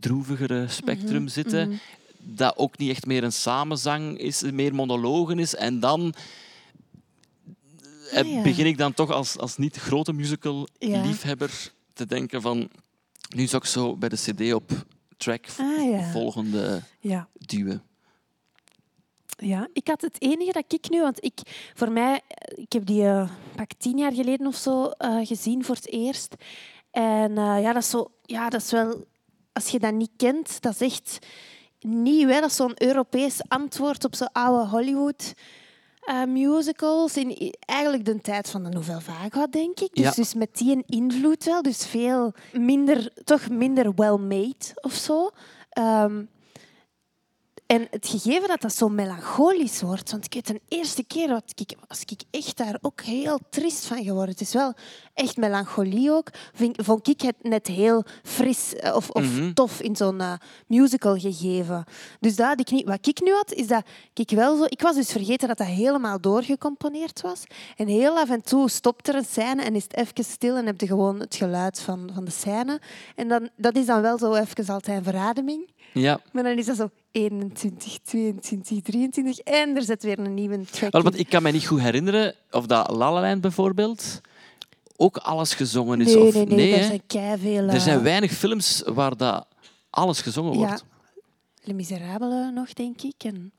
droevigere 0.00 0.68
spectrum 0.68 1.22
Mhm, 1.22 1.28
zitten 1.28 1.80
dat 2.18 2.56
ook 2.56 2.78
niet 2.78 2.90
echt 2.90 3.06
meer 3.06 3.24
een 3.24 3.32
samenzang 3.32 4.18
is, 4.18 4.42
meer 4.42 4.74
monologen 4.74 5.38
is. 5.38 5.54
En 5.54 5.80
dan 5.80 6.14
eh, 8.10 8.18
Ah, 8.18 8.26
ja. 8.32 8.42
begin 8.42 8.66
ik 8.66 8.78
dan 8.78 8.94
toch 8.94 9.10
als, 9.10 9.38
als 9.38 9.56
niet 9.56 9.76
grote 9.76 10.10
Ja. 10.10 10.16
musical-liefhebber 10.16 11.72
te 11.92 12.06
denken 12.06 12.42
van... 12.42 12.68
Nu 13.36 13.46
zou 13.46 13.62
ik 13.62 13.68
zo 13.68 13.96
bij 13.96 14.08
de 14.08 14.16
cd 14.16 14.52
op 14.54 14.86
track 15.16 15.46
Ah, 15.58 15.90
ja. 15.90 16.10
volgende 16.10 16.82
Ja. 17.00 17.28
duwen. 17.32 17.82
Ja, 19.38 19.68
ik 19.72 19.88
had 19.88 20.00
het 20.00 20.22
enige 20.22 20.52
dat 20.52 20.72
ik 20.72 20.90
nu, 20.90 21.00
want 21.00 21.24
ik, 21.24 21.70
voor 21.74 21.92
mij, 21.92 22.20
ik 22.54 22.72
heb 22.72 22.86
die 22.86 23.04
eh, 23.06 23.30
pak 23.56 23.70
tien 23.78 23.98
jaar 23.98 24.12
geleden 24.12 24.46
of 24.46 24.56
zo 24.56 24.84
eh, 24.86 25.26
gezien 25.26 25.64
voor 25.64 25.74
het 25.74 25.88
eerst. 25.92 26.34
En 26.90 27.38
eh, 27.38 27.60
ja, 27.62 27.72
dat 27.72 27.82
is 27.82 27.90
zo, 27.90 28.10
ja, 28.22 28.48
dat 28.48 28.60
is 28.60 28.70
wel, 28.70 29.04
als 29.52 29.68
je 29.68 29.78
dat 29.78 29.92
niet 29.94 30.10
kent, 30.16 30.60
dat 30.62 30.72
is 30.74 30.80
echt 30.80 31.18
nieuw. 31.80 32.28
Hè? 32.28 32.40
Dat 32.40 32.50
is 32.50 32.56
zo'n 32.56 32.82
Europees 32.82 33.40
antwoord 33.48 34.04
op 34.04 34.14
zo'n 34.14 34.32
oude 34.32 34.68
Hollywood. 34.68 35.32
Eh, 36.06 36.24
musicals 36.24 37.16
in 37.16 37.54
eigenlijk 37.58 38.04
de 38.04 38.20
tijd 38.20 38.50
van 38.50 38.62
de 38.64 38.68
Nouvelle 38.68 39.00
Vague, 39.00 39.48
denk 39.48 39.80
ik. 39.80 39.90
Dus, 39.94 40.04
Ja. 40.04 40.10
dus 40.10 40.34
met 40.34 40.48
die 40.52 40.82
invloed 40.86 41.44
wel. 41.44 41.62
Dus 41.62 41.86
veel 41.86 42.32
minder, 42.52 43.12
toch 43.24 43.48
minder 43.48 43.92
well-made 43.94 44.56
of 44.80 44.92
zo. 44.92 45.30
Ehm, 45.70 46.22
en 47.66 47.86
het 47.90 48.06
gegeven 48.08 48.48
dat 48.48 48.60
dat 48.60 48.74
zo 48.74 48.88
melancholisch 48.88 49.80
wordt, 49.82 50.10
want 50.10 50.24
ik 50.24 50.34
weet 50.34 50.46
de 50.46 50.60
eerste 50.68 51.04
keer 51.04 51.28
dat 51.28 51.42
ik, 51.54 51.74
was 51.88 52.00
ik 52.00 52.20
echt 52.30 52.56
daar 52.56 52.78
ook 52.80 53.00
heel 53.00 53.38
triest 53.50 53.86
van 53.86 54.04
geworden. 54.04 54.30
Het 54.30 54.40
is 54.40 54.52
wel 54.52 54.74
echt 55.14 55.36
melancholie 55.36 56.10
ook. 56.10 56.28
Vind, 56.54 56.76
vond 56.84 57.08
ik 57.08 57.20
het 57.20 57.36
net 57.42 57.66
heel 57.66 58.04
fris 58.22 58.74
eh, 58.74 58.94
of, 58.96 59.10
of 59.10 59.22
Mhm. 59.22 59.52
tof 59.52 59.80
in 59.80 59.96
zo'n 59.96 60.20
eh, 60.20 60.32
musical 60.66 61.18
gegeven. 61.18 61.84
Dus 62.20 62.36
dat 62.36 62.46
had 62.46 62.60
ik 62.60 62.70
niet. 62.70 62.86
Wat 62.86 63.06
ik 63.06 63.20
nu 63.20 63.32
had, 63.32 63.52
is 63.52 63.66
dat 63.66 63.82
ik 64.14 64.30
wel 64.30 64.56
zo... 64.56 64.64
Ik 64.64 64.80
was 64.80 64.94
dus 64.94 65.12
vergeten 65.12 65.48
dat 65.48 65.58
dat 65.58 65.66
helemaal 65.66 66.20
doorgecomponeerd 66.20 67.20
was. 67.20 67.42
En 67.76 67.86
heel 67.86 68.18
af 68.18 68.30
en 68.30 68.42
toe 68.42 68.70
stopt 68.70 69.08
er 69.08 69.14
een 69.14 69.24
scène 69.24 69.62
en 69.62 69.74
is 69.74 69.82
het 69.82 69.96
even 69.96 70.24
stil 70.24 70.56
en 70.56 70.66
heb 70.66 70.80
je 70.80 70.86
gewoon 70.86 71.20
het 71.20 71.34
geluid 71.34 71.80
van, 71.80 72.10
van 72.14 72.24
de 72.24 72.30
scène. 72.30 72.80
En 73.14 73.28
dan, 73.28 73.48
dat 73.56 73.76
is 73.76 73.86
dan 73.86 74.00
wel 74.02 74.18
zo 74.18 74.34
even 74.34 74.66
altijd 74.74 74.96
een 74.98 75.04
verademing. 75.04 75.70
Ja, 76.00 76.20
Maar 76.32 76.42
dan 76.42 76.58
is 76.58 76.66
dat 76.66 76.76
zo 76.76 76.90
21, 77.10 77.98
22, 78.02 78.80
23 78.82 79.38
en 79.38 79.76
er 79.76 79.82
zit 79.82 80.02
weer 80.02 80.18
een 80.18 80.34
nieuwe 80.34 80.64
track 80.64 80.92
wel, 80.92 81.02
want 81.02 81.18
ik 81.18 81.28
kan 81.28 81.42
me 81.42 81.50
niet 81.50 81.66
goed 81.66 81.80
herinneren 81.80 82.34
of 82.50 82.66
dat 82.66 82.90
La 82.90 83.12
La 83.12 83.20
Land 83.20 83.40
bijvoorbeeld 83.40 84.20
ook 84.96 85.16
alles 85.16 85.54
gezongen 85.54 86.00
is. 86.00 86.14
Nee, 86.14 86.24
of, 86.24 86.34
nee, 86.34 86.46
nee, 86.46 86.72
er 86.72 86.78
hè? 86.78 86.86
zijn 86.86 87.02
keiveel... 87.06 87.68
Er 87.68 87.80
zijn 87.80 87.98
eh, 87.98 88.02
weinig 88.04 88.32
films 88.32 88.82
waar 88.86 89.16
dat 89.16 89.46
alles 89.90 90.20
gezongen 90.20 90.52
Ja. 90.58 90.66
wordt. 90.66 90.84
Les 91.62 91.74
Miserables 91.74 92.50
nog, 92.54 92.72
denk 92.72 93.02
ik. 93.02 93.24
En, 93.24 93.52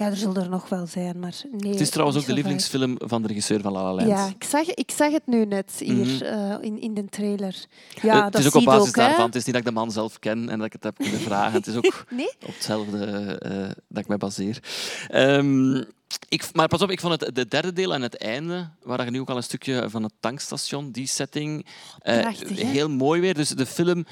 ja, 0.00 0.06
er 0.06 0.16
zullen 0.16 0.42
er 0.42 0.48
nog 0.48 0.68
wel 0.68 0.86
zijn, 0.86 1.18
maar 1.18 1.34
nee. 1.52 1.70
Het 1.72 1.80
is 1.80 1.90
trouwens 1.90 2.18
ook 2.18 2.26
de 2.26 2.32
lievelingsfilm 2.32 2.94
van 2.98 3.22
de 3.22 3.28
regisseur 3.28 3.60
van 3.60 3.72
La 3.72 3.82
La 3.82 3.92
Land. 3.94 4.08
Ja, 4.08 4.26
ik 4.26 4.44
zag, 4.44 4.66
ik 4.66 4.90
zag 4.90 5.12
het 5.12 5.26
nu 5.26 5.44
net 5.44 5.72
hier 5.78 5.94
Mhm. 5.94 6.22
eh, 6.22 6.56
in, 6.60 6.80
in 6.80 6.94
de 6.94 7.04
trailer. 7.04 7.54
Eh, 7.96 8.02
Ja, 8.02 8.24
het 8.24 8.32
dat 8.32 8.40
is 8.40 8.46
ook 8.46 8.54
op 8.54 8.64
basis 8.64 8.92
daarvan. 8.92 9.26
Het 9.26 9.34
is 9.34 9.44
niet 9.44 9.54
dat 9.54 9.64
ik 9.64 9.68
de 9.68 9.74
man 9.74 9.90
zelf 9.92 10.18
ken 10.18 10.48
en 10.48 10.56
dat 10.58 10.66
ik 10.66 10.72
het 10.72 10.82
heb 10.84 10.96
kunnen 10.96 11.20
vragen. 11.20 11.52
Het 11.52 11.66
is 11.66 11.76
ook 11.76 12.04
Nee? 12.10 12.30
op 12.46 12.54
hetzelfde 12.54 13.06
eh, 13.38 13.68
dat 13.88 14.02
ik 14.02 14.08
mij 14.08 14.16
baseer. 14.16 14.58
Ehm, 15.08 15.76
ik, 16.28 16.48
maar 16.52 16.68
pas 16.68 16.82
op, 16.82 16.90
ik 16.90 17.00
vond 17.00 17.20
het 17.20 17.34
de 17.34 17.48
derde 17.48 17.72
deel 17.72 17.94
en 17.94 18.02
het 18.02 18.16
einde, 18.16 18.68
waar 18.82 19.04
je 19.04 19.10
nu 19.10 19.20
ook 19.20 19.30
al 19.30 19.36
een 19.36 19.42
stukje 19.42 19.84
van 19.90 20.02
het 20.02 20.12
tankstation, 20.20 20.90
die 20.90 21.06
setting, 21.06 21.66
Prachtig, 22.02 22.60
heel 22.62 22.88
mooi 22.90 23.20
weer. 23.20 23.34
Dus 23.34 23.48
de 23.48 23.66
film 23.66 24.06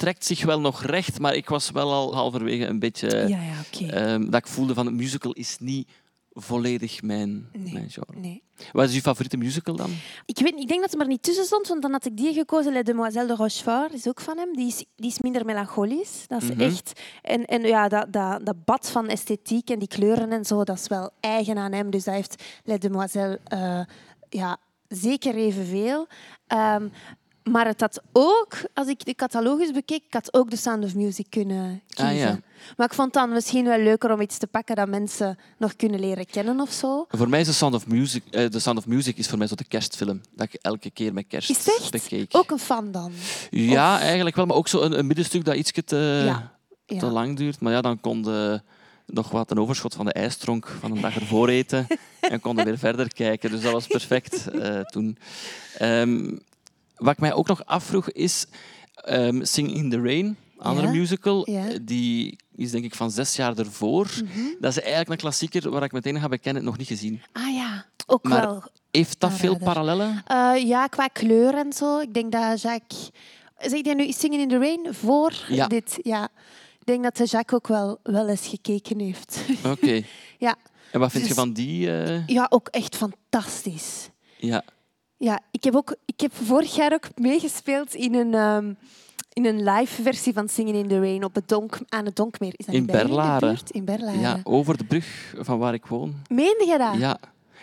trekt 0.00 0.24
zich 0.24 0.44
wel 0.44 0.60
nog 0.60 0.82
recht, 0.82 1.18
maar 1.18 1.34
ik 1.34 1.48
was 1.48 1.70
wel 1.70 1.92
al 1.92 2.14
halverwege 2.14 2.66
een 2.66 2.78
beetje... 2.78 3.08
Ja, 3.28 3.40
ja, 3.42 3.88
ehm, 3.90 4.24
dat 4.30 4.40
ik 4.40 4.46
voelde 4.46 4.74
van, 4.74 4.86
een 4.86 4.96
musical 4.96 5.32
is 5.32 5.56
niet 5.58 5.88
volledig 6.32 7.02
mijn, 7.02 7.48
Nee. 7.52 7.72
mijn 7.72 7.90
genre. 7.90 8.18
nee. 8.20 8.42
Wat 8.72 8.88
is 8.88 8.94
je 8.94 9.00
favoriete 9.00 9.36
musical 9.36 9.76
dan? 9.76 9.90
Ik, 10.26 10.38
weet, 10.38 10.58
ik 10.58 10.68
denk 10.68 10.80
dat 10.80 10.90
het 10.92 11.00
er 11.00 11.06
niet 11.06 11.22
tussen 11.22 11.44
stond, 11.44 11.68
want 11.68 11.82
dan 11.82 11.92
had 11.92 12.04
ik 12.06 12.16
die 12.16 12.32
gekozen. 12.32 12.72
Les 12.72 12.82
Demoiselles 12.84 13.28
de 13.28 13.34
Rochefort 13.36 13.92
is 13.92 14.08
ook 14.08 14.20
van 14.20 14.38
hem. 14.38 14.56
Die 14.56 14.66
is, 14.66 14.84
die 14.96 15.10
is 15.10 15.18
minder 15.18 15.44
melancholisch. 15.44 16.24
Dat 16.26 16.42
is 16.42 16.48
Mhm. 16.50 16.60
echt... 16.60 17.00
En, 17.22 17.44
en 17.44 17.62
ja, 17.62 17.88
dat, 17.88 18.12
dat, 18.12 18.46
dat 18.46 18.64
bad 18.64 18.90
van 18.90 19.08
esthetiek 19.08 19.70
en 19.70 19.78
die 19.78 19.88
kleuren 19.88 20.32
en 20.32 20.44
zo, 20.44 20.64
dat 20.64 20.78
is 20.78 20.86
wel 20.88 21.10
eigen 21.20 21.58
aan 21.58 21.72
hem. 21.72 21.90
Dus 21.90 22.04
dat 22.04 22.14
heeft 22.14 22.42
Les 22.64 22.78
Demoiselles 22.78 23.38
eh, 23.44 23.80
ja, 24.28 24.56
zeker 24.88 25.34
evenveel. 25.34 26.06
Ehm 26.46 26.88
maar 27.44 27.66
het 27.66 27.80
had 27.80 28.00
ook, 28.12 28.52
als 28.74 28.88
ik 28.88 29.04
de 29.04 29.14
catalogus 29.14 29.70
bekeek, 29.70 30.02
ik 30.06 30.12
had 30.12 30.34
ook 30.34 30.50
The 30.50 30.56
Sound 30.56 30.84
of 30.84 30.94
Music 30.94 31.26
kunnen 31.28 31.82
kiezen. 31.88 32.14
Ah, 32.14 32.18
ja. 32.20 32.40
Maar 32.76 32.86
ik 32.86 32.94
vond 32.94 33.14
het 33.14 33.24
dan 33.24 33.32
misschien 33.32 33.64
wel 33.64 33.78
leuker 33.78 34.12
om 34.12 34.20
iets 34.20 34.38
te 34.38 34.46
pakken 34.46 34.76
dat 34.76 34.88
mensen 34.88 35.38
nog 35.58 35.76
kunnen 35.76 36.00
leren 36.00 36.26
kennen 36.26 36.60
of 36.60 36.72
zo. 36.72 37.04
Voor 37.08 37.28
mij 37.28 37.40
is 37.40 37.46
The 37.46 37.52
Sound 37.54 37.74
of 37.74 37.86
Music, 37.86 38.22
The 38.30 38.58
Sound 38.60 38.78
of 38.78 38.86
Music 38.86 39.16
is 39.16 39.28
voor 39.28 39.38
mij 39.38 39.46
zo 39.46 39.54
de 39.54 39.64
kerstfilm. 39.64 40.20
Dat 40.34 40.46
ik 40.52 40.58
elke 40.62 40.90
keer 40.90 41.12
met 41.12 41.24
kerst 41.28 41.50
Is 41.50 41.68
echt? 41.68 41.90
bekeek. 41.90 42.36
Ook 42.36 42.50
een 42.50 42.58
fan 42.58 42.90
dan? 42.92 43.12
Ja, 43.50 43.94
Of- 43.94 44.00
eigenlijk 44.00 44.36
wel. 44.36 44.46
Maar 44.46 44.56
ook 44.56 44.68
zo 44.68 44.80
een, 44.80 44.98
een 44.98 45.06
middenstuk 45.06 45.44
dat 45.44 45.54
iets 45.54 45.72
te, 45.84 46.22
Ja, 46.26 46.52
ja. 46.86 46.98
te 46.98 47.06
lang 47.06 47.36
duurt. 47.36 47.60
Maar 47.60 47.72
ja, 47.72 47.80
dan 47.80 48.00
kon 48.00 48.22
de, 48.22 48.60
nog 49.06 49.30
wat 49.30 49.50
een 49.50 49.58
overschot 49.60 49.94
van 49.94 50.04
de 50.04 50.12
ijstronk 50.12 50.66
van 50.80 50.90
een 50.90 51.00
dag 51.00 51.14
ervoor 51.14 51.48
eten. 51.48 51.86
en 52.20 52.40
konden 52.40 52.64
weer 52.64 52.78
verder 52.78 53.14
kijken. 53.14 53.50
Dus 53.50 53.60
dat 53.62 53.72
was 53.72 53.86
perfect 53.86 54.46
eh, 54.48 54.80
toen. 54.80 55.18
Ehm, 55.78 56.36
wat 57.00 57.12
ik 57.12 57.18
mij 57.20 57.32
ook 57.32 57.46
nog 57.48 57.64
afvroeg 57.66 58.10
is 58.10 58.46
ehm, 58.94 59.44
Sing 59.44 59.74
in 59.74 59.90
the 59.90 60.00
Rain, 60.00 60.36
andere 60.58 60.86
Ja, 60.86 60.92
musical. 60.92 61.50
ja. 61.50 61.64
Die 61.82 62.38
is 62.56 62.70
denk 62.70 62.84
ik 62.84 62.94
van 62.94 63.10
zes 63.10 63.36
jaar 63.36 63.58
ervoor. 63.58 64.06
Mhm. 64.24 64.40
Dat 64.60 64.70
is 64.70 64.78
eigenlijk 64.80 65.10
een 65.10 65.16
klassieker 65.16 65.70
waar 65.70 65.82
ik 65.82 65.92
meteen 65.92 66.20
ga 66.20 66.28
bekennen, 66.28 66.64
nog 66.64 66.78
niet 66.78 66.86
gezien. 66.86 67.22
Ah 67.32 67.54
ja, 67.54 67.84
ook 68.06 68.22
Maar- 68.22 68.40
wel. 68.40 68.62
Heeft 68.90 69.20
dat 69.20 69.32
veel 69.32 69.58
parallellen? 69.58 70.22
Eh, 70.26 70.52
ja, 70.66 70.86
qua 70.86 71.06
kleur 71.06 71.54
en 71.54 71.72
zo. 71.72 71.98
Ik 71.98 72.14
denk 72.14 72.32
dat 72.32 72.60
Jacques... 72.62 73.10
Zeg 73.58 73.84
jij 73.84 73.94
nu 73.94 74.12
Singing 74.12 74.42
in 74.42 74.48
the 74.48 74.58
Rain 74.58 74.94
voor 74.94 75.32
Ja. 75.48 75.66
dit? 75.66 75.98
Ja. 76.02 76.24
Ik 76.78 76.86
denk 76.86 77.02
dat 77.02 77.16
de 77.16 77.24
Jacques 77.24 77.58
ook 77.60 77.66
wel, 77.68 77.98
wel 78.02 78.28
eens 78.28 78.46
gekeken 78.46 78.98
heeft. 78.98 79.40
Oké. 79.66 80.02
ja. 80.38 80.56
En 80.92 81.00
wat 81.00 81.10
vind 81.10 81.22
je 81.22 81.28
Dus- 81.28 81.38
van 81.38 81.52
die? 81.52 82.02
eh, 82.02 82.26
ja, 82.26 82.46
ook 82.50 82.68
echt 82.68 82.96
fantastisch. 82.96 84.08
ja. 84.38 84.62
Ja, 85.22 85.40
ik 85.50 85.64
heb, 85.64 85.74
ook, 85.74 85.96
ik 86.04 86.20
heb 86.20 86.34
vorig 86.34 86.74
jaar 86.74 86.92
ook 86.92 87.08
meegespeeld 87.14 87.94
in 87.94 88.14
een, 88.14 88.34
ehm, 88.34 88.72
in 89.32 89.44
een 89.44 89.62
live 89.62 90.02
versie 90.02 90.32
van 90.32 90.48
Singing 90.48 90.76
in 90.76 90.88
the 90.88 91.00
Rain 91.00 91.24
op 91.24 91.34
het 91.34 91.48
donk, 91.48 91.78
aan 91.88 92.04
het 92.04 92.16
Donkmeer. 92.16 92.52
Is 92.56 92.66
dat 92.66 92.74
In 92.74 92.86
Berlaren. 92.86 93.58
In 93.70 93.84
Berlaren. 93.84 94.20
ja, 94.20 94.40
over 94.42 94.76
de 94.76 94.84
brug 94.84 95.34
van 95.38 95.58
waar 95.58 95.74
ik 95.74 95.86
woon. 95.86 96.14
Meende 96.28 96.66
je 96.66 96.78
dat? 96.78 96.94
Ja, 96.98 97.18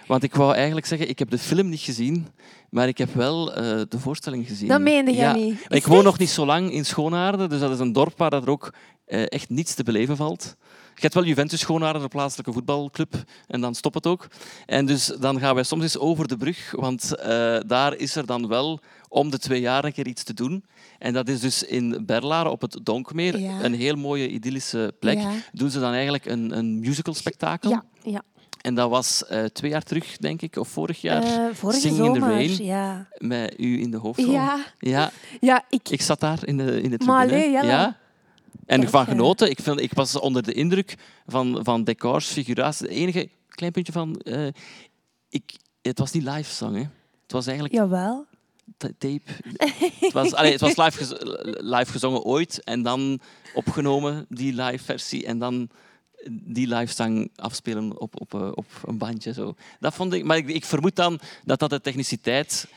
want 0.07 0.23
ik 0.23 0.35
wou 0.35 0.55
eigenlijk 0.55 0.85
zeggen, 0.85 1.09
ik 1.09 1.19
heb 1.19 1.29
de 1.29 1.37
film 1.37 1.69
niet 1.69 1.79
gezien, 1.79 2.27
maar 2.69 2.87
ik 2.87 2.97
heb 2.97 3.13
wel 3.13 3.53
eh, 3.53 3.81
de 3.89 3.99
voorstelling 3.99 4.47
gezien. 4.47 4.67
Dat 4.67 4.81
meende 4.81 5.13
jij 5.13 5.25
ja. 5.25 5.33
niet. 5.33 5.59
Is 5.67 5.77
Ik 5.77 5.87
woon 5.87 6.03
nog 6.03 6.19
niet 6.19 6.29
zo 6.29 6.45
lang 6.45 6.71
in 6.71 6.85
Schoonaarden, 6.85 7.49
dus 7.49 7.59
dat 7.59 7.71
is 7.71 7.79
een 7.79 7.93
dorp 7.93 8.17
waar 8.17 8.33
er 8.33 8.49
ook 8.49 8.73
eh, 9.05 9.23
echt 9.27 9.49
niets 9.49 9.73
te 9.73 9.83
beleven 9.83 10.17
valt. 10.17 10.55
Je 10.97 11.03
hebt 11.03 11.13
wel 11.13 11.23
Juventus 11.23 11.59
Schoonaarden, 11.59 12.01
de 12.01 12.07
plaatselijke 12.07 12.51
voetbalclub, 12.53 13.13
en 13.47 13.61
dan 13.61 13.75
stopt 13.75 13.95
het 13.95 14.07
ook. 14.07 14.27
En 14.65 14.85
dus 14.85 15.05
dan 15.05 15.39
gaan 15.39 15.55
wij 15.55 15.63
soms 15.63 15.83
eens 15.83 15.97
over 15.97 16.27
de 16.27 16.37
brug, 16.37 16.71
want 16.75 17.15
eh, 17.15 17.57
daar 17.67 17.95
is 17.95 18.15
er 18.15 18.25
dan 18.25 18.47
wel 18.47 18.79
om 19.09 19.29
de 19.29 19.37
twee 19.39 19.61
jaar 19.61 19.85
een 19.85 19.93
keer 19.93 20.07
iets 20.07 20.23
te 20.23 20.33
doen. 20.33 20.65
En 20.99 21.13
dat 21.13 21.27
is 21.29 21.39
dus 21.39 21.63
in 21.63 22.03
Berlaren 22.05 22.51
op 22.51 22.61
het 22.61 22.79
Donkmeer, 22.83 23.39
Ja. 23.39 23.63
een 23.63 23.73
heel 23.73 23.95
mooie 23.95 24.29
idyllische 24.29 24.93
plek. 24.99 25.17
Ja. 25.19 25.31
Doen 25.51 25.69
ze 25.69 25.79
dan 25.79 25.91
eigenlijk 25.91 26.25
een, 26.25 26.57
een 26.57 26.79
musical 26.79 27.13
spektakel. 27.13 27.69
Ja, 27.69 27.83
ja. 28.03 28.21
En 28.61 28.75
dat 28.75 28.89
was 28.89 29.25
eh, 29.25 29.43
twee 29.43 29.71
jaar 29.71 29.83
terug, 29.83 30.17
denk 30.17 30.41
ik, 30.41 30.55
of 30.55 30.67
vorig 30.67 31.01
jaar. 31.01 31.23
Eh, 31.23 31.45
vorige 31.53 31.79
Singing 31.79 32.05
in 32.05 32.13
the 32.13 32.19
zomer, 32.19 32.35
Rain. 32.35 32.63
ja. 32.63 33.07
Met 33.17 33.53
u 33.59 33.81
in 33.81 33.91
de 33.91 33.97
hoofdrol. 33.97 34.31
Ja, 34.31 34.65
Ja, 34.79 35.11
ja 35.39 35.63
ik, 35.69 35.89
ik 35.89 36.01
zat 36.01 36.19
daar 36.19 36.39
in 36.47 36.57
de, 36.57 36.81
in 36.81 36.89
de 36.89 36.99
Maar 37.05 37.27
tribune. 37.27 37.57
allee, 37.59 37.69
ja. 37.71 37.97
En 38.67 38.89
van 38.89 39.05
genoten. 39.05 39.49
Ik, 39.49 39.59
vind, 39.61 39.79
ik 39.81 39.93
was 39.93 40.19
onder 40.19 40.43
de 40.43 40.53
indruk 40.53 40.95
van, 41.25 41.59
van 41.63 41.83
decors, 41.83 42.27
figuraties. 42.27 42.79
Het 42.79 42.89
enige 42.89 43.29
klein 43.49 43.71
puntje 43.71 43.91
van... 43.93 44.15
eh, 44.15 44.47
ik, 45.29 45.51
het 45.81 45.99
was 45.99 46.11
niet 46.11 46.23
live 46.23 46.53
zang, 46.53 46.75
hè. 46.75 46.81
Het 47.23 47.31
was 47.31 47.45
eigenlijk 47.45 47.75
jawel. 47.75 48.25
ta- 48.77 48.89
tape. 48.97 49.21
het 49.99 50.13
was, 50.13 50.33
allee, 50.33 50.51
het 50.51 50.61
was 50.61 50.75
live, 50.85 50.97
gez- 51.05 51.21
live 51.61 51.91
gezongen 51.91 52.23
ooit 52.23 52.63
en 52.63 52.81
dan 52.81 53.19
opgenomen, 53.53 54.25
die 54.29 54.53
live 54.53 54.83
versie. 54.83 55.25
En 55.25 55.39
dan 55.39 55.69
die 56.31 56.67
live 56.75 56.93
zang 56.93 57.29
afspelen 57.35 57.99
op, 57.99 58.21
op, 58.21 58.33
eh, 58.33 58.51
op 58.53 58.65
een 58.85 58.97
bandje. 58.97 59.33
Zo. 59.33 59.55
Dat 59.79 59.93
vond 59.93 60.13
ik, 60.13 60.23
maar 60.23 60.37
ik, 60.37 60.47
ik 60.47 60.65
vermoed 60.65 60.95
dan 60.95 61.19
dat 61.45 61.59
dat 61.59 61.69
de 61.69 61.81
techniciteit 61.81 62.67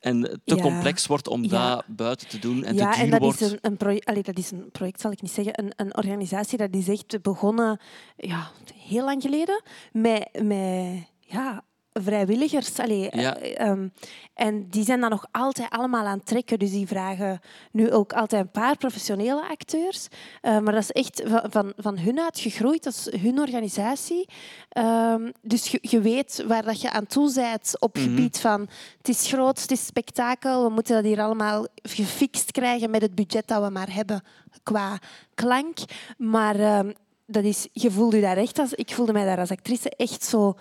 en 0.00 0.40
te 0.44 0.54
Ja. 0.54 0.62
complex 0.62 1.06
wordt 1.06 1.28
om 1.28 1.44
Ja. 1.44 1.74
dat 1.74 1.84
buiten 1.86 2.28
te 2.28 2.38
doen 2.38 2.64
en 2.64 2.74
ja, 2.74 2.90
te 2.90 2.96
en 2.98 3.02
duur 3.02 3.10
dat 3.10 3.20
wordt. 3.20 3.40
is, 3.40 3.50
een, 3.50 3.58
een 3.60 3.76
project, 3.76 4.04
allee, 4.04 4.22
dat 4.22 4.38
is 4.38 4.50
een 4.50 4.70
project, 4.70 5.00
zal 5.00 5.10
ik 5.10 5.22
niet 5.22 5.30
zeggen, 5.30 5.62
een, 5.62 5.72
een 5.76 5.96
organisatie 5.96 6.58
dat 6.58 6.74
is 6.74 6.88
echt 6.88 7.22
begonnen 7.22 7.80
ja, 8.16 8.50
heel 8.74 9.04
lang 9.04 9.22
geleden 9.22 9.62
met, 9.92 10.28
met 10.42 11.08
ja, 11.20 11.64
vrijwilligers. 11.92 12.78
Allee, 12.78 13.08
Ja. 13.10 13.36
eh, 13.36 13.66
ehm, 13.68 13.88
en 14.34 14.68
die 14.68 14.84
zijn 14.84 15.00
dan 15.00 15.10
nog 15.10 15.26
altijd 15.30 15.70
allemaal 15.70 16.04
aan 16.06 16.16
het 16.18 16.26
trekken. 16.26 16.58
Dus 16.58 16.70
die 16.70 16.86
vragen 16.86 17.40
nu 17.72 17.90
ook 17.92 18.12
altijd 18.12 18.42
een 18.42 18.50
paar 18.50 18.76
professionele 18.76 19.48
acteurs. 19.48 20.06
Eh, 20.40 20.58
maar 20.58 20.72
dat 20.72 20.82
is 20.82 20.90
echt 20.90 21.22
van, 21.24 21.42
van, 21.50 21.72
van 21.76 21.98
hun 21.98 22.20
uit 22.20 22.38
gegroeid. 22.40 22.82
Dat 22.84 22.92
is 23.12 23.20
hun 23.20 23.38
organisatie. 23.38 24.28
Ehm, 24.68 25.30
dus 25.42 25.66
je, 25.68 25.78
je 25.80 26.00
weet 26.00 26.44
waar 26.46 26.62
dat 26.64 26.80
je 26.80 26.90
aan 26.90 27.06
toe 27.06 27.32
bent 27.34 27.74
op 27.80 27.96
Mhm. 27.96 28.04
gebied 28.04 28.40
van 28.40 28.60
het 28.98 29.08
is 29.08 29.26
groot, 29.26 29.60
het 29.60 29.70
is 29.70 29.86
spektakel. 29.86 30.64
We 30.64 30.70
moeten 30.70 30.94
dat 30.94 31.04
hier 31.04 31.20
allemaal 31.20 31.66
gefixt 31.82 32.50
krijgen 32.52 32.90
met 32.90 33.02
het 33.02 33.14
budget 33.14 33.46
dat 33.48 33.62
we 33.64 33.70
maar 33.70 33.94
hebben 33.94 34.22
qua 34.62 34.98
klank. 35.34 35.78
Maar 36.18 36.56
ehm, 36.60 36.92
dat 37.26 37.44
is, 37.44 37.68
je 37.72 37.90
voelde 37.90 38.16
je 38.16 38.22
daar 38.22 38.36
echt 38.36 38.58
als... 38.58 38.72
Ik 38.74 38.94
voelde 38.94 39.12
mij 39.12 39.24
daar 39.24 39.38
als 39.38 39.50
actrice 39.50 39.90
echt 39.96 40.24
zo... 40.24 40.54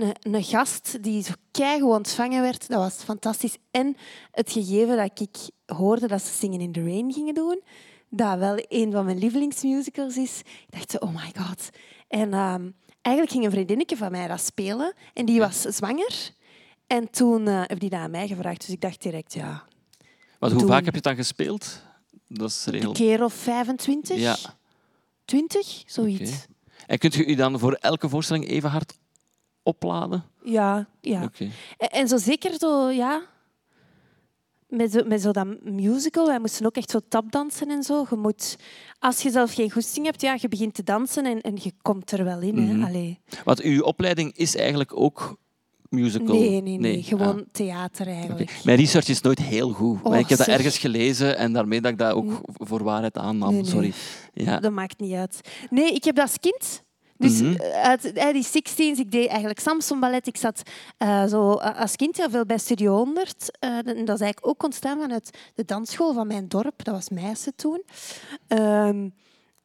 Een, 0.00 0.14
een 0.34 0.44
gast 0.44 1.02
die 1.02 1.22
zo 1.22 1.32
keigoed 1.50 1.90
ontvangen 1.96 2.42
werd. 2.42 2.68
Dat 2.68 2.78
was 2.78 2.94
fantastisch. 2.94 3.56
En 3.70 3.96
het 4.30 4.52
gegeven 4.52 4.96
dat 4.96 5.20
ik 5.20 5.36
hoorde 5.76 6.06
dat 6.06 6.22
ze 6.22 6.32
Singen 6.32 6.60
in 6.60 6.72
the 6.72 6.80
Rain 6.84 7.12
gingen 7.12 7.34
doen, 7.34 7.62
dat 8.10 8.38
wel 8.38 8.64
een 8.68 8.92
van 8.92 9.04
mijn 9.04 9.18
lievelingsmusicals 9.18 10.16
is. 10.16 10.38
Ik 10.40 10.66
dacht 10.70 10.90
zo, 10.90 10.96
oh 10.96 11.14
my 11.14 11.32
god. 11.44 11.68
En 12.08 12.32
ehm, 12.32 12.70
eigenlijk 13.02 13.34
ging 13.34 13.44
een 13.44 13.50
vriendinnetje 13.50 13.96
van 13.96 14.10
mij 14.10 14.28
dat 14.28 14.40
spelen. 14.40 14.94
En 15.12 15.24
die 15.26 15.40
was 15.40 15.60
zwanger. 15.60 16.30
En 16.86 17.10
toen 17.10 17.48
eh 17.48 17.62
heb 17.66 17.80
die 17.80 17.90
dat 17.90 18.00
aan 18.00 18.10
mij 18.10 18.26
gevraagd. 18.26 18.60
Dus 18.60 18.70
ik 18.74 18.80
dacht 18.80 19.02
direct, 19.02 19.32
ja, 19.32 19.64
Want 20.38 20.52
hoe 20.52 20.60
doen. 20.60 20.70
vaak 20.70 20.84
heb 20.84 20.94
je 20.94 21.00
het 21.00 21.02
dan 21.04 21.16
gespeeld? 21.16 21.82
Dat 22.28 22.48
is 22.50 22.62
de 22.62 22.70
een 22.72 22.76
regel. 22.78 22.92
keer 22.92 23.24
of 23.24 23.34
25, 23.34 24.18
Ja. 24.18 24.36
20, 25.24 25.82
zoiets. 25.86 26.46
En 26.86 26.98
kunt 26.98 27.14
je 27.14 27.26
u 27.26 27.34
dan 27.34 27.58
voor 27.58 27.72
elke 27.72 28.08
voorstelling 28.08 28.48
even 28.48 28.70
hard 28.70 28.94
opladen? 29.64 30.24
Ja, 30.42 30.86
ja. 31.00 31.22
Oké. 31.22 31.48
En, 31.78 31.88
en 31.88 32.08
zo 32.08 32.16
zeker 32.16 32.54
zo, 32.58 32.90
ja... 32.90 33.22
Met 34.68 34.92
zo, 34.92 35.00
met 35.06 35.20
zo 35.22 35.30
dat 35.30 35.46
musical, 35.62 36.26
wij 36.26 36.38
moesten 36.38 36.66
ook 36.66 36.76
echt 36.76 36.90
zo 36.90 36.98
tapdansen 37.08 37.70
en 37.70 37.82
zo. 37.82 38.06
Je 38.10 38.16
moet, 38.16 38.56
als 38.98 39.20
je 39.22 39.30
zelf 39.30 39.54
geen 39.54 39.70
goesting 39.70 40.06
hebt, 40.06 40.20
ja, 40.20 40.36
je 40.40 40.48
begint 40.48 40.74
te 40.74 40.82
dansen 40.82 41.24
en, 41.24 41.40
en 41.40 41.58
je 41.62 41.72
komt 41.82 42.10
er 42.10 42.24
wel 42.24 42.40
in. 42.40 42.54
Mhm. 42.54 42.80
hè. 42.80 42.86
Allee. 42.86 43.20
Want 43.44 43.60
uw 43.60 43.82
opleiding 43.82 44.36
is 44.36 44.56
eigenlijk 44.56 44.96
ook 44.96 45.36
musical? 45.88 46.34
Nee, 46.34 46.62
nee, 46.62 46.78
nee, 46.78 46.98
Ah. 46.98 47.04
Gewoon 47.04 47.44
theater 47.52 48.06
eigenlijk. 48.06 48.60
Mijn 48.64 48.78
research 48.78 49.08
is 49.08 49.20
nooit 49.20 49.38
heel 49.38 49.70
goed. 49.70 50.02
maar 50.02 50.12
Och, 50.12 50.18
ik 50.18 50.28
heb 50.28 50.38
dat 50.38 50.46
ergens 50.46 50.78
gelezen 50.78 51.36
en 51.36 51.52
daarmee 51.52 51.80
dat 51.80 51.92
ik 51.92 51.98
dat 51.98 52.12
ook 52.12 52.40
voor 52.46 52.82
waarheid 52.82 53.18
aannam. 53.18 53.52
Nee. 53.52 53.64
Sorry. 53.64 53.92
Ja. 54.32 54.60
Dat 54.60 54.72
maakt 54.72 55.00
niet 55.00 55.14
uit. 55.14 55.40
Nee, 55.70 55.92
ik 55.92 56.04
heb 56.04 56.14
dat 56.14 56.24
als 56.24 56.38
kind. 56.40 56.82
Dus 57.24 57.40
Mhm. 57.40 57.54
eh, 57.54 57.82
uit 57.82 58.12
eh, 58.12 58.32
die 58.32 58.42
16 58.44 58.98
ik 58.98 59.10
deed 59.10 59.28
eigenlijk 59.28 59.60
Samson 59.60 60.00
Ballet. 60.00 60.26
Ik 60.26 60.36
zat 60.36 60.62
eh, 60.98 61.24
zo, 61.26 61.52
als 61.52 61.96
kind 61.96 62.16
heel 62.16 62.30
veel 62.30 62.46
bij 62.46 62.58
Studio 62.58 62.96
100. 62.96 63.58
Eh, 63.58 63.70
en 63.76 63.84
dat 63.84 63.94
is 63.94 64.22
eigenlijk 64.22 64.46
ook 64.46 64.62
ontstaan 64.62 65.00
vanuit 65.00 65.38
de 65.54 65.64
dansschool 65.64 66.12
van 66.12 66.26
mijn 66.26 66.48
dorp. 66.48 66.84
Dat 66.84 66.94
was 66.94 67.08
Meissen 67.08 67.54
toen. 67.56 67.82
Ehm, 68.48 69.08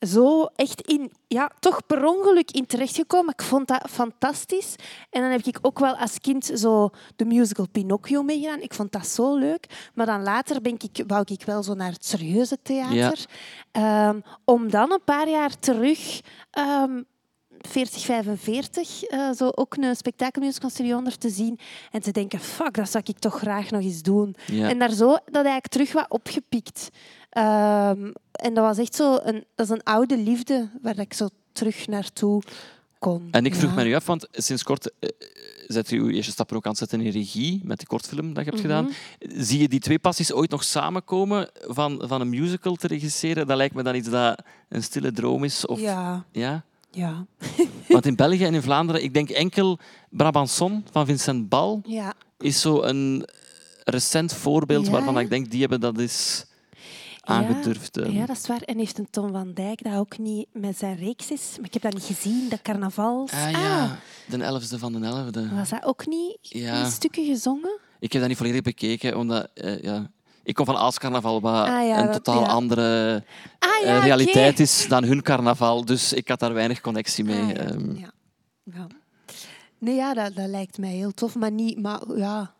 zo 0.07 0.43
echt 0.55 0.81
in, 0.81 1.11
ja, 1.27 1.51
toch 1.59 1.85
per 1.85 2.05
ongeluk 2.05 2.51
in 2.51 2.65
terechtgekomen. 2.65 3.33
Ik 3.33 3.41
vond 3.41 3.67
dat 3.67 3.87
fantastisch. 3.89 4.75
En 5.09 5.21
dan 5.21 5.31
heb 5.31 5.43
ik 5.45 5.57
ook 5.61 5.79
wel 5.79 5.95
als 5.95 6.17
kind 6.19 6.51
zo 6.55 6.89
de 7.15 7.25
musical 7.25 7.67
Pinocchio 7.71 8.23
meegedaan. 8.23 8.61
Ik 8.61 8.73
vond 8.73 8.91
dat 8.91 9.07
zo 9.07 9.35
leuk. 9.35 9.89
Maar 9.93 10.05
dan 10.05 10.23
later 10.23 10.61
ben 10.61 10.73
ik, 10.79 11.03
wou 11.07 11.23
ik 11.25 11.43
wel 11.45 11.63
zo 11.63 11.73
naar 11.73 11.91
het 11.91 12.05
serieuze 12.05 12.57
theater. 12.61 13.25
Ehm, 13.71 14.19
om 14.45 14.69
dan 14.69 14.91
een 14.91 15.03
paar 15.03 15.29
jaar 15.29 15.59
terug... 15.59 16.19
ehm 16.51 17.01
40, 17.61 18.01
45, 18.05 19.03
eh, 19.03 19.31
zo 19.31 19.49
ook 19.55 19.75
een 19.77 19.95
spektakelmusical 19.95 20.69
Studio 20.69 20.93
100 20.93 21.19
te 21.19 21.29
zien 21.29 21.59
en 21.91 22.01
te 22.01 22.11
denken, 22.11 22.39
fuck, 22.39 22.73
dat 22.73 22.89
zou 22.89 23.03
ik 23.07 23.19
toch 23.19 23.37
graag 23.37 23.69
nog 23.71 23.81
eens 23.81 24.01
doen. 24.01 24.35
Ja. 24.45 24.69
En 24.69 24.79
daar 24.79 24.91
zo 24.91 25.07
dat 25.09 25.33
eigenlijk 25.33 25.67
terug 25.67 25.91
wat 25.91 26.05
opgepikt. 26.09 26.89
Ehm, 27.29 28.11
en 28.31 28.53
dat 28.53 28.63
was 28.63 28.77
echt 28.77 28.95
zo 28.95 29.17
een, 29.23 29.43
dat 29.55 29.65
is 29.65 29.71
een 29.71 29.83
oude 29.83 30.17
liefde 30.17 30.69
waar 30.81 30.99
ik 30.99 31.13
zo 31.13 31.27
terug 31.51 31.87
naartoe 31.87 32.41
kon. 32.99 33.27
En 33.31 33.45
ik 33.45 33.55
vroeg 33.55 33.69
Ja. 33.69 33.75
me 33.75 33.83
nu 33.83 33.95
af, 33.95 34.05
want 34.05 34.27
sinds 34.31 34.63
kort 34.63 34.91
eh, 34.99 35.09
zet 35.67 35.91
u 35.91 35.99
uw 35.99 36.09
eerste 36.09 36.31
stap 36.31 36.49
er 36.49 36.55
ook 36.55 36.63
aan 36.65 36.69
het 36.69 36.79
zetten 36.79 37.01
in 37.01 37.11
regie 37.11 37.61
met 37.63 37.79
de 37.79 37.85
kortfilm 37.85 38.33
dat 38.33 38.45
je 38.45 38.49
hebt 38.51 38.63
Mhm. 38.63 38.71
gedaan. 38.71 38.91
Zie 39.43 39.59
je 39.59 39.67
die 39.67 39.79
twee 39.79 39.99
passies 39.99 40.33
ooit 40.33 40.49
nog 40.49 40.63
samenkomen 40.63 41.49
van, 41.61 42.01
van 42.05 42.21
een 42.21 42.29
musical 42.29 42.75
te 42.75 42.87
regisseren? 42.87 43.47
Dat 43.47 43.57
lijkt 43.57 43.75
me 43.75 43.83
dan 43.83 43.95
iets 43.95 44.09
dat 44.09 44.43
een 44.69 44.83
stille 44.83 45.11
droom 45.11 45.43
is. 45.43 45.65
Of, 45.65 45.79
Ja, 45.79 46.25
ja? 46.31 46.63
Ja. 46.91 47.25
Want 47.87 48.05
in 48.05 48.15
België 48.15 48.43
en 48.43 48.53
in 48.53 48.61
Vlaanderen, 48.61 49.03
ik 49.03 49.13
denk 49.13 49.29
enkel 49.29 49.79
Brabanson 50.09 50.85
van 50.91 51.05
Vincent 51.05 51.49
Bal 51.49 51.81
ja. 51.85 52.13
is 52.37 52.61
zo 52.61 52.81
een 52.81 53.27
recent 53.83 54.33
voorbeeld 54.33 54.85
Ja, 54.85 54.91
waarvan 54.91 55.19
ik 55.19 55.29
denk, 55.29 55.51
die 55.51 55.59
hebben 55.59 55.79
dat 55.79 55.99
eens 55.99 56.45
aangedurfd. 57.21 57.97
ehm. 57.97 58.11
Ja, 58.11 58.25
dat 58.25 58.37
is 58.37 58.47
waar. 58.47 58.61
En 58.61 58.77
heeft 58.77 58.97
een 58.97 59.07
Tom 59.09 59.31
van 59.31 59.53
Dijk 59.53 59.83
dat 59.83 59.93
ook 59.93 60.17
niet 60.17 60.47
met 60.51 60.77
zijn 60.77 60.95
reeks 60.95 61.31
is? 61.31 61.53
Maar 61.57 61.65
ik 61.65 61.73
heb 61.73 61.81
dat 61.81 61.93
niet 61.93 62.03
gezien, 62.03 62.49
dat 62.49 62.61
carnaval. 62.61 63.27
Ah 63.31 63.51
ja, 63.51 63.99
de 64.27 64.43
elfde 64.43 64.79
van 64.79 64.93
de 64.93 65.05
elfde. 65.07 65.49
was 65.55 65.69
dat 65.69 65.83
ook 65.83 66.07
niet 66.07 66.37
in 66.41 66.85
stukken 66.85 67.25
gezongen? 67.25 67.79
Ik 67.99 68.11
heb 68.11 68.21
dat 68.21 68.29
niet 68.29 68.37
volledig 68.37 68.61
bekeken, 68.61 69.17
omdat 69.17 69.49
eh, 69.53 69.81
ja, 69.81 70.11
ik 70.49 70.55
kom 70.55 70.65
van 70.65 70.77
Aalscarnaval, 70.77 71.41
wat 71.41 71.67
Ah 71.67 71.87
ja, 71.87 71.99
een 71.99 72.05
dat- 72.05 72.23
totaal 72.23 72.41
ja. 72.41 72.47
andere 72.47 73.23
Ah 73.59 73.69
eh, 73.81 73.85
ja, 73.87 73.99
realiteit 73.99 74.59
is 74.59 74.87
dan 74.87 75.03
hun 75.03 75.21
carnaval. 75.21 75.85
Dus 75.85 76.13
ik 76.13 76.27
had 76.27 76.39
daar 76.39 76.53
weinig 76.53 76.81
connectie 76.81 77.23
mee. 77.23 77.41
Ah, 77.41 77.65
ehm. 77.67 77.95
ja. 77.95 78.11
Ja. 78.63 78.87
Nee, 79.77 79.95
ja, 79.95 80.13
dat, 80.13 80.35
dat 80.35 80.47
lijkt 80.47 80.77
mij 80.77 80.89
heel 80.91 81.11
tof, 81.11 81.35
maar 81.35 81.51
niet, 81.51 81.79
maar, 81.81 82.01
ja, 82.15 82.53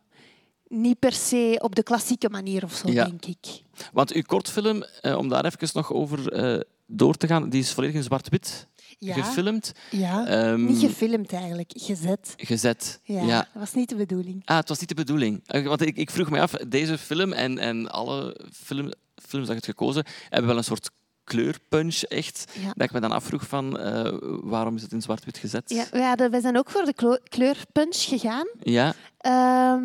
niet 0.68 1.00
per 1.00 1.12
se 1.14 1.60
op 1.62 1.76
de 1.76 1.84
klassieke 1.84 2.30
manier 2.30 2.64
of 2.64 2.74
zo, 2.74 2.92
denk 2.94 3.26
ik. 3.26 3.62
Want 3.94 4.12
uw 4.12 4.22
kortfilm, 4.22 4.84
eh, 5.02 5.18
om 5.18 5.30
daar 5.30 5.46
even 5.46 5.70
nog 5.74 5.94
over 5.94 6.32
eh, 6.32 6.60
door 6.86 7.16
te 7.16 7.28
gaan, 7.28 7.50
die 7.50 7.62
is 7.62 7.74
volledig 7.74 7.96
in 7.96 8.04
zwart-wit 8.04 8.68
Ja, 9.00 9.14
gefilmd. 9.14 9.72
ja. 9.91 10.28
Ehm, 10.28 10.66
niet 10.66 10.80
gefilmd 10.80 11.34
eigenlijk, 11.34 11.72
gezet. 11.76 12.34
gezet. 12.38 13.00
Ja, 13.04 13.22
ja. 13.24 13.38
dat 13.38 13.47
was 13.54 13.74
niet 13.74 13.89
de 13.89 13.95
bedoeling. 13.95 14.41
Ah, 14.45 14.58
het 14.58 14.70
was 14.70 14.80
niet 14.80 14.89
de 14.89 14.95
bedoeling. 14.95 15.41
Eh, 15.45 15.66
Want 15.66 15.82
ik, 15.82 15.97
ik 15.97 16.10
vroeg 16.10 16.30
me 16.30 16.39
af, 16.41 16.52
deze 16.52 16.97
film 16.97 17.34
en, 17.34 17.58
en 17.58 17.91
alle 17.91 18.39
film, 18.54 18.91
films 19.16 19.47
dat 19.47 19.47
je 19.47 19.54
hebt 19.54 19.66
gekozen, 19.66 20.06
hebben 20.30 20.47
wel 20.50 20.58
een 20.58 20.64
soort 20.64 20.89
kleurpunch, 21.24 22.02
echt. 22.04 22.45
Ja. 22.60 22.74
Dat 22.76 22.88
ik 22.88 22.91
me 22.91 23.00
dan 23.00 23.12
afvroeg 23.12 23.47
van, 23.47 23.80
eh, 23.80 24.14
waarom 24.43 24.76
is 24.76 24.82
het 24.82 24.91
in 24.91 25.02
zwart-wit 25.02 25.38
gezet? 25.38 25.70
Ja, 25.70 25.86
we, 25.91 26.02
hadden, 26.04 26.32
we 26.32 26.41
zijn 26.41 26.58
ook 26.58 26.70
voor 26.70 26.86
de 26.86 27.20
kleurpunch 27.30 27.97
gegaan. 28.08 28.47
Ja, 28.60 28.93
Ehm, 29.18 29.84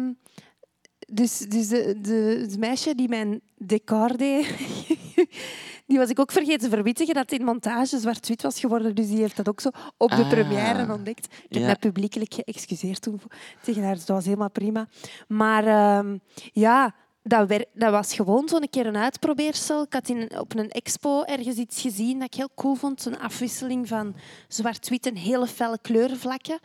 dus 1.13 1.39
dus 1.39 1.69
de, 1.69 1.99
de, 2.01 2.39
het 2.41 2.59
meisje 2.59 2.95
die 2.95 3.09
mijn 3.09 3.41
decor 3.57 4.17
deed, 4.17 4.47
die 5.87 5.99
was 5.99 6.09
ik 6.11 6.19
ook 6.19 6.33
vergeten 6.33 6.59
te 6.61 6.69
verwittigen 6.77 7.15
dat 7.15 7.33
in 7.33 7.45
montage 7.45 7.99
zwart-wit 7.99 8.43
was 8.43 8.61
geworden. 8.61 8.95
Dus 8.95 9.07
die 9.09 9.19
heeft 9.19 9.37
dat 9.37 9.49
ook 9.49 9.61
zo 9.61 9.69
op 9.97 10.11
de 10.11 10.17
Ah. 10.17 10.29
première 10.29 10.93
ontdekt. 10.93 11.25
Ik 11.25 11.33
heb 11.49 11.61
Ja. 11.61 11.67
mij 11.67 11.77
publiekelijk 11.77 12.35
geëxcuseerd 12.35 13.03
toen 13.03 13.21
tegen 13.63 13.83
haar, 13.83 13.95
dus 13.95 14.05
dat 14.05 14.17
was 14.17 14.25
helemaal 14.25 14.51
prima. 14.51 14.89
Maar 15.29 15.67
ehm, 15.67 16.19
ja, 16.53 16.95
dat, 17.23 17.49
dat 17.75 17.91
was 17.91 18.15
gewoon 18.15 18.49
zo'n 18.49 18.69
keer 18.71 18.87
een 18.87 18.97
uitprobeersel. 18.97 19.83
Ik 19.83 19.93
had 19.93 20.09
in, 20.09 20.39
op 20.39 20.57
een 20.59 20.71
expo 20.71 21.23
ergens 21.23 21.57
iets 21.57 21.81
gezien 21.81 22.19
dat 22.19 22.27
ik 22.27 22.35
heel 22.35 22.51
cool 22.55 22.75
vond. 22.75 23.05
Een 23.05 23.19
afwisseling 23.21 23.89
van 23.89 24.15
zwart-wit 24.49 25.07
en 25.07 25.17
hele 25.17 25.47
felle 25.47 25.79
kleurenvlakken. 25.83 26.59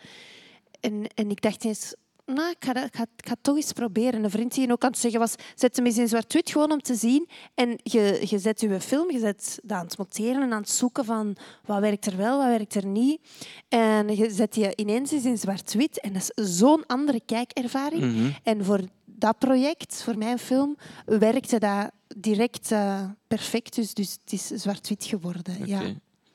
En, 0.80 1.08
en 1.16 1.30
ik 1.30 1.42
dacht 1.42 1.64
eens, 1.64 1.96
nou, 2.34 2.50
ik, 2.50 2.58
ga 2.60 2.84
ik, 2.84 2.96
ga, 2.96 3.04
ik 3.04 3.26
ga 3.26 3.32
het 3.32 3.44
toch 3.44 3.56
eens 3.56 3.74
proberen. 3.74 4.24
Een 4.24 4.30
vriend 4.30 4.54
die 4.54 4.68
je 4.68 4.72
ook 4.72 4.84
aan 4.84 4.90
het 4.90 5.00
zeggen 5.00 5.20
was, 5.20 5.36
zet 5.56 5.76
hem 5.76 5.86
eens 5.86 5.98
in 5.98 6.08
zwart-wit 6.08 6.52
gewoon 6.52 6.72
om 6.72 6.82
te 6.82 6.96
zien. 6.96 7.28
En 7.54 7.80
je, 7.84 8.22
je 8.26 8.40
zet 8.40 8.62
je 8.62 8.80
film, 8.82 9.12
je 9.12 9.20
zet 9.20 9.60
dat 9.64 9.78
aan 9.78 9.86
het 9.86 9.98
monteren 9.98 10.42
en 10.42 10.54
aan 10.54 10.62
het 10.62 10.70
zoeken 10.70 11.06
van 11.06 11.36
wat 11.66 11.80
werkt 11.80 12.06
er 12.06 12.18
wel, 12.18 12.38
wat 12.38 12.48
werkt 12.48 12.76
er 12.76 12.86
niet. 12.86 13.22
En 13.68 14.16
je 14.16 14.32
zet 14.32 14.56
je 14.56 14.74
ineens 14.76 15.12
eens 15.12 15.26
in 15.26 15.38
zwart-wit. 15.38 16.00
En 16.00 16.14
dat 16.14 16.32
is 16.36 16.58
zo'n 16.58 16.86
andere 16.86 17.22
kijkervaring. 17.26 18.02
Mhm. 18.02 18.32
En 18.44 18.66
voor 18.66 18.82
dat 19.06 19.38
project, 19.38 20.04
voor 20.04 20.18
mijn 20.18 20.40
film, 20.40 20.78
werkte 21.06 21.60
dat 21.60 21.92
direct 22.18 22.72
eh, 22.72 23.04
perfect. 23.28 23.76
Dus, 23.76 23.94
dus 23.94 24.18
het 24.24 24.34
is 24.34 24.48
zwart-wit 24.48 25.06
geworden. 25.06 25.68
Ja. 25.68 25.82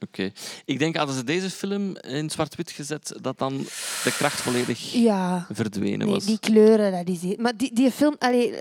Oké. 0.07 0.31
Ik 0.65 0.79
denk, 0.79 0.97
hadden 0.97 1.15
ze 1.17 1.25
deze 1.25 1.51
film 1.51 1.97
in 1.97 2.31
zwart-wit 2.31 2.71
gezet, 2.71 3.15
dat 3.21 3.39
dan 3.39 3.59
de 4.05 4.13
kracht 4.17 4.41
volledig 4.41 4.93
ja. 4.93 5.47
verdwenen 5.53 5.99
Nee, 5.99 6.09
was. 6.15 6.25
die 6.25 6.39
kleuren, 6.39 6.93
dat 6.93 7.09
is 7.09 7.23
het. 7.23 7.39
Maar 7.39 7.57
die, 7.57 7.75
die 7.75 7.91
film, 7.91 8.17
allee, 8.19 8.55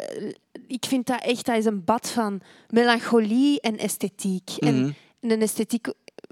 ik 0.68 0.86
vind 0.86 1.06
dat 1.08 1.22
echt 1.24 1.46
dat 1.46 1.58
is 1.58 1.66
een 1.66 1.84
bad 1.84 2.10
van 2.10 2.41
melancholie 2.70 3.62
en 3.62 3.78
esthetiek. 3.78 4.50
Mhm. 4.60 4.91
En 5.22 5.32
een 5.32 5.41
esthetiek 5.41 5.88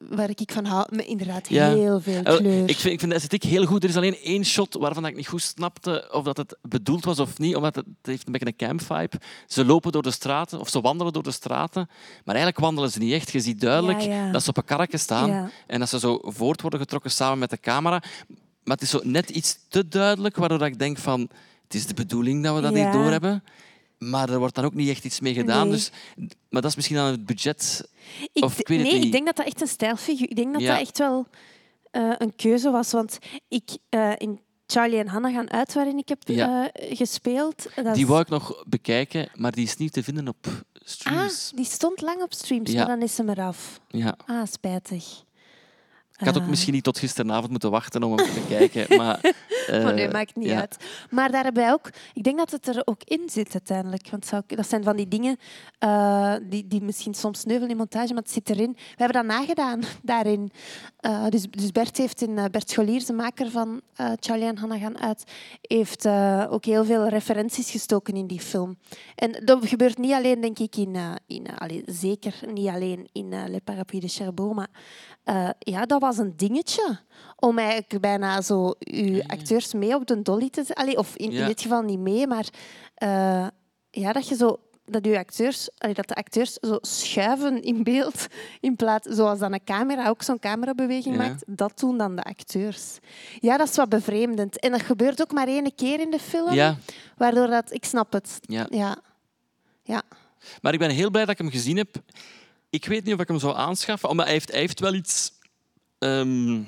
waar 0.09 0.29
ik 0.29 0.51
van 0.53 0.65
hou, 0.65 0.85
met 0.95 1.05
inderdaad 1.05 1.49
Ja. 1.49 1.69
heel 1.73 2.01
veel 2.01 2.23
Eh, 2.23 2.35
kleur. 2.37 2.69
Ik 2.69 2.77
vind, 2.77 2.93
ik 2.93 2.99
vind 2.99 3.11
de 3.11 3.17
esthetiek 3.17 3.43
heel 3.43 3.65
goed. 3.65 3.83
Er 3.83 3.89
is 3.89 3.95
alleen 3.95 4.17
één 4.23 4.45
shot 4.45 4.73
waarvan 4.73 5.05
ik 5.05 5.15
niet 5.15 5.27
goed 5.27 5.41
snapte 5.41 6.09
of 6.11 6.23
dat 6.23 6.37
het 6.37 6.57
bedoeld 6.61 7.05
was 7.05 7.19
of 7.19 7.37
niet, 7.39 7.55
omdat 7.55 7.75
het, 7.75 7.85
het 7.85 7.95
heeft 8.05 8.25
een 8.25 8.31
beetje 8.31 8.47
een 8.47 8.55
camp-vibe. 8.67 9.19
Ze 9.47 9.65
lopen 9.65 9.91
door 9.91 10.01
de 10.03 10.11
straten, 10.11 10.59
of 10.59 10.69
ze 10.69 10.81
wandelen 10.81 11.13
door 11.13 11.23
de 11.23 11.31
straten, 11.31 11.87
maar 12.25 12.35
eigenlijk 12.35 12.59
wandelen 12.59 12.91
ze 12.91 12.99
niet 12.99 13.13
echt. 13.13 13.31
Je 13.31 13.39
ziet 13.39 13.61
duidelijk 13.61 13.99
Ja, 14.01 14.25
ja. 14.25 14.31
dat 14.31 14.43
ze 14.43 14.49
op 14.49 14.57
een 14.57 14.65
karretje 14.65 14.97
staan 14.97 15.51
en 15.67 15.79
dat 15.79 15.89
ze 15.89 15.99
zo 15.99 16.19
voort 16.23 16.61
worden 16.61 16.79
getrokken 16.79 17.11
samen 17.11 17.39
met 17.39 17.49
de 17.49 17.59
camera. 17.59 18.01
Maar 18.63 18.75
het 18.75 18.81
is 18.81 18.89
zo 18.89 18.99
net 19.03 19.29
iets 19.29 19.57
te 19.69 19.87
duidelijk, 19.87 20.35
waardoor 20.35 20.57
dat 20.57 20.67
ik 20.67 20.79
denk 20.79 20.97
van... 20.97 21.29
Het 21.63 21.79
is 21.79 21.85
de 21.87 21.93
bedoeling 21.93 22.43
dat 22.43 22.55
we 22.55 22.61
dat 22.61 22.73
niet 22.73 22.91
doorhebben. 22.91 23.43
Maar 24.09 24.29
er 24.29 24.39
wordt 24.39 24.55
dan 24.55 24.65
ook 24.65 24.73
niet 24.73 24.89
echt 24.89 25.03
iets 25.05 25.19
mee 25.19 25.33
gedaan. 25.33 25.67
Nee. 25.67 25.75
Dus, 25.75 25.91
maar 26.49 26.61
dat 26.61 26.65
is 26.69 26.75
misschien 26.75 26.97
aan 26.97 27.11
het 27.11 27.25
budget. 27.25 27.89
Ik, 28.33 28.43
of 28.43 28.59
ik 28.59 28.67
weet 28.67 28.77
het 28.79 28.87
nee, 28.87 28.95
niet. 28.95 29.05
ik 29.05 29.11
denk 29.11 29.25
dat 29.25 29.35
dat 29.35 29.45
echt 29.45 29.61
een 29.61 29.67
stijlfiguur 29.67 30.29
Ik 30.29 30.35
denk 30.35 30.53
dat 30.53 30.61
Ja. 30.61 30.71
dat 30.71 30.79
echt 30.81 30.97
wel 30.97 31.27
eh, 31.91 32.11
een 32.17 32.35
keuze 32.35 32.69
was. 32.71 32.91
Want 32.91 33.17
ik 33.47 33.69
eh, 33.89 34.11
in 34.17 34.39
Charlie 34.67 34.99
en 34.99 35.07
Hannah 35.07 35.33
gaan 35.33 35.51
uit, 35.51 35.73
waarin 35.73 35.97
ik 35.97 36.09
heb 36.09 36.21
Ja. 36.25 36.71
eh, 36.71 36.97
gespeeld. 36.97 37.67
Dat 37.75 37.93
Die 37.93 38.03
is- 38.03 38.09
wou 38.09 38.21
ik 38.21 38.29
nog 38.29 38.63
bekijken, 38.67 39.29
maar 39.35 39.51
die 39.51 39.63
is 39.65 39.77
niet 39.77 39.93
te 39.93 40.03
vinden 40.03 40.27
op 40.27 40.45
ah, 40.47 40.51
streams. 40.83 41.51
die 41.55 41.65
stond 41.65 42.01
lang 42.01 42.21
op 42.21 42.33
streams, 42.33 42.71
Ja. 42.71 42.77
maar 42.77 42.87
dan 42.87 43.01
is 43.01 43.15
ze 43.15 43.23
eraf. 43.27 43.79
Ja. 43.87 44.15
Ah, 44.25 44.45
spijtig. 44.51 45.23
Ik 46.17 46.27
had 46.27 46.35
ook 46.37 46.43
Ah. 46.43 46.49
misschien 46.49 46.73
niet 46.73 46.83
tot 46.83 46.97
gisteravond 46.97 47.49
moeten 47.51 47.71
wachten 47.71 48.03
om 48.03 48.17
hem 48.17 48.25
te 48.25 48.39
bekijken. 48.39 48.85
Maar, 48.97 49.33
eh, 49.67 49.83
Maar 49.83 49.93
nee, 49.93 50.09
maakt 50.09 50.35
niet 50.35 50.47
ja. 50.47 50.59
uit. 50.59 50.77
Maar 51.09 51.31
daarbij 51.31 51.71
ook, 51.71 51.89
ik 52.13 52.23
denk 52.23 52.37
dat 52.37 52.51
het 52.51 52.67
er 52.67 52.81
ook 52.85 53.01
in 53.03 53.29
zit 53.29 53.53
uiteindelijk. 53.53 54.09
Want 54.09 54.25
zou 54.25 54.43
dat 54.47 54.67
zijn 54.67 54.83
van 54.83 54.95
die 54.95 55.07
dingen 55.07 55.37
eh, 55.79 56.35
die, 56.43 56.67
die 56.67 56.81
misschien 56.81 57.13
soms 57.13 57.39
sneuvelen 57.39 57.69
in 57.71 57.77
montage, 57.77 58.13
maar 58.13 58.23
het 58.23 58.31
zit 58.31 58.49
erin. 58.49 58.71
We 58.73 59.03
hebben 59.03 59.27
dat 59.27 59.37
nagedaan 59.37 59.81
daarin. 60.03 60.51
Eh, 60.99 61.27
dus, 61.29 61.45
dus 61.49 61.71
Bert 61.71 61.97
heeft 61.97 62.21
in, 62.21 62.37
eh, 62.37 62.45
Bert 62.51 62.69
Scholier, 62.69 63.05
de 63.05 63.13
maker 63.13 63.51
van 63.51 63.81
eh, 63.95 64.11
Charlie 64.19 64.47
en 64.47 64.57
Hannah 64.57 64.81
gaan 64.81 64.99
uit, 64.99 65.23
heeft 65.61 66.05
eh, 66.05 66.45
ook 66.49 66.65
heel 66.65 66.85
veel 66.85 67.07
referenties 67.07 67.71
gestoken 67.71 68.13
in 68.13 68.27
die 68.27 68.39
film. 68.39 68.77
En 69.15 69.41
dat 69.45 69.67
gebeurt 69.67 69.97
niet 69.97 70.13
alleen, 70.13 70.41
denk 70.41 70.59
ik, 70.59 70.75
in, 70.75 70.95
eh, 70.95 71.11
in 71.27 71.45
eh, 71.47 71.57
allee, 71.57 71.83
zeker 71.85 72.33
niet 72.53 72.67
alleen 72.67 73.09
in 73.11 73.33
eh, 73.33 73.43
Le 73.47 73.61
Parapluie 73.63 74.01
de 74.01 74.07
Cherbourg, 74.07 74.55
maar 74.55 74.69
eh, 75.23 75.49
ja, 75.59 75.85
dat 75.85 76.01
was 76.01 76.17
een 76.17 76.33
dingetje 76.35 76.99
om 77.35 77.57
eigenlijk 77.57 78.01
bijna 78.01 78.41
zo 78.41 78.73
uw 78.79 79.21
acteurs 79.27 79.73
mee 79.73 79.95
op 79.95 80.07
de 80.07 80.21
dolly 80.21 80.49
te 80.49 80.63
zetten. 80.63 80.97
Of 80.97 81.15
in, 81.15 81.31
Ja. 81.31 81.41
in 81.41 81.47
dit 81.47 81.61
geval 81.61 81.81
niet 81.81 81.99
mee, 81.99 82.27
maar 82.27 82.45
eh, 82.95 83.47
ja, 83.91 84.13
dat 84.13 84.27
je 84.27 84.35
zo 84.35 84.59
dat, 84.85 85.05
uw 85.05 85.17
acteurs, 85.17 85.69
allee, 85.77 85.95
dat 85.95 86.07
de 86.07 86.15
acteurs 86.15 86.53
zo 86.53 86.77
schuiven 86.81 87.61
in 87.61 87.83
beeld, 87.83 88.27
in 88.59 88.75
plaats, 88.75 89.07
zoals 89.09 89.39
dan 89.39 89.53
een 89.53 89.63
camera 89.63 90.07
ook 90.09 90.21
zo'n 90.23 90.39
camerabeweging 90.39 91.15
Ja. 91.15 91.21
maakt, 91.27 91.43
dat 91.47 91.79
doen 91.79 91.97
dan 91.97 92.15
de 92.15 92.23
acteurs. 92.23 92.97
Ja, 93.39 93.57
dat 93.57 93.69
is 93.69 93.75
wat 93.75 93.89
bevreemdend. 93.89 94.59
En 94.59 94.71
dat 94.71 94.81
gebeurt 94.81 95.21
ook 95.21 95.31
maar 95.31 95.47
één 95.47 95.75
keer 95.75 95.99
in 95.99 96.11
de 96.11 96.19
film, 96.19 96.53
Ja, 96.53 96.77
waardoor 97.17 97.47
dat... 97.47 97.73
Ik 97.73 97.85
snap 97.85 98.13
het. 98.13 98.37
ja. 98.41 98.65
Ja. 98.69 98.97
Ja. 99.83 100.01
Maar 100.61 100.73
ik 100.73 100.79
ben 100.79 100.89
heel 100.89 101.09
blij 101.09 101.21
dat 101.25 101.31
ik 101.33 101.37
hem 101.37 101.49
gezien 101.49 101.77
heb. 101.77 101.95
Ik 102.71 102.85
weet 102.85 103.03
niet 103.05 103.13
of 103.13 103.19
ik 103.19 103.27
hem 103.27 103.39
zou 103.39 103.55
aanschaffen, 103.55 104.09
omdat 104.09 104.25
hij 104.25 104.33
heeft, 104.33 104.51
hij 104.51 104.59
heeft 104.59 104.79
wel 104.79 104.93
iets... 104.93 105.31
ehm, 105.97 106.61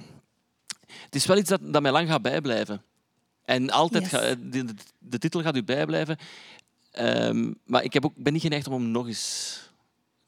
het 0.88 1.16
is 1.16 1.26
wel 1.26 1.38
iets 1.38 1.50
dat, 1.50 1.60
dat 1.74 1.82
mij 1.82 1.92
lang 1.92 2.08
gaat 2.10 2.22
bijblijven. 2.22 2.82
En 3.46 3.70
altijd 3.70 4.04
Yes. 4.04 4.12
ga- 4.12 4.36
de, 4.36 4.66
de, 4.66 4.74
de 5.00 5.18
titel 5.18 5.42
gaat 5.42 5.56
u 5.56 5.64
bijblijven. 5.64 6.18
Ehm, 6.92 7.54
maar 7.66 7.84
ik 7.84 7.94
heb 7.94 8.06
ook, 8.06 8.14
ben 8.16 8.34
niet 8.34 8.42
geneigd 8.42 8.68
om 8.68 8.74
hem 8.74 8.92
nog 8.92 9.08
eens 9.08 9.60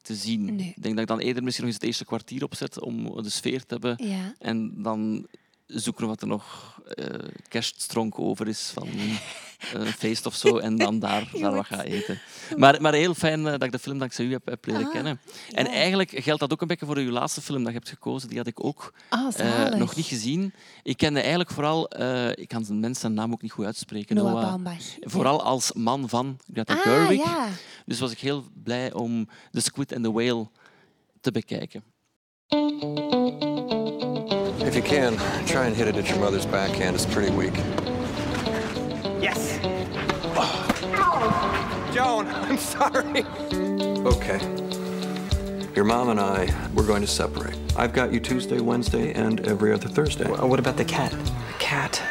te 0.02 0.14
zien. 0.14 0.44
Nee. 0.54 0.72
Ik 0.76 0.82
denk 0.82 0.94
dat 0.94 1.02
ik 1.02 1.06
dan 1.06 1.18
eerder 1.18 1.42
misschien 1.42 1.64
nog 1.64 1.74
eens 1.74 1.82
het 1.82 1.90
eerste 1.90 2.04
kwartier 2.04 2.42
opzet 2.44 2.80
om 2.80 3.22
de 3.22 3.30
sfeer 3.30 3.60
te 3.60 3.74
hebben. 3.74 4.06
ja. 4.08 4.34
En 4.38 4.82
dan 4.82 5.26
zoeken 5.66 6.06
wat 6.06 6.20
er 6.20 6.26
nog 6.28 6.74
eh 6.86 7.18
kerststronk 7.48 8.18
over 8.18 8.48
is 8.48 8.70
van 8.74 8.88
eh, 8.88 9.16
een 9.72 9.86
feest 9.86 10.26
of 10.26 10.34
zo. 10.34 10.56
En 10.58 10.76
dan 10.76 10.98
daar, 10.98 11.30
daar 11.40 11.54
wat 11.54 11.66
gaan 11.66 11.80
eten. 11.80 12.18
Maar, 12.56 12.80
maar 12.80 12.92
heel 12.94 13.14
fijn 13.14 13.38
eh, 13.46 13.52
dat 13.52 13.62
ik 13.62 13.72
de 13.72 13.78
film 13.78 13.98
dankzij 13.98 14.24
u 14.24 14.32
heb, 14.32 14.46
heb 14.46 14.66
leren 14.66 14.84
Ah, 14.86 14.92
kennen. 14.92 15.20
En 15.52 15.64
ja. 15.64 15.70
eigenlijk 15.72 16.10
geldt 16.14 16.40
dat 16.40 16.52
ook 16.52 16.60
een 16.60 16.66
beetje 16.66 16.86
voor 16.86 16.96
uw 16.96 17.10
laatste 17.10 17.40
film 17.40 17.58
dat 17.62 17.72
je 17.72 17.78
hebt 17.78 17.88
gekozen. 17.88 18.28
Die 18.28 18.38
had 18.38 18.46
ik 18.46 18.64
ook 18.64 18.92
Ah, 19.08 19.38
eh, 19.38 19.74
nog 19.78 19.96
niet 19.96 20.06
gezien. 20.06 20.52
Ik 20.82 20.96
kende 20.96 21.20
eigenlijk 21.20 21.50
vooral... 21.50 21.88
eh, 21.88 22.28
ik 22.30 22.48
kan 22.48 22.64
zijn 22.64 22.80
mensen 22.80 23.14
naam 23.14 23.32
ook 23.32 23.42
niet 23.42 23.52
goed 23.52 23.64
uitspreken. 23.64 24.16
Noah 24.16 24.32
Noah. 24.32 24.42
Baumbach. 24.48 24.84
Vooral 25.00 25.42
als 25.42 25.72
man 25.72 26.08
van 26.08 26.38
Greta 26.52 26.74
Ah, 26.74 26.80
Gerwig. 26.80 27.24
ja. 27.24 27.48
Dus 27.86 27.98
was 27.98 28.10
ik 28.10 28.18
heel 28.18 28.44
blij 28.62 28.92
om 28.92 29.28
The 29.50 29.60
Squid 29.60 29.94
and 29.94 30.04
the 30.04 30.12
Whale 30.12 30.48
te 31.20 31.30
bekijken. 31.30 31.82
If 34.66 34.74
you 34.74 34.82
can, 34.82 35.16
try 35.46 35.66
and 35.66 35.76
hit 35.76 35.86
it 35.86 35.96
at 35.96 36.08
your 36.08 36.18
mother's 36.18 36.44
backhand. 36.44 36.96
It's 36.96 37.06
pretty 37.06 37.32
weak. 37.32 37.54
Yes. 39.22 39.60
Joan, 41.94 42.26
I'm 42.26 42.58
sorry. 42.58 43.24
Okay. 44.04 44.40
Your 45.76 45.84
mom 45.84 46.08
and 46.08 46.18
I, 46.18 46.52
we're 46.74 46.86
going 46.86 47.00
to 47.00 47.06
separate. 47.06 47.56
I've 47.76 47.92
got 47.92 48.12
you 48.12 48.18
Tuesday, 48.18 48.58
Wednesday, 48.60 49.12
and 49.12 49.40
every 49.46 49.72
other 49.72 49.88
Thursday. 49.88 50.28
What 50.28 50.58
about 50.58 50.76
the 50.76 50.84
cat? 50.84 51.12
The 51.12 51.58
cat. 51.60 52.02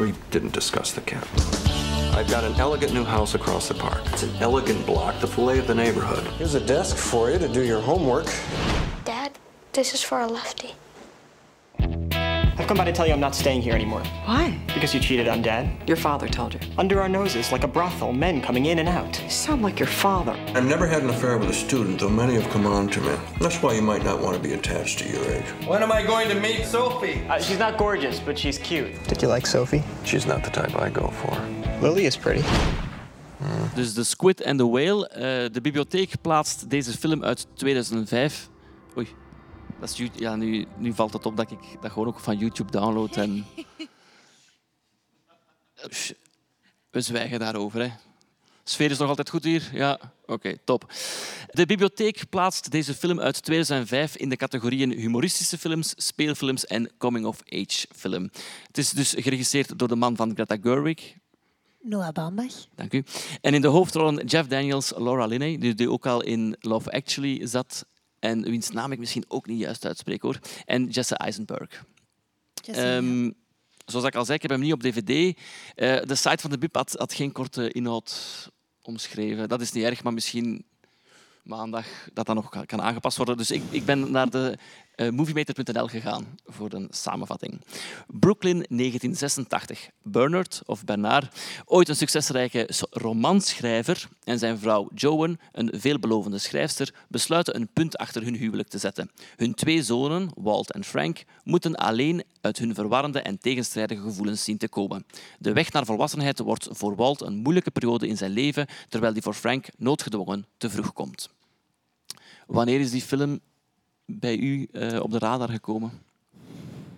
We 0.00 0.14
didn't 0.30 0.54
discuss 0.54 0.92
the 0.92 1.02
cat. 1.02 1.28
I've 2.16 2.30
got 2.30 2.44
an 2.44 2.54
elegant 2.54 2.94
new 2.94 3.04
house 3.04 3.34
across 3.34 3.68
the 3.68 3.74
park. 3.74 4.00
It's 4.06 4.22
an 4.22 4.34
elegant 4.40 4.86
block, 4.86 5.20
the 5.20 5.26
fillet 5.26 5.58
of 5.58 5.66
the 5.66 5.74
neighborhood. 5.74 6.26
Here's 6.38 6.54
a 6.54 6.64
desk 6.64 6.96
for 6.96 7.30
you 7.30 7.38
to 7.38 7.48
do 7.48 7.62
your 7.62 7.80
homework. 7.80 8.32
Dad, 9.04 9.32
this 9.74 9.92
is 9.92 10.02
for 10.02 10.20
a 10.20 10.26
lefty. 10.26 10.76
I've 12.64 12.68
come 12.68 12.78
by 12.78 12.86
to 12.86 12.92
tell 12.92 13.06
you 13.06 13.12
I'm 13.12 13.20
not 13.20 13.34
staying 13.34 13.60
here 13.60 13.74
anymore. 13.74 14.02
Why? 14.24 14.58
Because 14.68 14.94
you 14.94 14.98
cheated 14.98 15.28
on 15.28 15.42
Dad. 15.42 15.68
Your 15.86 15.98
father 15.98 16.26
told 16.26 16.54
you. 16.54 16.60
Under 16.78 16.98
our 17.02 17.10
noses, 17.10 17.52
like 17.52 17.62
a 17.62 17.68
brothel, 17.68 18.10
men 18.14 18.40
coming 18.40 18.64
in 18.64 18.78
and 18.78 18.88
out. 18.88 19.22
You 19.22 19.28
sound 19.28 19.60
like 19.60 19.78
your 19.78 19.86
father. 19.86 20.32
I've 20.54 20.64
never 20.64 20.86
had 20.86 21.02
an 21.02 21.10
affair 21.10 21.36
with 21.36 21.50
a 21.50 21.52
student, 21.52 22.00
though 22.00 22.08
many 22.08 22.32
have 22.40 22.50
come 22.50 22.64
on 22.66 22.88
to 22.88 23.02
me. 23.02 23.14
That's 23.38 23.62
why 23.62 23.74
you 23.74 23.82
might 23.82 24.02
not 24.02 24.22
want 24.22 24.34
to 24.36 24.42
be 24.42 24.54
attached 24.54 24.98
to 25.00 25.06
your 25.06 25.22
age. 25.26 25.44
When 25.68 25.82
am 25.82 25.92
I 25.92 26.06
going 26.06 26.30
to 26.30 26.40
meet 26.40 26.64
Sophie? 26.64 27.20
Uh, 27.28 27.38
she's 27.38 27.58
not 27.58 27.76
gorgeous, 27.76 28.18
but 28.18 28.38
she's 28.38 28.56
cute. 28.56 28.94
Did 29.08 29.20
you 29.20 29.28
like 29.28 29.46
Sophie? 29.46 29.82
She's 30.04 30.24
not 30.24 30.42
the 30.42 30.50
type 30.50 30.74
I 30.74 30.88
go 30.88 31.08
for. 31.08 31.36
Lily 31.82 32.06
is 32.06 32.16
pretty. 32.16 32.44
Dus 33.74 33.92
The 33.92 34.04
Squid 34.04 34.42
and 34.46 34.58
the 34.58 34.66
Whale. 34.66 35.08
Eh, 35.08 35.52
de 35.52 35.60
bibliotheek 35.60 36.14
plaatst 36.20 36.70
deze 36.70 36.92
film 36.92 37.24
uit 37.24 37.46
2005. 37.54 38.48
Oei, 38.96 39.08
dat 39.80 39.98
is, 39.98 40.08
ja, 40.14 40.36
nu, 40.36 40.66
nu 40.76 40.92
valt 40.92 41.12
het 41.12 41.26
op 41.26 41.36
dat 41.36 41.50
ik 41.50 41.58
dat 41.80 41.92
gewoon 41.92 42.08
ook 42.08 42.20
van 42.20 42.38
YouTube 42.38 42.70
download. 42.70 43.16
En... 43.16 43.46
We 46.90 47.00
zwijgen 47.00 47.38
daarover. 47.38 47.80
Hè. 47.80 47.90
Sfeer 48.64 48.90
is 48.90 48.98
nog 48.98 49.08
altijd 49.08 49.30
goed 49.30 49.44
hier? 49.44 49.70
Ja, 49.72 50.00
oké, 50.26 50.56
top. 50.64 50.92
De 51.50 51.66
bibliotheek 51.66 52.28
plaatst 52.30 52.70
deze 52.70 52.94
film 52.94 53.20
uit 53.20 53.42
2005 53.42 54.16
in 54.16 54.28
de 54.28 54.36
categorieën 54.36 54.90
humoristische 54.90 55.58
films, 55.58 55.92
speelfilms 55.96 56.66
en 56.66 56.90
coming-of-age 56.98 57.86
film. 57.96 58.30
Het 58.66 58.78
is 58.78 58.90
dus 58.90 59.14
geregisseerd 59.18 59.78
door 59.78 59.88
de 59.88 59.96
man 59.96 60.16
van 60.16 60.34
Greta 60.34 60.56
Gerwig, 60.60 61.14
Noah 61.80 62.12
Baumbach. 62.12 62.66
Dank 62.74 62.92
u. 62.92 63.04
En 63.40 63.54
in 63.54 63.60
de 63.60 63.68
hoofdrollen 63.68 64.26
Jeff 64.26 64.48
Daniels, 64.48 64.92
Laura 64.96 65.26
Linney, 65.26 65.58
die, 65.58 65.74
die 65.74 65.90
ook 65.90 66.06
al 66.06 66.22
in 66.22 66.56
Love 66.60 66.90
Actually 66.90 67.46
zat. 67.46 67.86
En 68.24 68.42
wiens 68.42 68.70
naam 68.70 68.92
ik 68.92 68.98
misschien 68.98 69.24
ook 69.28 69.46
niet 69.46 69.58
juist 69.60 69.84
uitspreek 69.86 70.22
hoor. 70.22 70.38
En 70.64 70.88
Jesse 70.88 71.16
Eisenberg. 71.16 71.84
Ehm, 72.66 73.30
zoals 73.86 74.06
ik 74.06 74.14
al 74.14 74.24
zei, 74.24 74.36
ik 74.36 74.42
heb 74.42 74.50
hem 74.50 74.60
niet 74.60 74.72
op 74.72 74.82
dvd. 74.82 75.38
Eh, 75.74 76.02
de 76.06 76.14
site 76.14 76.38
van 76.40 76.50
de 76.50 76.58
BIP 76.58 76.74
had, 76.74 76.92
had 76.98 77.12
geen 77.14 77.32
korte 77.32 77.70
inhoud 77.70 78.12
omschreven. 78.82 79.48
Dat 79.48 79.60
is 79.60 79.72
niet 79.72 79.84
erg, 79.84 80.02
maar 80.02 80.12
misschien 80.12 80.64
maandag 81.42 81.86
dat 82.12 82.26
dat 82.26 82.34
nog 82.34 82.48
kan- 82.48 82.66
kan 82.66 82.82
aangepast 82.82 83.16
worden. 83.16 83.36
Dus 83.36 83.50
ik, 83.50 83.62
ik 83.70 83.84
ben 83.84 84.10
naar 84.10 84.30
de 84.30 84.58
eh, 84.94 85.10
moviemeter.nl 85.10 85.86
gegaan 85.86 86.38
voor 86.44 86.72
een 86.72 86.88
samenvatting. 86.90 87.60
Brooklyn 88.06 88.56
1986. 88.68 89.88
Bernard, 90.02 90.62
of 90.66 90.84
Bernard, 90.84 91.40
ooit 91.64 91.88
een 91.88 91.96
succesrijke 91.96 92.68
romanschrijver 92.90 94.08
en 94.24 94.38
zijn 94.38 94.58
vrouw 94.58 94.88
Joan, 94.94 95.38
een 95.52 95.70
veelbelovende 95.72 96.38
schrijfster, 96.38 96.94
besluiten 97.08 97.56
een 97.56 97.68
punt 97.72 97.96
achter 97.96 98.22
hun 98.22 98.34
huwelijk 98.34 98.68
te 98.68 98.78
zetten. 98.78 99.10
Hun 99.36 99.54
twee 99.54 99.82
zonen, 99.82 100.30
Walt 100.34 100.72
en 100.72 100.84
Frank, 100.84 101.24
moeten 101.44 101.74
alleen 101.74 102.22
uit 102.40 102.58
hun 102.58 102.74
verwarrende 102.74 103.20
en 103.20 103.38
tegenstrijdige 103.38 104.02
gevoelens 104.02 104.44
zien 104.44 104.58
te 104.58 104.68
komen. 104.68 105.06
De 105.38 105.52
weg 105.52 105.72
naar 105.72 105.84
volwassenheid 105.84 106.38
wordt 106.38 106.68
voor 106.70 106.96
Walt 106.96 107.20
een 107.20 107.36
moeilijke 107.36 107.70
periode 107.70 108.08
in 108.08 108.16
zijn 108.16 108.30
leven, 108.30 108.66
terwijl 108.88 109.12
die 109.12 109.22
voor 109.22 109.34
Frank 109.34 109.68
noodgedwongen 109.76 110.46
te 110.56 110.70
vroeg 110.70 110.92
komt. 110.92 111.30
Wanneer 112.46 112.80
is 112.80 112.90
die 112.90 113.02
film 113.02 113.40
bij 114.06 114.36
u 114.38 114.68
eh, 114.72 115.00
op 115.02 115.10
de 115.10 115.18
radar 115.18 115.48
gekomen? 115.48 115.90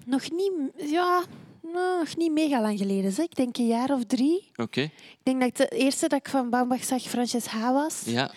Nog 0.06 0.30
niet, 0.30 0.52
ja, 0.76 1.22
nog 1.62 2.16
niet 2.16 2.32
mega 2.32 2.60
lang 2.60 2.78
geleden. 2.78 3.12
Zeg. 3.12 3.24
Ik 3.24 3.36
denk 3.36 3.56
een 3.56 3.66
jaar 3.66 3.90
of 3.90 4.04
drie. 4.04 4.50
Oké, 4.56 4.80
Ik 4.80 5.18
denk 5.22 5.40
dat 5.40 5.56
de 5.56 5.68
eerste 5.68 6.08
dat 6.08 6.18
ik 6.18 6.28
van 6.28 6.50
Baumbach 6.50 6.84
zag 6.84 7.02
Frances 7.02 7.46
H. 7.46 7.70
was. 7.72 8.02
ja. 8.04 8.30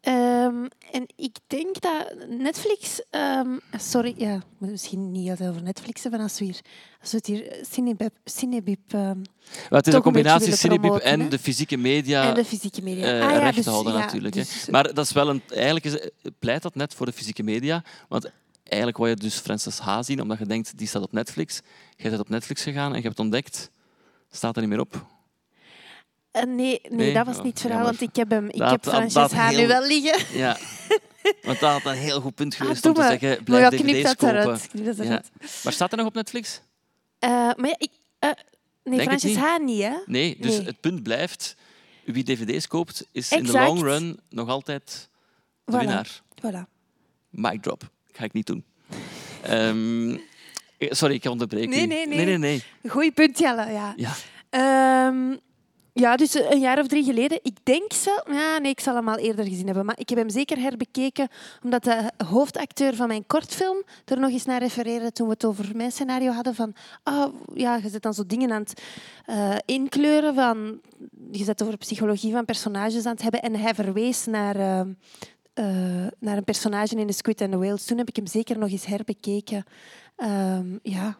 Ehm, 0.00 0.66
en 0.90 1.06
ik 1.16 1.36
denk 1.46 1.80
dat 1.80 2.14
Netflix... 2.28 3.02
ehm, 3.10 3.56
sorry, 3.78 4.14
ja, 4.16 4.42
misschien 4.58 5.10
niet 5.10 5.30
altijd 5.30 5.48
over 5.48 5.62
Netflix 5.62 6.02
hebben 6.02 6.20
als 6.20 6.38
we, 6.38 6.44
hier, 6.44 6.60
als 7.00 7.10
we 7.10 7.16
het 7.16 7.26
hier 7.26 7.46
eh, 7.46 7.64
Cinebib... 7.70 8.12
Cinebib 8.24 8.92
ehm, 8.92 9.18
Maar 9.70 9.78
het 9.78 9.86
is 9.86 9.94
een 9.94 10.02
combinatie 10.02 10.56
Cinebib 10.56 10.94
en 10.96 11.28
de 11.28 11.38
fysieke 11.38 11.76
media, 11.76 12.28
en 12.28 12.34
de 12.34 12.44
fysieke 12.44 12.82
media. 12.82 13.04
eh, 13.06 13.26
Ah, 13.26 13.30
ja, 13.30 13.38
recht 13.38 13.56
dus- 13.56 13.66
houden 13.66 13.92
ja, 13.92 13.98
natuurlijk. 13.98 14.34
hè. 14.34 14.40
dus- 14.40 14.66
Maar 14.70 14.94
dat 14.94 15.04
is 15.04 15.12
wel 15.12 15.28
een, 15.28 15.42
eigenlijk 15.48 15.84
is, 15.84 16.08
pleit 16.38 16.62
dat 16.62 16.74
net 16.74 16.94
voor 16.94 17.06
de 17.06 17.12
fysieke 17.12 17.42
media. 17.42 17.84
Want 18.08 18.30
eigenlijk 18.64 18.96
wou 18.96 19.10
je 19.10 19.16
dus 19.16 19.34
Frances 19.38 19.78
H. 19.78 19.98
zien, 20.00 20.22
omdat 20.22 20.38
je 20.38 20.46
denkt, 20.46 20.78
die 20.78 20.86
staat 20.86 21.02
op 21.02 21.12
Netflix. 21.12 21.60
Jij 21.96 22.10
bent 22.10 22.22
op 22.22 22.28
Netflix 22.28 22.62
gegaan 22.62 22.90
en 22.90 22.96
je 23.00 23.06
hebt 23.06 23.18
ontdekt, 23.18 23.70
staat 24.30 24.54
er 24.54 24.60
niet 24.60 24.70
meer 24.70 24.80
op. 24.80 25.06
Eh, 26.30 26.42
nee, 26.42 26.54
nee, 26.54 26.80
Nee? 26.90 27.12
dat 27.14 27.26
was 27.26 27.36
Oh, 27.38 27.42
niet 27.44 27.52
het 27.52 27.60
verhaal, 27.60 27.82
jammer. 27.82 27.98
want 27.98 28.10
ik 28.10 28.16
heb, 28.16 28.30
hem, 28.30 28.48
ik 28.48 28.56
Dat- 28.58 28.70
heb 28.70 28.84
Frances 28.84 29.32
H. 29.32 29.50
nu 29.56 29.66
wel 29.66 29.86
liggen. 29.86 30.38
Ja. 30.38 30.56
Want 31.42 31.60
dat 31.60 31.70
had 31.82 31.84
een 31.92 31.98
heel 31.98 32.20
goed 32.20 32.34
punt 32.34 32.54
geweest 32.54 32.76
Ah, 32.76 32.82
doe 32.82 32.90
om 32.92 32.96
te 32.96 33.00
maar. 33.08 33.10
zeggen, 33.18 33.28
Maar 33.28 33.44
blijf 33.68 33.68
knip 33.82 33.86
dvd's 33.94 34.02
dat 34.02 34.16
kopen. 34.16 34.36
eruit, 34.36 34.96
dat 34.96 35.06
Ja. 35.06 35.22
Maar 35.64 35.72
staat 35.72 35.90
er 35.92 35.98
nog 35.98 36.06
op 36.06 36.14
Netflix? 36.14 36.60
Eh, 37.18 37.30
maar 37.30 37.66
ja, 37.68 37.74
ik... 37.78 37.90
eh, 38.18 38.30
nee, 38.84 38.96
Denk 38.98 39.10
het 39.10 39.20
Frances 39.20 39.30
niet. 39.30 39.38
H. 39.38 39.58
niet, 39.58 39.82
hè? 39.82 39.92
Nee, 40.06 40.36
dus 40.40 40.56
Nee. 40.56 40.66
het 40.66 40.80
punt 40.80 41.02
blijft, 41.02 41.56
wie 42.04 42.24
dvd's 42.24 42.66
koopt, 42.66 43.06
is 43.12 43.32
in 43.32 43.44
de 43.44 43.52
long 43.52 43.80
run 43.82 44.20
nog 44.28 44.48
altijd 44.48 45.08
de 45.64 45.72
Voilà. 45.72 45.78
winnaar. 45.78 46.20
Voilà. 46.46 46.68
Mic 47.30 47.62
drop. 47.62 47.90
Ga 48.12 48.24
ik 48.24 48.32
niet 48.32 48.46
doen. 48.46 48.64
Ehm, 49.42 50.10
eh, 50.78 50.88
sorry, 50.90 51.14
ik 51.14 51.24
onderbreek 51.24 51.68
Nee, 51.68 51.82
u. 51.82 51.86
nee, 51.86 52.06
nee. 52.06 52.16
nee, 52.16 52.24
nee, 52.26 52.38
nee. 52.38 52.90
Goeie 52.90 53.12
punt, 53.12 53.38
Jelle. 53.38 53.70
Ja. 53.72 53.94
Ja. 53.96 54.12
Ehm, 54.50 55.36
ja, 55.92 56.16
dus 56.16 56.34
een 56.34 56.60
jaar 56.60 56.78
of 56.78 56.86
drie 56.86 57.04
geleden. 57.04 57.38
Ik 57.42 57.56
denk 57.62 57.92
zelf... 57.92 58.22
Ja, 58.30 58.58
nee, 58.58 58.70
ik 58.70 58.80
zal 58.80 58.94
hem 58.94 59.08
al 59.08 59.18
eerder 59.18 59.44
gezien 59.44 59.66
hebben. 59.66 59.84
Maar 59.84 59.98
ik 59.98 60.08
heb 60.08 60.18
hem 60.18 60.30
zeker 60.30 60.58
herbekeken, 60.58 61.28
omdat 61.62 61.84
de 61.84 62.10
hoofdacteur 62.26 62.94
van 62.94 63.08
mijn 63.08 63.26
kortfilm 63.26 63.82
er 64.04 64.20
nog 64.20 64.30
eens 64.30 64.44
naar 64.44 64.60
refereerde 64.60 65.12
toen 65.12 65.26
we 65.26 65.32
het 65.32 65.44
over 65.44 65.76
mijn 65.76 65.92
scenario 65.92 66.32
hadden. 66.32 66.54
Van, 66.54 66.74
ah, 67.02 67.34
ja, 67.54 67.76
je 67.76 67.88
zet 67.88 68.02
dan 68.02 68.14
zo 68.14 68.26
dingen 68.26 68.52
aan 68.52 68.60
het 68.62 68.82
eh, 69.26 69.56
inkleuren. 69.64 70.34
Van, 70.34 70.80
je 71.30 71.44
zet 71.44 71.62
over 71.62 71.76
psychologie 71.76 72.32
van 72.32 72.44
personages 72.44 73.06
aan 73.06 73.12
het 73.12 73.22
hebben. 73.22 73.42
En 73.42 73.56
hij 73.56 73.74
verwees 73.74 74.26
naar... 74.26 74.56
eh, 74.56 74.80
eh, 75.54 76.06
naar 76.18 76.36
een 76.36 76.44
personage 76.44 76.96
in 76.96 77.06
The 77.06 77.12
Squid 77.12 77.40
and 77.40 77.50
the 77.50 77.58
Whales. 77.58 77.84
Toen 77.84 77.98
heb 77.98 78.08
ik 78.08 78.16
hem 78.16 78.26
zeker 78.26 78.58
nog 78.58 78.70
eens 78.70 78.86
herbekeken. 78.86 79.64
Ehm, 80.16 80.78
ja, 80.82 81.16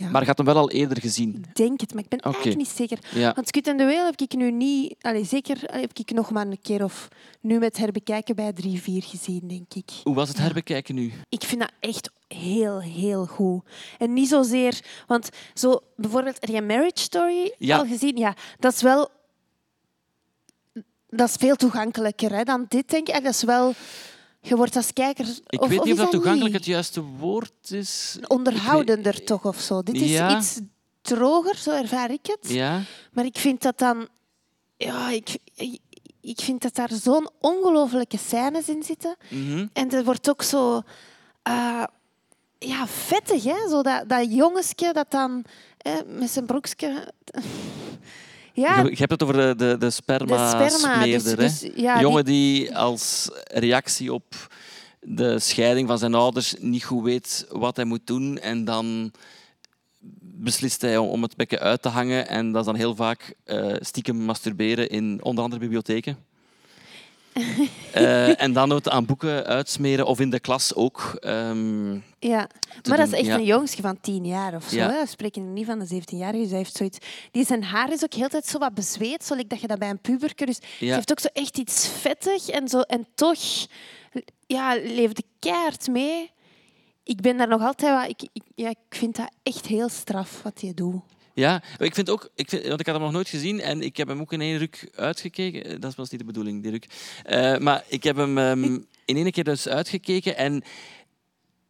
ja. 0.00 0.10
Maar 0.10 0.20
je 0.20 0.26
had 0.26 0.36
hem 0.36 0.46
wel 0.46 0.56
al 0.56 0.70
eerder 0.70 1.00
gezien. 1.00 1.44
Ik 1.48 1.54
denk 1.56 1.80
het, 1.80 1.94
maar 1.94 2.02
ik 2.02 2.08
ben 2.08 2.18
Oké. 2.18 2.28
eigenlijk 2.28 2.56
niet 2.56 2.68
zeker. 2.76 2.98
Ja. 3.14 3.32
Want 3.34 3.48
Squid 3.48 3.68
and 3.68 3.78
the 3.78 3.84
Whale 3.84 4.04
heb 4.04 4.20
ik 4.20 4.32
nu 4.34 4.50
niet... 4.50 4.94
Allee, 5.00 5.24
zeker 5.24 5.58
heb 5.62 5.90
ik 5.98 6.10
nog 6.12 6.30
maar 6.30 6.46
een 6.46 6.60
keer 6.62 6.84
of 6.84 7.08
nu 7.40 7.58
met 7.58 7.76
herbekijken 7.76 8.34
bij 8.36 8.52
drie, 8.52 8.82
vier 8.82 9.02
gezien, 9.02 9.48
denk 9.48 9.74
ik. 9.74 9.90
Hoe 10.04 10.14
was 10.14 10.28
het 10.28 10.38
herbekijken 10.38 10.94
nu? 10.94 11.12
Ik 11.28 11.44
vind 11.44 11.60
dat 11.60 11.72
echt 11.80 12.10
heel, 12.28 12.80
heel 12.80 13.26
goed. 13.26 13.62
En 13.98 14.12
niet 14.12 14.28
zozeer... 14.28 14.80
Want 15.06 15.28
zo, 15.54 15.80
bijvoorbeeld, 15.96 16.36
heb 16.40 16.50
je 16.50 16.62
Marriage 16.62 16.90
Story 17.02 17.54
Ja. 17.58 17.76
al 17.78 17.86
gezien? 17.86 18.16
Ja, 18.16 18.34
dat 18.58 18.72
is 18.72 18.82
wel... 18.82 19.08
Dat 21.08 21.28
is 21.28 21.34
veel 21.34 21.56
toegankelijker 21.56 22.32
hè, 22.34 22.42
dan 22.42 22.66
dit, 22.68 22.90
denk 22.90 23.08
ik. 23.08 23.22
Dat 23.22 23.34
is 23.34 23.42
wel... 23.42 23.74
Je 24.40 24.56
wordt 24.56 24.76
als 24.76 24.92
kijker... 24.92 25.26
Ik 25.46 25.60
of, 25.60 25.68
weet 25.68 25.84
niet 25.84 25.92
of 25.92 25.98
dat 25.98 26.10
toegankelijk 26.10 26.44
niet? 26.52 26.54
het 26.54 26.64
juiste 26.64 27.00
woord 27.02 27.70
is. 27.70 28.18
Onderhoudender 28.26 29.24
toch 29.24 29.44
of 29.44 29.60
zo. 29.60 29.82
Dit 29.82 29.94
is 29.94 30.10
Ja. 30.10 30.36
iets 30.38 30.60
droger, 31.02 31.56
zo 31.56 31.70
ervaar 31.70 32.10
ik 32.10 32.26
het. 32.26 32.50
Ja? 32.52 32.82
Maar 33.12 33.24
ik 33.24 33.38
vind 33.38 33.62
dat 33.62 33.78
dan... 33.78 34.08
Ja, 34.76 35.10
ik, 35.10 35.36
ik, 36.20 36.40
vind 36.40 36.62
dat 36.62 36.74
daar 36.74 36.90
zo'n 36.92 37.28
ongelofelijke 37.40 38.18
scènes 38.18 38.68
in 38.68 38.82
zitten. 38.82 39.16
Mhm. 39.28 39.66
En 39.72 39.90
er 39.90 40.04
wordt 40.04 40.28
ook 40.30 40.42
zo... 40.42 40.82
eh, 41.42 41.84
ja, 42.58 42.86
vettig, 42.86 43.44
hè? 43.44 43.68
Zo 43.68 43.82
dat, 43.82 44.08
dat 44.08 44.32
jongensje 44.34 44.92
dat 44.92 45.10
dan 45.10 45.44
eh, 45.78 45.92
met 46.06 46.30
zijn 46.30 46.46
broekje... 46.46 47.12
Ja, 48.54 48.80
Je, 48.82 48.90
je 48.90 48.96
hebt 48.96 49.10
het 49.10 49.22
over 49.22 49.34
de, 49.34 49.54
de, 49.56 49.76
de 49.78 49.90
sperma, 49.90 50.52
De 50.60 50.68
sperma, 50.70 50.94
dus- 51.04 51.60
dus, 51.60 51.70
ja, 51.74 52.00
jongen 52.00 52.24
die 52.24 52.76
als 52.76 53.30
reactie 53.44 54.12
op 54.12 54.48
de 55.00 55.38
scheiding 55.38 55.88
van 55.88 55.98
zijn 55.98 56.14
ouders 56.14 56.54
niet 56.58 56.84
goed 56.84 57.04
weet 57.04 57.46
wat 57.50 57.76
hij 57.76 57.84
moet 57.84 58.06
doen. 58.06 58.38
En 58.38 58.64
dan 58.64 59.12
beslist 60.22 60.80
hij 60.82 60.96
om- 60.98 61.08
om 61.08 61.22
het 61.22 61.36
bekken 61.36 61.58
uit 61.58 61.82
te 61.82 61.88
hangen. 61.88 62.28
En 62.28 62.52
dat 62.52 62.60
is 62.60 62.66
dan 62.66 62.76
heel 62.76 62.94
vaak 62.96 63.34
eh, 63.44 63.74
stiekem 63.80 64.16
masturberen 64.16 64.88
in 64.88 65.18
onder 65.22 65.44
andere 65.44 65.60
bibliotheken. 65.62 66.16
Eh, 67.92 68.42
en 68.42 68.52
dan 68.52 68.72
ook 68.72 68.86
aan 68.88 69.06
boeken 69.06 69.44
uitsmeren 69.44 70.06
of 70.06 70.20
in 70.20 70.30
de 70.30 70.40
klas 70.40 70.74
ook. 70.74 71.16
ehm, 71.20 71.92
ja. 72.18 72.48
maar 72.88 72.96
dat 72.96 73.06
is 73.06 73.12
echt 73.12 73.26
ja. 73.26 73.34
een 73.34 73.44
jongensje 73.44 73.82
van 73.82 74.00
tien 74.00 74.26
jaar 74.26 74.54
of 74.54 74.64
zo. 74.68 74.76
Ja. 74.76 74.88
We 74.88 75.06
spreken 75.08 75.52
niet 75.52 75.66
van 75.66 75.78
de 75.78 76.00
17-jarige. 76.02 76.42
Dus 76.42 76.50
heeft 76.50 76.76
zoiets... 76.76 76.98
Die 77.30 77.44
zijn 77.44 77.64
haar 77.64 77.92
is 77.92 78.04
ook 78.04 78.14
heel 78.14 78.28
tijd 78.28 78.46
zo 78.46 78.58
wat 78.58 78.74
bezweet, 78.74 79.24
zo 79.24 79.36
dat 79.46 79.60
je 79.60 79.66
dat 79.66 79.78
bij 79.78 79.90
een 79.90 79.98
puberke. 79.98 80.46
Dus 80.46 80.58
Ja. 80.78 80.86
ze 80.88 80.94
heeft 80.94 81.10
ook 81.10 81.20
zo 81.20 81.28
echt 81.32 81.58
iets 81.58 81.88
vettig 81.88 82.48
en, 82.48 82.68
zo, 82.68 82.80
en 82.80 83.06
toch 83.14 83.38
ja, 84.46 84.74
leefde 84.74 85.22
keihard 85.38 85.88
mee. 85.88 86.30
Ik 87.04 87.20
ben 87.20 87.36
daar 87.36 87.48
nog 87.48 87.62
altijd 87.62 87.92
wat... 88.00 88.08
Ik, 88.08 88.28
ik, 88.32 88.42
ja, 88.54 88.68
ik 88.68 88.76
vind 88.88 89.16
dat 89.16 89.30
echt 89.42 89.66
heel 89.66 89.88
straf 89.88 90.42
wat 90.42 90.60
je 90.60 90.74
doet. 90.74 91.02
Ja, 91.40 91.62
ik 91.78 91.94
vind 91.94 92.10
ook, 92.10 92.28
ik 92.34 92.48
vind, 92.48 92.66
want 92.66 92.80
ik 92.80 92.86
had 92.86 92.94
hem 92.94 93.04
nog 93.04 93.12
nooit 93.14 93.28
gezien 93.28 93.60
en 93.60 93.82
ik 93.82 93.96
heb 93.96 94.08
hem 94.08 94.20
ook 94.20 94.32
in 94.32 94.40
één 94.40 94.58
ruk 94.58 94.90
uitgekeken. 94.94 95.64
Eh, 95.64 95.80
Dat 95.80 95.94
was 95.94 96.10
niet 96.10 96.20
de 96.20 96.26
bedoeling, 96.26 96.62
die 96.62 96.70
ruk. 96.70 96.86
Eh, 97.24 97.58
maar 97.58 97.84
ik 97.88 98.02
heb 98.02 98.16
hem 98.16 98.38
ehm, 98.38 98.64
in 99.04 99.16
één 99.16 99.30
keer 99.30 99.44
dus 99.44 99.68
uitgekeken 99.68 100.36
en 100.36 100.62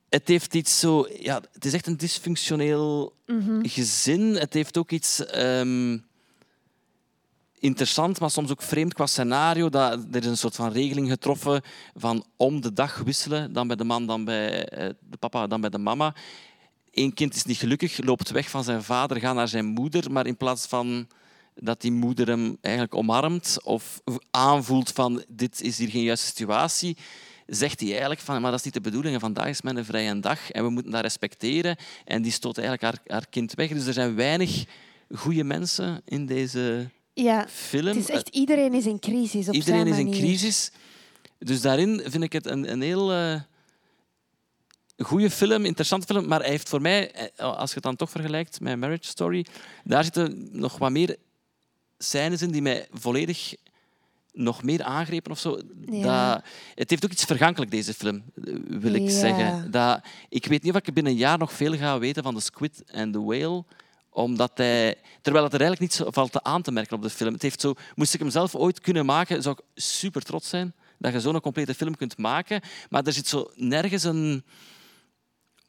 het 0.08 0.28
heeft 0.28 0.54
iets 0.54 0.78
zo... 0.78 1.06
Ja, 1.20 1.40
het 1.52 1.64
is 1.64 1.72
echt 1.72 1.86
een 1.86 1.96
dysfunctioneel 1.96 3.12
Mhm. 3.26 3.66
gezin. 3.68 4.20
Het 4.34 4.54
heeft 4.54 4.76
ook 4.78 4.90
iets 4.90 5.26
ehm, 5.26 5.98
interessant, 7.58 8.20
maar 8.20 8.30
soms 8.30 8.50
ook 8.50 8.62
vreemd 8.62 8.94
qua 8.94 9.06
scenario. 9.06 9.68
Dat, 9.68 10.04
er 10.12 10.20
is 10.20 10.26
een 10.26 10.36
soort 10.36 10.54
van 10.56 10.72
regeling 10.72 11.08
getroffen 11.10 11.62
van 11.94 12.24
om 12.36 12.60
de 12.60 12.72
dag 12.72 12.98
wisselen. 12.98 13.52
Dan 13.52 13.66
bij 13.66 13.76
de 13.76 13.84
man, 13.84 14.06
dan 14.06 14.24
bij 14.24 14.64
eh, 14.68 14.88
de 15.10 15.16
papa, 15.16 15.46
dan 15.46 15.60
bij 15.60 15.70
de 15.70 15.78
mama. 15.78 16.14
Eén 16.93 17.14
kind 17.14 17.34
is 17.34 17.45
niet 17.45 17.57
gelukkig, 17.57 17.99
loopt 18.05 18.30
weg 18.30 18.51
van 18.51 18.64
zijn 18.64 18.82
vader, 18.82 19.20
gaat 19.20 19.34
naar 19.34 19.49
zijn 19.49 19.66
moeder. 19.66 20.12
Maar 20.12 20.26
in 20.26 20.36
plaats 20.36 20.66
van 20.66 21.09
dat 21.55 21.80
die 21.80 21.93
moeder 21.93 22.26
hem 22.26 22.57
eigenlijk 22.61 22.95
omarmt 22.95 23.59
of 23.62 24.01
aanvoelt 24.30 24.91
van 24.91 25.24
dit 25.28 25.61
is 25.62 25.78
hier 25.78 25.91
geen 25.91 26.03
juiste 26.03 26.26
situatie, 26.26 26.97
zegt 27.47 27.80
hij 27.80 27.88
eigenlijk 27.91 28.20
van 28.20 28.41
maar 28.41 28.51
dat 28.51 28.59
is 28.59 28.64
niet 28.64 28.74
de 28.74 28.80
bedoeling. 28.80 29.14
En 29.14 29.20
vandaag 29.20 29.49
is 29.49 29.62
mijn 29.62 29.84
vrije 29.84 30.20
dag 30.20 30.51
en 30.51 30.64
we 30.64 30.70
moeten 30.70 30.93
dat 30.93 31.03
respecteren. 31.03 31.76
En 32.05 32.22
die 32.22 32.32
stoot 32.32 32.59
eigenlijk 32.59 32.82
haar, 32.82 33.14
haar 33.16 33.26
kind 33.30 33.55
weg. 33.55 33.68
Dus 33.68 33.86
er 33.86 33.93
zijn 33.93 34.14
weinig 34.14 34.64
goede 35.14 35.45
mensen 35.45 36.03
in 36.05 36.26
deze 36.26 36.91
Ja, 37.14 37.47
film. 37.49 37.86
het 37.86 37.97
is 37.97 38.09
echt... 38.11 38.28
Iedereen 38.28 38.74
is 38.74 38.86
in 38.86 38.99
crisis 38.99 39.49
op 39.49 39.55
Iedereen 39.55 39.95
zijn 39.95 40.09
is 40.09 40.16
in 40.16 40.22
crisis. 40.22 40.70
Dus 41.38 41.61
daarin 41.61 42.03
vind 42.05 42.22
ik 42.24 42.32
het 42.32 42.47
een, 42.47 42.72
een 42.72 42.80
heel 42.80 43.12
eh 45.01 45.07
goede 45.07 45.30
film, 45.30 45.64
interessante 45.64 46.07
film. 46.07 46.28
Maar 46.28 46.40
hij 46.40 46.48
heeft 46.51 46.68
voor 46.68 46.80
mij, 46.80 47.11
eh, 47.12 47.26
als 47.57 47.68
je 47.68 47.74
het 47.74 47.84
dan 47.84 47.96
toch 47.96 48.11
vergelijkt 48.11 48.61
met 48.61 48.78
Marriage 48.78 49.07
Story, 49.07 49.46
daar 49.84 50.05
zitten 50.05 50.48
nog 50.53 50.78
wat 50.78 50.90
meer 50.90 51.16
scènes 51.98 52.42
in 52.42 52.51
die 52.51 52.62
mij 52.62 52.86
volledig 52.92 53.55
nog 54.32 54.62
meer 54.62 54.82
aangrepen 54.82 55.30
of 55.30 55.38
zo. 55.38 55.59
Ja. 55.86 56.32
Dat, 56.34 56.44
het 56.74 56.90
heeft 56.90 57.05
ook 57.05 57.11
iets 57.11 57.24
vergankelijk, 57.24 57.70
deze 57.70 57.94
film, 57.94 58.22
wil 58.68 58.92
ik 58.94 59.03
Ja. 59.03 59.11
zeggen. 59.11 59.70
Dat, 59.70 60.01
ik 60.28 60.46
weet 60.46 60.62
niet 60.62 60.74
of 60.74 60.78
ik 60.86 60.94
binnen 60.94 61.12
een 61.12 61.18
jaar 61.18 61.38
nog 61.38 61.53
veel 61.53 61.76
ga 61.76 61.98
weten 61.98 62.22
van 62.22 62.34
The 62.34 62.40
Squid 62.40 62.82
and 62.92 63.12
the 63.12 63.22
Whale 63.24 63.64
omdat 64.12 64.51
hij, 64.55 64.94
terwijl 65.22 65.44
het 65.44 65.55
er 65.55 65.61
eigenlijk 65.61 65.80
niet 65.90 66.01
zo 66.01 66.11
valt 66.11 66.32
te 66.32 66.42
aan 66.42 66.62
te 66.62 66.72
merken 66.72 66.96
op 66.96 67.03
de 67.03 67.11
film. 67.11 67.32
Het 67.32 67.42
heeft 67.42 67.61
zo, 67.61 67.74
moest 67.94 68.14
ik 68.14 68.20
hem 68.20 68.30
zelf 68.30 68.55
ooit 68.55 68.80
kunnen 68.80 69.07
maken, 69.07 69.42
zou 69.42 69.57
ik 69.59 69.82
super 69.82 70.22
trots 70.22 70.48
zijn 70.48 70.74
dat 70.98 71.12
je 71.12 71.20
zo'n 71.20 71.40
complete 71.40 71.74
film 71.74 71.96
kunt 71.96 72.18
maken. 72.18 72.61
Maar 72.90 73.05
er 73.05 73.12
zit 73.12 73.26
zo 73.28 73.51
nergens 73.55 74.05
een 74.05 74.44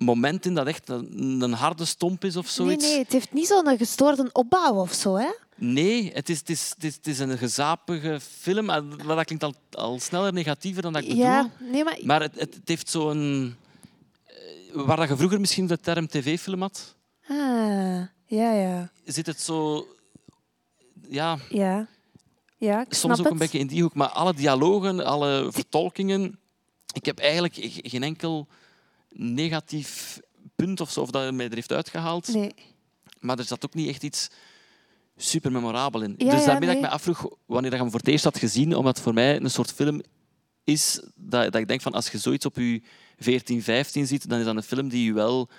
moment 0.02 0.45
in 0.45 0.54
dat 0.54 0.68
echt 0.68 0.89
een, 0.89 1.41
een 1.41 1.54
harde 1.54 1.86
stomp 1.86 2.24
is 2.24 2.36
of 2.36 2.45
Nee, 2.45 2.54
zoiets. 2.54 2.86
nee, 2.86 2.97
het 2.99 3.12
heeft 3.12 3.34
niet 3.34 3.47
zo'n 3.47 3.78
gestoorde 3.78 4.30
opbouw 4.32 4.74
of 4.76 4.93
zo, 4.93 5.16
hè? 5.16 5.30
Nee, 5.56 6.12
het 6.14 6.30
is, 6.30 6.39
het, 6.39 6.49
is, 6.49 6.70
het, 6.76 6.84
is, 6.84 6.95
het 6.95 7.08
is 7.08 7.20
een 7.20 7.38
gezapige 7.38 8.20
film. 8.20 8.70
Ah, 8.70 9.08
dat 9.08 9.26
klinkt 9.26 9.43
al, 9.43 9.54
al 9.72 9.99
sneller 9.99 10.34
negatiever 10.34 10.82
dan 10.82 10.93
dat 10.93 11.02
ik 11.02 11.08
bedoel. 11.08 11.24
Ja, 11.24 11.49
nee, 11.60 11.84
maar... 11.84 11.99
Maar 12.04 12.22
het, 12.22 12.39
het, 12.39 12.54
het 12.54 12.68
heeft 12.68 12.89
zo'n... 12.89 13.56
eh, 14.26 14.36
Waar 14.86 14.97
dat 14.97 15.10
je 15.10 15.16
vroeger 15.18 15.39
misschien 15.39 15.68
de 15.68 15.80
term 15.80 16.08
tv-film 16.08 16.62
had, 16.62 16.95
Ah, 17.28 18.02
ja, 18.26 18.52
ja. 18.54 18.91
zit 19.06 19.26
het 19.26 19.41
zo... 19.41 19.88
Ja, 21.10 21.38
Ja, 21.49 21.88
ja 22.58 22.82
ik 22.82 22.93
soms 22.93 23.18
ook 23.18 23.24
het. 23.24 23.32
een 23.32 23.38
beetje 23.38 23.60
in 23.60 23.68
die 23.68 23.82
hoek. 23.82 23.93
Maar 23.93 24.08
alle 24.10 24.34
dialogen, 24.34 25.06
alle 25.06 25.47
vertolkingen... 25.52 26.39
Ik 26.93 27.06
heb 27.06 27.20
eigenlijk 27.20 27.54
ge- 27.56 27.80
geen 27.89 28.04
enkel 28.04 28.47
negatief 29.14 30.20
punt 30.55 30.82
of 30.82 30.91
zo, 30.91 31.01
of 31.01 31.09
dat 31.12 31.34
mij 31.34 31.45
er 31.49 31.53
heeft 31.55 31.72
uitgehaald. 31.72 32.34
Nee. 32.34 32.51
Maar 33.20 33.38
er 33.39 33.43
zat 33.45 33.66
ook 33.66 33.74
niet 33.74 33.89
echt 33.89 34.03
iets 34.03 34.28
super 35.18 35.51
memorabel 35.51 36.01
in. 36.01 36.14
Ja, 36.18 36.30
dus 36.32 36.39
ja, 36.39 36.45
daarmee 36.45 36.59
dat 36.59 36.62
nee. 36.68 36.76
ik 36.76 36.82
me 36.82 36.88
afvroeg 36.89 37.28
wanneer 37.45 37.70
dat 37.70 37.80
je 37.80 37.86
hem 37.86 37.89
voor 37.91 37.99
het 37.99 38.09
eerst 38.09 38.24
had 38.24 38.38
gezien, 38.38 38.76
omdat 38.76 38.95
het 38.95 39.03
voor 39.03 39.14
mij 39.14 39.36
een 39.41 39.49
soort 39.51 39.72
film 39.72 40.01
is 40.64 41.01
dat, 41.16 41.43
dat 41.51 41.62
ik 41.62 41.68
denk 41.68 41.82
van 41.82 41.93
als 41.93 42.09
je 42.12 42.18
zoiets 42.18 42.45
op 42.45 42.55
je 42.55 42.82
14, 43.20 43.64
15 43.64 44.07
ziet, 44.07 44.30
dan 44.30 44.39
is 44.39 44.45
dat 44.45 44.55
een 44.55 44.64
film 44.64 44.88
die 44.89 45.05
je 45.05 45.14
wel 45.14 45.49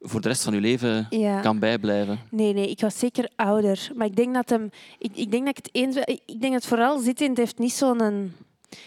voor 0.00 0.20
de 0.20 0.28
rest 0.28 0.42
van 0.42 0.54
je 0.54 0.60
leven 0.60 1.06
Ja. 1.10 1.40
kan 1.40 1.58
bijblijven. 1.58 2.20
Nee, 2.30 2.52
nee, 2.52 2.70
ik 2.70 2.80
was 2.80 2.98
zeker 2.98 3.30
ouder. 3.36 3.90
Maar 3.94 4.06
ik 4.06 4.16
denk 4.16 4.34
dat 4.34 4.48
hem... 4.50 4.70
Ik, 4.98 5.10
ik 5.16 5.30
denk 5.30 5.46
dat 5.46 5.58
ik 5.58 5.64
het 5.64 5.74
eens... 5.74 5.96
Ik 5.96 6.20
ik 6.26 6.40
denk 6.40 6.52
dat 6.52 6.62
het 6.62 6.66
vooral 6.66 6.98
zit 6.98 7.20
in... 7.20 7.28
Het 7.28 7.38
heeft 7.38 7.58
niet 7.58 7.72
zo'n... 7.72 8.00
een- 8.02 8.32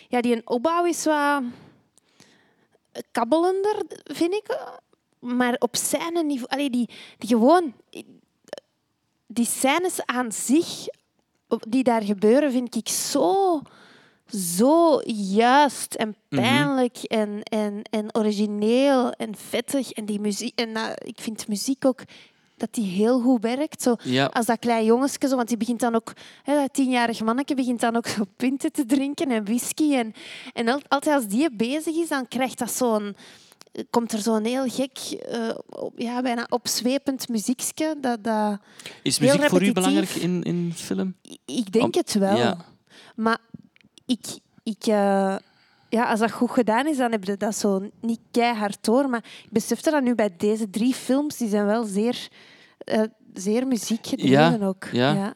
Ja, 0.09 0.21
die 0.21 0.35
een 0.35 0.47
opbouw 0.47 0.85
is 0.85 1.03
wat... 1.05 1.41
kabbelender, 3.11 3.83
vind 4.03 4.33
ik. 4.33 4.57
Maar 5.19 5.55
op 5.59 5.75
scène 5.75 6.23
niveau... 6.23 6.47
Allee, 6.47 6.69
die, 6.69 6.89
die 7.17 7.29
gewoon... 7.29 7.73
Die 9.27 9.45
scènes 9.45 10.05
aan 10.05 10.31
zich, 10.31 10.85
die 11.47 11.83
daar 11.83 12.03
gebeuren, 12.03 12.51
vind 12.51 12.75
ik 12.75 12.89
zo... 12.89 13.61
Zo 14.57 15.01
juist 15.05 15.95
en 15.95 16.15
Mhm. 16.29 16.41
pijnlijk 16.41 16.97
en, 16.97 17.43
en, 17.43 17.81
en 17.89 18.15
origineel 18.15 19.11
en 19.11 19.35
vettig. 19.35 19.91
En, 19.91 20.05
die 20.05 20.19
muziek, 20.19 20.59
en 20.59 20.95
ik 20.97 21.19
vind 21.19 21.47
muziek 21.47 21.85
ook 21.85 22.01
dat 22.57 22.73
die 22.73 22.85
heel 22.85 23.21
goed 23.21 23.41
werkt. 23.41 23.81
Zo, 23.81 23.95
Ja. 24.03 24.25
Als 24.25 24.45
dat 24.45 24.59
klein 24.59 24.85
jongetje, 24.85 25.27
zo, 25.27 25.35
want 25.35 25.47
die 25.47 25.57
begint 25.57 25.79
dan 25.79 25.95
ook, 25.95 26.13
hè, 26.43 26.55
dat 26.55 26.73
tienjarig 26.73 27.21
manneke 27.23 27.55
begint 27.55 27.79
dan 27.79 27.95
ook 27.95 28.07
zo 28.07 28.23
pinten 28.37 28.71
te 28.71 28.85
drinken 28.85 29.31
en 29.31 29.43
whisky. 29.45 29.93
En, 29.93 30.13
en 30.53 30.67
al- 30.67 30.81
altijd 30.87 31.15
als 31.15 31.27
die 31.27 31.55
bezig 31.55 31.95
is, 31.95 32.07
dan 32.07 32.27
krijgt 32.27 32.59
dat 32.59 32.71
zo'n, 32.71 33.15
komt 33.89 34.11
er 34.11 34.19
zo'n 34.19 34.43
heel 34.43 34.69
gek, 34.69 34.99
op- 35.69 35.93
ja, 35.99 36.21
bijna 36.21 36.45
opzwepend 36.49 37.29
muziekje. 37.29 37.95
Dat, 38.01 38.23
dat, 38.23 38.59
Is 39.03 39.19
muziek 39.19 39.43
voor 39.49 39.63
u 39.63 39.71
belangrijk 39.71 40.09
in, 40.09 40.43
in 40.43 40.71
film? 40.75 41.15
Ik 41.45 41.71
denk 41.71 41.85
Om- 41.85 41.91
het 42.01 42.13
wel. 42.13 42.37
Ja. 42.37 42.57
Maar 43.15 43.37
ik, 44.05 44.25
ik, 44.63 44.85
eh, 44.87 45.35
ja, 45.95 46.09
als 46.09 46.19
dat 46.19 46.31
goed 46.31 46.51
gedaan 46.51 46.87
is, 46.87 46.97
dan 46.97 47.11
heb 47.11 47.23
je 47.23 47.37
dat 47.37 47.55
zo 47.55 47.89
niet 48.01 48.19
keihard 48.31 48.77
door. 48.81 49.09
Maar 49.09 49.23
ik 49.43 49.51
besefte 49.51 49.91
dat 49.91 50.03
nu 50.03 50.15
bij 50.15 50.29
deze 50.37 50.69
drie 50.69 50.93
films, 50.93 51.37
die 51.37 51.49
zijn 51.49 51.65
wel 51.65 51.83
zeer, 51.83 52.27
eh 52.77 53.01
zeer 53.33 53.67
muziek 53.67 54.07
gedreven 54.07 54.59
Ja, 54.59 54.65
ook. 54.65 54.85
ja. 54.91 55.33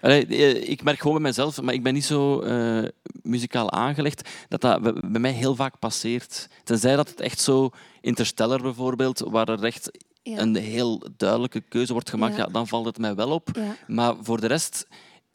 Allee, 0.00 0.26
eh, 0.26 0.68
ik 0.68 0.82
merk 0.82 0.98
gewoon 1.00 1.16
bij 1.16 1.26
mezelf, 1.26 1.62
maar 1.62 1.74
ik 1.74 1.82
ben 1.82 1.94
niet 1.94 2.04
zo 2.04 2.40
eh, 2.40 2.88
muzikaal 3.22 3.70
aangelegd, 3.70 4.28
dat 4.48 4.60
dat 4.60 4.82
bij 5.10 5.20
mij 5.20 5.30
heel 5.32 5.54
vaak 5.54 5.78
passeert. 5.78 6.48
Tenzij 6.64 6.96
dat 6.96 7.08
het 7.08 7.20
echt 7.20 7.40
zo 7.40 7.70
Interstellar 8.00 8.62
bijvoorbeeld, 8.62 9.18
waar 9.18 9.48
er 9.48 9.64
echt 9.64 9.90
Ja. 10.22 10.38
een 10.38 10.56
heel 10.56 11.02
duidelijke 11.16 11.60
keuze 11.60 11.92
wordt 11.92 12.10
gemaakt, 12.10 12.36
Ja. 12.36 12.42
ja. 12.42 12.52
dan 12.52 12.66
valt 12.68 12.84
het 12.86 12.98
mij 12.98 13.14
wel 13.14 13.30
op. 13.30 13.48
Ja. 13.52 13.76
Maar 13.86 14.14
voor 14.22 14.40
de 14.40 14.46
rest, 14.46 14.86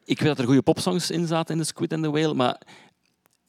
ik 0.04 0.20
weet 0.20 0.28
dat 0.30 0.40
er 0.40 0.46
goede 0.46 0.62
popsongs 0.62 1.12
in 1.12 1.28
zaten 1.28 1.56
in 1.56 1.62
The 1.62 1.68
Squid 1.68 1.94
and 1.94 2.04
the 2.04 2.12
Whale, 2.12 2.34
maar 2.34 2.62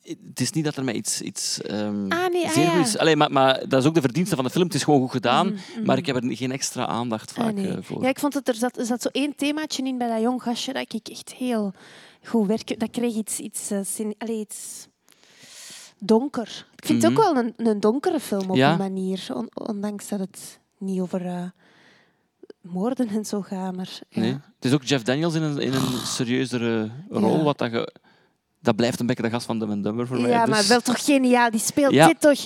het 0.05 0.41
is 0.41 0.51
niet 0.51 0.65
dat 0.65 0.77
er 0.77 0.85
mij 0.85 0.95
iets, 0.95 1.21
iets 1.21 1.61
ehm, 1.61 2.09
Ah, 2.13 2.29
nee, 2.33 2.45
ah, 2.45 2.51
zeer 2.53 2.65
ja. 2.65 2.71
goed 2.77 2.87
is. 2.87 2.99
Allee, 2.99 3.17
maar, 3.17 3.33
maar 3.33 3.69
dat 3.69 3.81
is 3.83 3.89
ook 3.89 3.95
de 3.95 4.01
verdienste 4.01 4.35
van 4.35 4.45
de 4.45 4.51
film. 4.51 4.65
Het 4.65 4.75
is 4.75 4.83
gewoon 4.83 5.01
goed 5.01 5.11
gedaan, 5.11 5.47
Mhm, 5.47 5.57
mhm. 5.77 5.85
maar 5.85 5.99
ik 5.99 6.07
heb 6.07 6.17
er 6.17 6.37
geen 6.37 6.53
extra 6.53 6.87
aandacht 6.87 7.31
Ah, 7.39 7.45
vaak 7.45 7.55
nee. 7.55 7.69
eh, 7.69 7.77
voor. 7.81 8.03
Ja, 8.03 8.09
ik 8.09 8.19
vond 8.19 8.35
het 8.35 8.49
er 8.49 8.55
zat, 8.55 8.79
er 8.79 8.85
zat 8.87 9.03
zo 9.03 9.09
één 9.13 9.37
themaatje 9.37 9.83
in 9.83 9.99
bij 9.99 10.09
dat 10.09 10.21
jong 10.21 10.43
gastje 10.43 10.73
dat 10.73 10.93
ik 10.95 11.09
echt 11.09 11.33
heel 11.35 11.73
goed 12.25 12.47
werk. 12.47 12.81
Dat 12.81 12.91
kreeg 12.91 13.15
iets, 13.15 13.39
iets, 13.39 13.71
allee, 14.19 14.39
iets 14.39 14.87
donker. 15.99 16.67
Ik 16.77 16.87
vind 16.87 17.03
het 17.03 17.13
Mhm. 17.13 17.21
ook 17.21 17.35
wel 17.35 17.45
een, 17.45 17.55
een 17.71 17.81
donkere 17.81 18.21
film 18.21 18.51
op 18.51 18.57
Ja. 18.57 18.73
een 18.73 18.79
manier, 18.79 19.27
on- 19.35 19.51
ondanks 19.55 20.09
dat 20.09 20.19
het 20.19 20.59
niet 20.79 21.01
over 21.01 21.27
eh, 21.27 21.43
moorden 22.61 23.09
en 23.09 23.25
zo 23.25 23.41
gaat. 23.41 23.75
Maar, 23.77 23.99
ja. 24.09 24.21
Nee. 24.21 24.33
Het 24.33 24.65
is 24.65 24.73
ook 24.73 24.83
Jeff 24.85 25.05
Daniels 25.05 25.35
in 25.35 25.43
een, 25.43 25.59
in 25.59 25.73
een 25.73 26.07
serieuzere 26.07 26.91
rol. 27.11 27.43
Wat 27.45 27.59
dat, 27.59 27.71
je, 27.71 27.93
dat 28.65 28.77
blijft 28.77 29.01
een 29.01 29.07
beetje 29.07 29.23
de 29.23 29.31
gast 29.31 29.47
van 29.47 29.59
Dumb 29.59 29.83
Dumber 29.83 30.07
voor 30.07 30.21
mij. 30.21 30.31
Ja, 30.31 30.45
dus- 30.45 30.55
maar 30.55 30.65
wel 30.69 30.81
toch 30.81 31.05
geniaal. 31.05 31.51
Die 31.51 31.61
speelt 31.61 31.93
Ja. 31.93 32.07
dit 32.07 32.21
toch... 32.21 32.39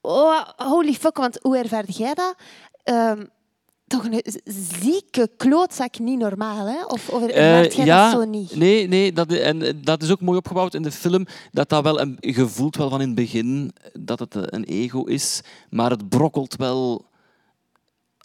Oh, 0.00 0.40
holy 0.56 0.92
fuck, 0.92 1.16
want 1.16 1.38
hoe 1.42 1.58
ervaarde 1.58 1.92
jij 1.92 2.14
dat? 2.14 2.34
Ehm, 2.82 3.24
toch 3.86 4.04
een 4.04 4.22
zieke 4.80 5.30
klootzak, 5.36 5.98
niet 5.98 6.18
normaal, 6.18 6.66
hè? 6.66 6.84
Of, 6.84 7.08
of 7.08 7.22
Eh, 7.26 7.36
ervaart 7.56 7.74
jij 7.74 7.84
ja, 7.84 8.10
dat 8.10 8.20
zo 8.20 8.26
niet? 8.28 8.56
Nee, 8.56 8.88
nee 8.88 9.12
dat, 9.12 9.32
en 9.32 9.62
eh, 9.62 9.72
dat 9.76 10.02
is 10.02 10.10
ook 10.10 10.20
mooi 10.20 10.38
opgebouwd 10.38 10.74
in 10.74 10.82
de 10.82 10.90
film. 10.92 11.26
Dat 11.52 11.68
dat 11.68 11.82
wel 11.82 12.00
een, 12.00 12.16
je 12.20 12.48
voelt 12.48 12.76
wel 12.76 12.88
van 12.90 13.00
in 13.00 13.06
het 13.06 13.16
begin 13.16 13.72
dat 13.92 14.18
het 14.18 14.34
een 14.34 14.64
ego 14.64 15.02
is, 15.04 15.40
maar 15.70 15.90
het 15.90 16.08
brokkelt 16.08 16.56
wel 16.56 17.04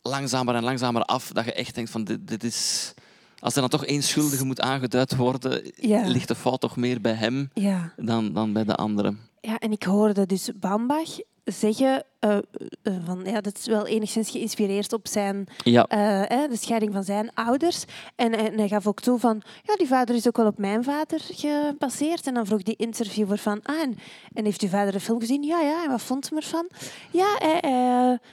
langzamer 0.01 0.55
en 0.55 0.63
langzamer 0.63 1.01
af. 1.03 1.31
Dat 1.31 1.45
je 1.45 1.53
echt 1.53 1.75
denkt 1.75 1.89
van 1.91 2.03
dit, 2.03 2.27
dit 2.27 2.43
is. 2.43 2.93
Als 3.39 3.55
er 3.55 3.61
dan 3.61 3.69
toch 3.69 3.85
één 3.85 4.03
schuldige 4.03 4.45
moet 4.45 4.61
aangeduid 4.61 5.15
worden, 5.15 5.71
Ja. 5.75 6.07
ligt 6.07 6.27
de 6.27 6.35
fout 6.35 6.59
toch 6.61 6.75
meer 6.75 7.01
bij 7.01 7.13
hem 7.13 7.49
Ja. 7.53 7.93
dan, 7.97 8.33
dan 8.33 8.53
bij 8.53 8.63
de 8.63 8.75
anderen. 8.75 9.19
Ja, 9.41 9.57
en 9.57 9.71
ik 9.71 9.83
hoorde 9.83 10.25
dus 10.25 10.49
Bambach 10.55 11.09
zeggen 11.43 12.03
eh, 12.19 12.37
eh, 12.83 12.93
van 13.05 13.21
ja, 13.25 13.41
dat 13.41 13.57
is 13.57 13.65
wel 13.65 13.87
enigszins 13.87 14.29
geïnspireerd 14.29 14.93
op 14.93 15.07
zijn, 15.07 15.47
Ja. 15.63 15.85
eh, 15.85 16.43
eh, 16.43 16.49
de 16.49 16.57
scheiding 16.57 16.93
van 16.93 17.03
zijn 17.03 17.33
ouders. 17.33 17.83
En, 18.15 18.37
en 18.37 18.57
hij 18.57 18.67
gaf 18.67 18.87
ook 18.87 18.99
toe 19.01 19.19
van 19.19 19.41
ja, 19.63 19.75
die 19.75 19.87
vader 19.87 20.15
is 20.15 20.27
ook 20.27 20.37
wel 20.37 20.45
op 20.45 20.57
mijn 20.57 20.83
vader 20.83 21.19
gebaseerd. 21.31 22.27
En 22.27 22.33
dan 22.33 22.45
vroeg 22.45 22.61
die 22.63 22.75
interviewer 22.75 23.37
van 23.37 23.59
ah, 23.63 23.81
en, 23.81 23.97
en 24.33 24.45
heeft 24.45 24.61
uw 24.61 24.69
vader 24.69 24.91
de 24.91 24.99
film 24.99 25.19
gezien? 25.19 25.43
Ja, 25.43 25.59
ja. 25.61 25.83
En 25.83 25.89
wat 25.89 26.01
vond 26.01 26.29
hij 26.29 26.37
ervan? 26.39 26.69
Ja, 27.11 27.35
hij, 27.39 27.59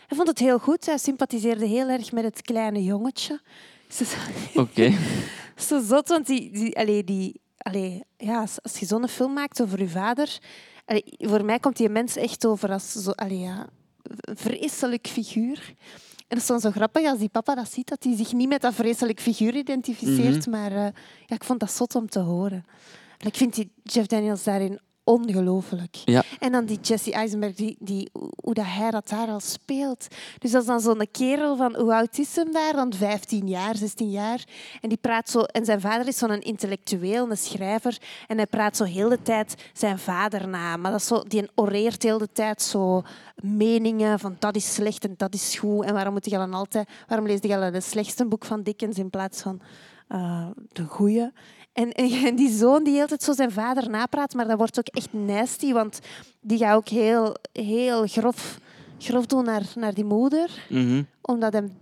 hij 0.06 0.16
vond 0.16 0.28
het 0.28 0.38
heel 0.38 0.58
goed. 0.58 0.86
Hij 0.86 0.98
sympathiseerde 0.98 1.66
heel 1.66 1.88
erg 1.88 2.12
met 2.12 2.24
het 2.24 2.42
kleine 2.42 2.82
jongetje. 2.84 3.40
Oké. 4.54 4.92
zo 5.68 5.80
zot, 5.80 6.08
want 6.08 6.26
die, 6.26 6.52
die, 6.52 6.78
allee, 6.78 7.04
die, 7.04 7.40
allee, 7.58 8.02
ja, 8.16 8.40
als, 8.40 8.62
als 8.62 8.78
je 8.78 8.86
zo'n 8.86 9.08
film 9.08 9.32
maakt 9.32 9.62
over 9.62 9.78
je 9.78 9.88
vader... 9.88 10.38
Allee, 10.84 11.04
voor 11.18 11.44
mij 11.44 11.58
komt 11.58 11.76
die 11.76 11.88
mens 11.88 12.16
echt 12.16 12.46
over 12.46 12.72
als 12.72 12.92
zo, 12.92 13.10
allee, 13.10 13.38
ja, 13.38 13.66
een 14.02 14.36
vreselijk 14.36 15.06
figuur. 15.06 15.74
En 16.16 16.24
dat 16.28 16.38
is 16.38 16.46
dan 16.46 16.60
zo 16.60 16.70
grappig 16.70 17.06
als 17.06 17.18
die 17.18 17.28
papa 17.28 17.54
dat 17.54 17.72
ziet, 17.72 17.88
dat 17.88 18.04
hij 18.04 18.16
zich 18.16 18.32
niet 18.32 18.48
met 18.48 18.60
dat 18.60 18.74
vreselijk 18.74 19.20
figuur 19.20 19.54
identificeert. 19.54 20.46
Mhm. 20.46 20.50
Maar 20.50 20.72
eh, 20.72 20.92
ja, 21.26 21.34
ik 21.34 21.44
vond 21.44 21.60
dat 21.60 21.72
zot 21.72 21.94
om 21.94 22.08
te 22.08 22.18
horen. 22.18 22.64
En 23.18 23.26
ik 23.26 23.34
vind 23.34 23.54
die 23.54 23.70
Jeff 23.82 24.06
Daniels 24.06 24.44
daarin 24.44 24.80
ongelooflijk. 25.06 25.96
Ja. 26.04 26.22
En 26.38 26.52
dan 26.52 26.64
die 26.64 26.80
Jesse 26.80 27.12
Eisenberg, 27.12 27.54
die, 27.54 27.76
die, 27.78 28.10
hoe 28.42 28.54
dat 28.54 28.64
hij 28.68 28.90
dat 28.90 29.08
daar 29.08 29.28
al 29.28 29.40
speelt. 29.40 30.06
Dus 30.38 30.50
dat 30.50 30.60
is 30.60 30.66
dan 30.66 30.80
zo'n 30.80 31.06
kerel 31.10 31.56
van, 31.56 31.76
hoe 31.76 31.94
oud 31.94 32.18
is 32.18 32.36
hem 32.36 32.52
daar? 32.52 32.72
Dan 32.72 32.92
15 32.92 33.48
jaar, 33.48 33.76
16 33.76 34.10
jaar. 34.10 34.44
En 34.80 34.88
die 34.88 34.98
praat 34.98 35.30
zo... 35.30 35.40
En 35.40 35.64
zijn 35.64 35.80
vader 35.80 36.06
is 36.06 36.18
zo'n 36.18 36.40
intellectueel, 36.40 37.30
een 37.30 37.36
schrijver. 37.36 37.98
En 38.26 38.36
hij 38.36 38.46
praat 38.46 38.76
zo 38.76 38.84
heel 38.84 39.08
de 39.08 39.22
tijd 39.22 39.54
zijn 39.72 39.98
vader 39.98 40.48
na. 40.48 40.76
Maar 40.76 40.90
dat 40.90 41.00
is 41.00 41.06
zo, 41.06 41.22
die 41.22 41.48
oreert 41.54 42.02
heel 42.02 42.18
de 42.18 42.32
tijd 42.32 42.62
zo 42.62 43.02
meningen 43.36 44.18
van 44.18 44.36
dat 44.38 44.56
is 44.56 44.74
slecht 44.74 45.04
en 45.04 45.14
dat 45.16 45.34
is 45.34 45.58
goed. 45.58 45.84
En 45.84 45.94
waarom 45.94 46.12
moet 46.12 46.24
je 46.24 46.30
dan 46.30 46.54
altijd... 46.54 46.88
Waarom 47.08 47.26
lees 47.26 47.38
je 47.42 47.56
al 47.56 47.62
het 47.62 47.84
slechtste 47.84 48.26
boek 48.26 48.44
van 48.44 48.62
Dickens 48.62 48.98
in 48.98 49.10
plaats 49.10 49.42
van 49.42 49.60
eh, 50.08 50.46
de 50.72 50.84
goeie? 50.84 51.30
En, 51.76 51.92
en 52.26 52.36
die 52.36 52.50
zoon 52.56 52.84
die 52.84 52.94
heel 52.94 53.06
tijd 53.06 53.22
zo 53.22 53.32
zijn 53.32 53.50
vader 53.52 53.90
napraat, 53.90 54.34
maar 54.34 54.46
dat 54.48 54.58
wordt 54.58 54.78
ook 54.78 54.86
echt 54.88 55.12
nasty, 55.12 55.72
want 55.72 55.98
die 56.40 56.58
gaat 56.58 56.76
ook 56.76 56.88
heel, 56.88 57.36
heel 57.52 58.06
grof, 58.06 58.58
grof 58.98 59.26
doen 59.26 59.44
naar, 59.44 59.62
naar 59.74 59.94
die 59.94 60.04
moeder, 60.04 60.50
Mhm. 60.68 61.02
omdat 61.22 61.52
hem, 61.52 61.72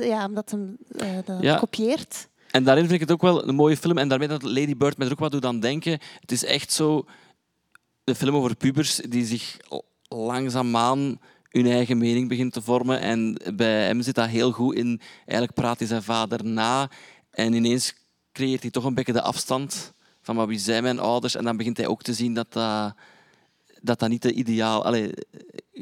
ja, 0.00 0.26
omdat 0.26 0.50
hem 0.50 0.76
eh, 0.96 1.08
dat 1.24 1.42
Ja. 1.42 1.56
kopieert. 1.56 2.28
En 2.50 2.64
daarin 2.64 2.82
vind 2.84 2.94
ik 2.94 3.00
het 3.08 3.12
ook 3.12 3.22
wel 3.22 3.48
een 3.48 3.54
mooie 3.54 3.76
film. 3.76 3.98
En 3.98 4.08
daarmee 4.08 4.28
dat 4.28 4.42
Lady 4.42 4.76
Bird 4.76 4.96
mij 4.98 5.06
er 5.06 5.12
ook 5.12 5.18
wat 5.18 5.32
doet 5.32 5.44
aan 5.44 5.60
denken. 5.60 5.98
Het 6.20 6.32
is 6.32 6.44
echt 6.44 6.72
zo 6.72 7.04
de 8.04 8.14
film 8.14 8.34
over 8.34 8.56
pubers 8.56 8.96
die 8.96 9.24
zich 9.24 9.56
langzaamaan 10.08 11.18
hun 11.50 11.66
eigen 11.66 11.98
mening 11.98 12.28
begint 12.28 12.52
te 12.52 12.62
vormen. 12.62 13.00
En 13.00 13.40
bij 13.54 13.84
hem 13.86 14.02
zit 14.02 14.14
dat 14.14 14.28
heel 14.28 14.52
goed 14.52 14.74
in. 14.74 15.00
Eigenlijk 15.18 15.52
praat 15.54 15.78
hij 15.78 15.88
zijn 15.88 16.02
vader 16.02 16.44
na. 16.44 16.90
En 17.30 17.52
ineens 17.52 17.94
creëert 18.36 18.62
hij 18.62 18.70
toch 18.70 18.84
een 18.84 18.94
beetje 18.94 19.12
de 19.12 19.22
afstand 19.22 19.92
van 20.22 20.36
maar 20.36 20.46
wie 20.46 20.58
zijn 20.58 20.82
mijn 20.82 20.98
ouders. 20.98 21.34
En 21.34 21.44
dan 21.44 21.56
begint 21.56 21.76
hij 21.76 21.86
ook 21.86 22.02
te 22.02 22.14
zien 22.14 22.34
dat 22.34 22.52
dat 22.52 22.94
dat 23.80 23.98
dat 23.98 24.08
niet 24.08 24.22
de 24.22 24.32
ideaal... 24.32 24.84
Allee, 24.84 25.10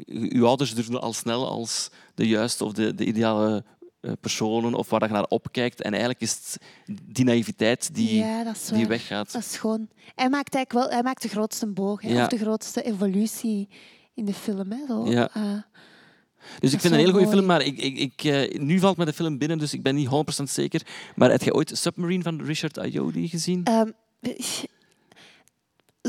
uw 0.05 0.45
ouders 0.45 0.73
durven 0.73 1.01
al 1.01 1.13
snel 1.13 1.49
als 1.49 1.89
de 2.15 2.27
juiste 2.27 2.65
of 2.65 2.73
de, 2.73 2.95
de 2.95 3.05
ideale 3.05 3.63
eh, 3.99 4.11
personen 4.21 4.73
of 4.73 4.89
waar 4.89 4.99
dat 4.99 5.09
je 5.09 5.15
naar 5.15 5.25
opkijkt. 5.27 5.81
En 5.81 5.91
eigenlijk 5.91 6.21
is 6.21 6.31
het 6.31 6.57
die 7.03 7.25
naïviteit 7.25 7.95
die, 7.95 8.15
ja, 8.15 8.53
die 8.73 8.87
weggaat. 8.87 9.31
Dat 9.31 9.41
is 9.41 9.51
schoon. 9.51 9.89
Hij 10.15 10.29
maakt 10.29 10.55
eigenlijk 10.55 10.85
wel 10.85 10.95
hij 10.95 11.03
maakt 11.03 11.21
de 11.21 11.27
grootste 11.27 11.67
boog, 11.67 12.01
Ja. 12.01 12.23
of 12.23 12.29
de 12.29 12.37
grootste 12.37 12.83
evolutie 12.83 13.69
in 14.13 14.25
de 14.25 14.33
film. 14.33 14.71
Hè, 14.71 14.85
zo. 14.87 15.07
Ja. 15.07 15.29
Eh, 15.33 15.41
Dus 16.59 16.73
ik 16.73 16.79
vind 16.79 16.83
het 16.83 16.91
een 16.91 16.99
hele 16.99 17.11
goede 17.11 17.27
film, 17.27 17.45
maar 17.45 17.61
ik, 17.61 17.77
ik, 17.77 17.97
ik, 17.97 18.23
eh, 18.23 18.59
nu 18.59 18.79
valt 18.79 18.97
me 18.97 19.05
de 19.05 19.13
film 19.13 19.37
binnen, 19.37 19.57
dus 19.57 19.73
ik 19.73 19.81
ben 19.83 19.95
niet 19.95 20.09
100% 20.39 20.43
zeker. 20.43 20.81
Maar 21.15 21.31
heb 21.31 21.41
je 21.41 21.53
ooit 21.53 21.77
Submarine 21.77 22.23
van 22.23 22.41
Richard 22.41 22.79
Ayoade 22.79 23.27
gezien? 23.27 23.63
Ehm, 23.63 23.89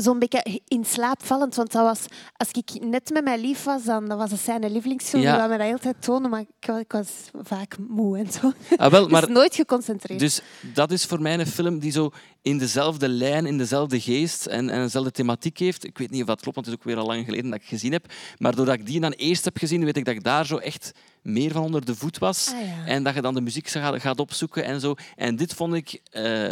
Zo'n 0.03 0.19
beetje 0.19 0.61
in 0.67 0.85
slaap 0.85 1.25
vallend, 1.25 1.55
want 1.55 1.71
dat 1.71 1.83
was, 1.83 2.05
als 2.37 2.51
ik 2.51 2.83
net 2.83 3.09
met 3.09 3.23
mijn 3.23 3.39
lief 3.39 3.63
was, 3.63 3.83
dan 3.83 4.07
dat 4.07 4.17
was 4.17 4.31
het 4.31 4.39
zijn 4.39 4.71
lievelingsfilm. 4.71 5.23
Ja. 5.23 5.29
Die 5.29 5.37
wou 5.37 5.49
me 5.51 5.57
dat 5.57 5.65
de 5.67 5.71
hele 5.73 5.79
tijd 5.93 6.01
tonen, 6.05 6.29
maar 6.29 6.39
ik, 6.39 6.67
wa- 6.67 6.79
ik 6.79 6.91
was 6.91 7.07
vaak 7.43 7.75
moe 7.87 8.17
en 8.17 8.31
zo. 8.31 8.51
Ah, 8.75 8.91
wel, 8.91 9.07
maar- 9.09 9.21
dus 9.25 9.29
nooit 9.35 9.55
geconcentreerd. 9.55 10.19
Dus 10.19 10.41
dat 10.73 10.91
is 10.91 11.05
voor 11.05 11.21
mij 11.21 11.39
een 11.39 11.47
film 11.47 11.79
die 11.79 11.91
zo 11.91 12.09
in 12.41 12.57
dezelfde 12.57 13.07
lijn, 13.07 13.45
in 13.45 13.57
dezelfde 13.57 13.99
geest 13.99 14.45
en, 14.45 14.69
en 14.69 14.81
dezelfde 14.81 15.11
thematiek 15.11 15.57
heeft. 15.57 15.83
Ik 15.85 15.97
weet 15.97 16.09
niet 16.11 16.21
of 16.21 16.27
dat 16.27 16.41
klopt, 16.41 16.55
want 16.55 16.67
het 16.67 16.75
is 16.75 16.81
ook 16.81 16.87
weer 16.93 16.97
al 17.03 17.07
lang 17.07 17.25
geleden 17.25 17.49
dat 17.51 17.59
ik 17.59 17.65
gezien 17.67 17.91
heb. 17.91 18.05
Maar 18.37 18.55
doordat 18.55 18.75
ik 18.75 18.85
die 18.85 18.99
dan 18.99 19.11
eerst 19.11 19.45
heb 19.45 19.57
gezien, 19.57 19.85
weet 19.85 19.97
ik 19.97 20.05
dat 20.05 20.15
ik 20.15 20.23
daar 20.23 20.45
zo 20.45 20.57
echt 20.57 20.91
meer 21.21 21.51
van 21.51 21.63
onder 21.63 21.85
de 21.85 21.95
voet 21.95 22.17
was. 22.17 22.51
Ah, 22.53 22.61
ja. 22.61 22.85
En 22.85 23.03
dat 23.03 23.13
je 23.15 23.21
dan 23.21 23.33
de 23.33 23.41
muziek 23.41 23.67
gaat, 23.67 24.01
gaat 24.01 24.19
opzoeken 24.19 24.63
en 24.63 24.79
zo. 24.79 24.95
En 25.15 25.35
dit 25.35 25.53
vond 25.53 25.73
ik 25.73 26.01
eh, 26.11 26.49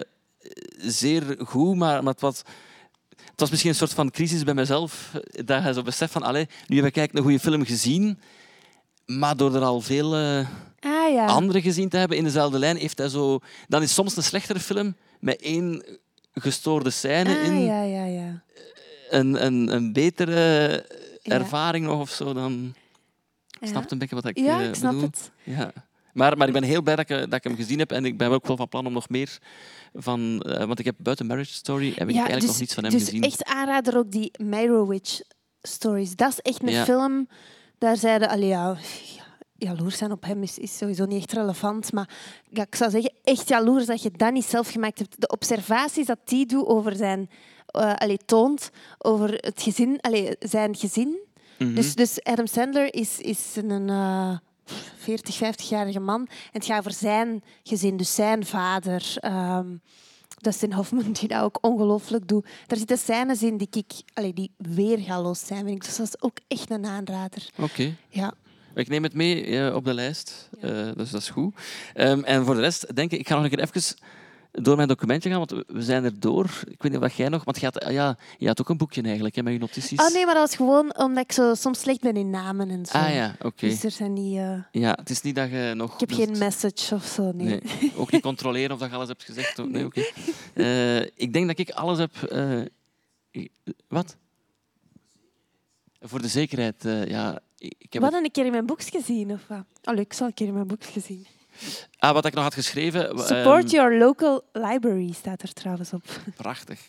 zeer 0.78 1.36
goed, 1.46 1.76
maar, 1.76 2.04
maar 2.04 2.14
het 2.14 2.22
was... 2.22 2.42
Het 3.36 3.44
was 3.44 3.50
misschien 3.50 3.72
een 3.72 3.78
soort 3.78 3.94
van 3.94 4.12
crisis 4.12 4.44
bij 4.44 4.54
mezelf, 4.54 5.12
eh, 5.14 5.46
dat 5.46 5.64
je 5.64 5.74
zo 5.74 5.82
beseft 5.82 6.12
van, 6.12 6.24
allee, 6.24 6.48
nu 6.68 6.76
heb 6.76 6.86
ik 6.86 6.98
eigenlijk 6.98 7.14
een 7.14 7.32
goede 7.32 7.50
film 7.50 7.66
gezien, 7.66 8.20
maar 9.06 9.38
door 9.38 9.56
er 9.56 9.62
al 9.62 9.82
veel 9.82 10.16
eh, 10.16 10.48
ah, 10.80 11.14
ja. 11.14 11.26
andere 11.26 11.62
gezien 11.62 11.90
te 11.90 11.98
hebben 11.98 12.18
in 12.18 12.24
dezelfde 12.24 12.60
lijn, 12.60 12.78
heeft 12.78 12.98
hij 12.98 13.10
zo... 13.10 13.40
Dan 13.68 13.82
is 13.82 13.94
soms 13.94 14.18
een 14.18 14.24
slechtere 14.24 14.60
film 14.60 14.96
met 15.20 15.42
één 15.42 15.84
gestoorde 16.34 16.90
scène 16.90 17.38
ah, 17.38 17.46
in 17.46 17.64
ja, 17.64 17.82
ja, 17.82 18.06
ja. 18.06 18.44
een, 19.10 19.46
een, 19.46 19.74
een 19.76 19.94
betere 19.94 20.86
ervaring 21.24 21.86
nog 21.86 22.00
of 22.00 22.10
zo 22.10 22.34
dan... 22.34 22.74
Ja. 23.60 23.68
Snap 23.68 23.84
je 23.84 23.92
een 23.92 23.98
beetje 23.98 24.16
wat 24.16 24.26
ik 24.26 24.38
Ja, 24.38 24.60
eh, 24.60 24.68
ik 24.68 24.76
snap 24.76 24.92
bedoel? 24.92 25.10
het. 25.10 25.32
Ja. 25.44 25.74
Maar, 26.16 26.38
maar 26.38 26.48
ik 26.48 26.54
ben 26.54 26.64
heel 26.64 26.82
blij 26.82 26.96
dat 26.96 27.10
ik, 27.10 27.18
dat 27.20 27.34
ik 27.34 27.44
hem 27.44 27.56
gezien 27.56 27.80
heb 27.80 27.92
en 27.92 28.06
ik 28.06 28.18
ben 28.18 28.32
ook 28.32 28.48
wel 28.48 28.58
van 28.58 28.68
plan 28.70 28.86
om 28.86 28.94
nog 28.94 29.10
meer 29.10 29.38
van... 29.94 30.42
eh, 30.42 30.66
want 30.66 30.80
ik 30.80 30.86
heb 30.86 30.96
buiten 30.98 31.26
Marriage 31.26 31.54
Story 31.54 31.88
heb 31.96 32.10
ik 32.10 32.16
eigenlijk 32.16 32.46
nog 32.46 32.60
niets 32.60 32.74
van 32.74 32.84
hem 32.84 32.94
dus 32.94 33.04
gezien. 33.04 33.22
echt 33.24 33.44
aanrader 33.44 33.98
ook 33.98 34.12
die 34.12 34.32
Meyerowitz 34.44 35.20
stories. 35.62 36.16
Dat 36.16 36.30
is 36.32 36.40
echt 36.40 36.62
een 36.64 36.70
Ja. 36.72 36.84
film, 36.84 37.28
daar 37.78 37.98
zeiden 37.98 38.30
allee, 38.30 38.48
ja, 38.48 38.78
jaloers 39.58 39.98
zijn 39.98 40.12
op 40.12 40.24
hem 40.26 40.44
is, 40.44 40.58
is 40.58 40.78
sowieso 40.78 41.06
niet 41.06 41.18
echt 41.18 41.32
relevant. 41.34 41.92
Maar 41.94 42.10
ja, 42.50 42.64
ik 42.64 42.76
zou 42.76 42.92
zeggen, 42.92 43.14
echt 43.24 43.48
jaloers 43.48 43.86
dat 43.86 44.02
je 44.02 44.12
dat 44.12 44.34
niet 44.34 44.46
zelf 44.46 44.72
gemaakt 44.72 45.00
hebt. 45.00 45.22
De 45.22 45.28
observaties 45.28 46.06
dat 46.06 46.20
die 46.24 46.46
doet 46.46 46.66
over 46.66 46.96
zijn... 46.96 47.30
eh 47.66 47.94
allee, 47.94 48.18
toont 48.26 48.70
over 48.98 49.30
het 49.34 49.62
gezin, 49.62 49.98
allee, 50.02 50.36
zijn 50.40 50.76
gezin. 50.76 51.18
Mhm. 51.60 51.74
dus, 51.76 51.96
dus 51.96 52.24
Adam 52.24 52.48
Sandler 52.48 52.94
is, 52.94 53.20
is 53.20 53.56
een 53.56 53.90
eh 53.90 54.38
40, 54.98 55.36
50-jarige 55.36 56.00
man. 56.00 56.20
En 56.22 56.30
het 56.52 56.66
gaat 56.66 56.80
over 56.80 56.94
zijn 56.94 57.44
gezin, 57.64 57.98
dus 57.98 58.16
zijn 58.16 58.46
vader. 58.46 59.14
ehm 59.20 59.68
Dustin 60.38 60.74
Hoffman, 60.74 61.12
die 61.12 61.28
dat 61.28 61.42
ook 61.44 61.58
ongelooflijk 61.62 62.28
doet. 62.28 62.48
Daar 62.68 62.78
zitten 62.78 62.98
scènes 62.98 63.44
in 63.44 63.58
die, 63.58 63.68
ik, 63.72 63.94
allee, 64.14 64.34
die 64.34 64.52
weergaloos 64.58 65.46
zijn, 65.46 65.64
vind 65.66 65.76
ik. 65.76 65.86
Dus 65.86 65.96
dat 65.96 66.08
is 66.08 66.22
ook 66.22 66.38
echt 66.48 66.70
een 66.70 66.86
aanrader. 66.86 67.50
Oké. 67.60 67.96
Ja. 68.10 68.34
Ik 68.76 68.88
neem 68.88 69.04
het 69.04 69.14
mee 69.14 69.46
eh, 69.46 69.76
op 69.76 69.86
de 69.86 69.94
lijst, 69.94 70.50
Eh, 70.60 70.90
dus 70.96 71.10
dat 71.10 71.22
is 71.22 71.30
goed. 71.30 71.56
Ehm, 71.94 72.24
en 72.24 72.46
voor 72.46 72.56
de 72.56 72.62
rest 72.62 72.96
denk 72.96 73.12
ik, 73.12 73.20
ik 73.20 73.28
ga 73.28 73.36
nog 73.36 73.44
een 73.44 73.50
keer 73.50 73.60
even 73.60 73.96
door 74.62 74.76
mijn 74.76 74.88
documentje 74.88 75.30
gaan, 75.30 75.38
want 75.38 75.52
we- 75.52 75.82
zijn 75.82 76.04
er 76.04 76.20
door. 76.20 76.46
Ik 76.68 76.82
weet 76.84 76.92
niet 76.92 77.02
of 77.02 77.14
jij 77.18 77.30
nog, 77.30 77.44
want 77.44 77.60
je 77.60 77.66
had, 77.66 77.80
ah 77.84 77.92
ja, 77.92 78.18
je 78.38 78.48
had 78.48 78.62
ook 78.62 78.70
een 78.70 78.78
boekje 78.78 79.02
eigenlijk 79.02 79.36
hè, 79.36 79.44
met 79.44 79.54
je 79.54 79.60
notities. 79.60 80.00
Oh 80.00 80.14
nee, 80.14 80.26
maar 80.26 80.34
dat 80.34 80.48
was 80.48 80.56
gewoon 80.56 80.98
omdat 80.98 81.24
ik 81.24 81.32
zo 81.32 81.54
soms 81.54 81.80
slecht 81.80 82.02
ben 82.02 82.16
in 82.16 82.30
namen 82.30 82.70
en 82.70 82.86
zo. 82.86 82.98
Ah 82.98 83.14
ja, 83.14 83.36
oké. 83.42 83.68
Dus 83.68 83.84
er 83.84 83.92
zijn 83.92 84.14
niet... 84.14 84.38
eh, 84.38 84.58
Ja, 84.72 84.92
het 85.00 85.10
is 85.10 85.22
niet 85.22 85.36
dat 85.36 85.50
je 85.50 85.72
nog... 85.76 85.94
ik 85.94 86.00
heb 86.00 86.12
geen 86.12 86.38
message 86.38 86.96
of 86.96 87.06
zo, 87.06 87.32
nee. 87.32 87.48
Nee, 87.48 87.62
ook 87.96 88.12
niet 88.12 88.22
controleren 88.22 88.72
of 88.72 88.80
dat 88.80 88.90
je 88.90 88.96
alles 88.96 89.08
hebt 89.08 89.24
gezegd. 89.24 89.58
Nee, 89.68 89.86
oké. 89.86 90.02
Eh, 90.54 91.02
ik 91.02 91.34
denk 91.34 91.48
dat 91.48 91.60
ik 91.60 91.70
alles 91.70 91.98
heb... 91.98 92.24
eh, 92.24 92.62
wat? 93.88 94.16
Voor 96.02 96.22
de 96.22 96.28
zekerheid, 96.28 96.84
ja. 97.08 97.40
Ik 97.58 97.94
heb 97.94 98.02
Wat 98.02 98.14
het- 98.14 98.24
een 98.24 98.32
keer 98.32 98.46
in 98.46 98.52
mijn 98.52 98.66
boekje 98.66 98.92
gezien, 99.00 99.32
of 99.32 99.48
wat? 99.48 99.64
Oh, 99.84 99.94
leuk, 99.96 100.06
ik 100.06 100.14
zal 100.14 100.28
een 100.28 100.34
keer 100.34 100.48
in 100.48 100.54
mijn 100.54 100.68
boekje 100.68 100.92
gezien. 100.92 101.26
Ah, 101.98 102.14
wat 102.14 102.26
ik 102.26 102.34
nog 102.34 102.44
had 102.44 102.54
geschreven... 102.54 103.20
Support 103.20 103.64
ehm, 103.64 103.74
your 103.76 103.98
local 103.98 104.44
library 104.52 105.12
staat 105.12 105.42
er 105.42 105.54
trouwens 105.54 105.94
op. 105.94 106.04
Prachtig. 106.36 106.80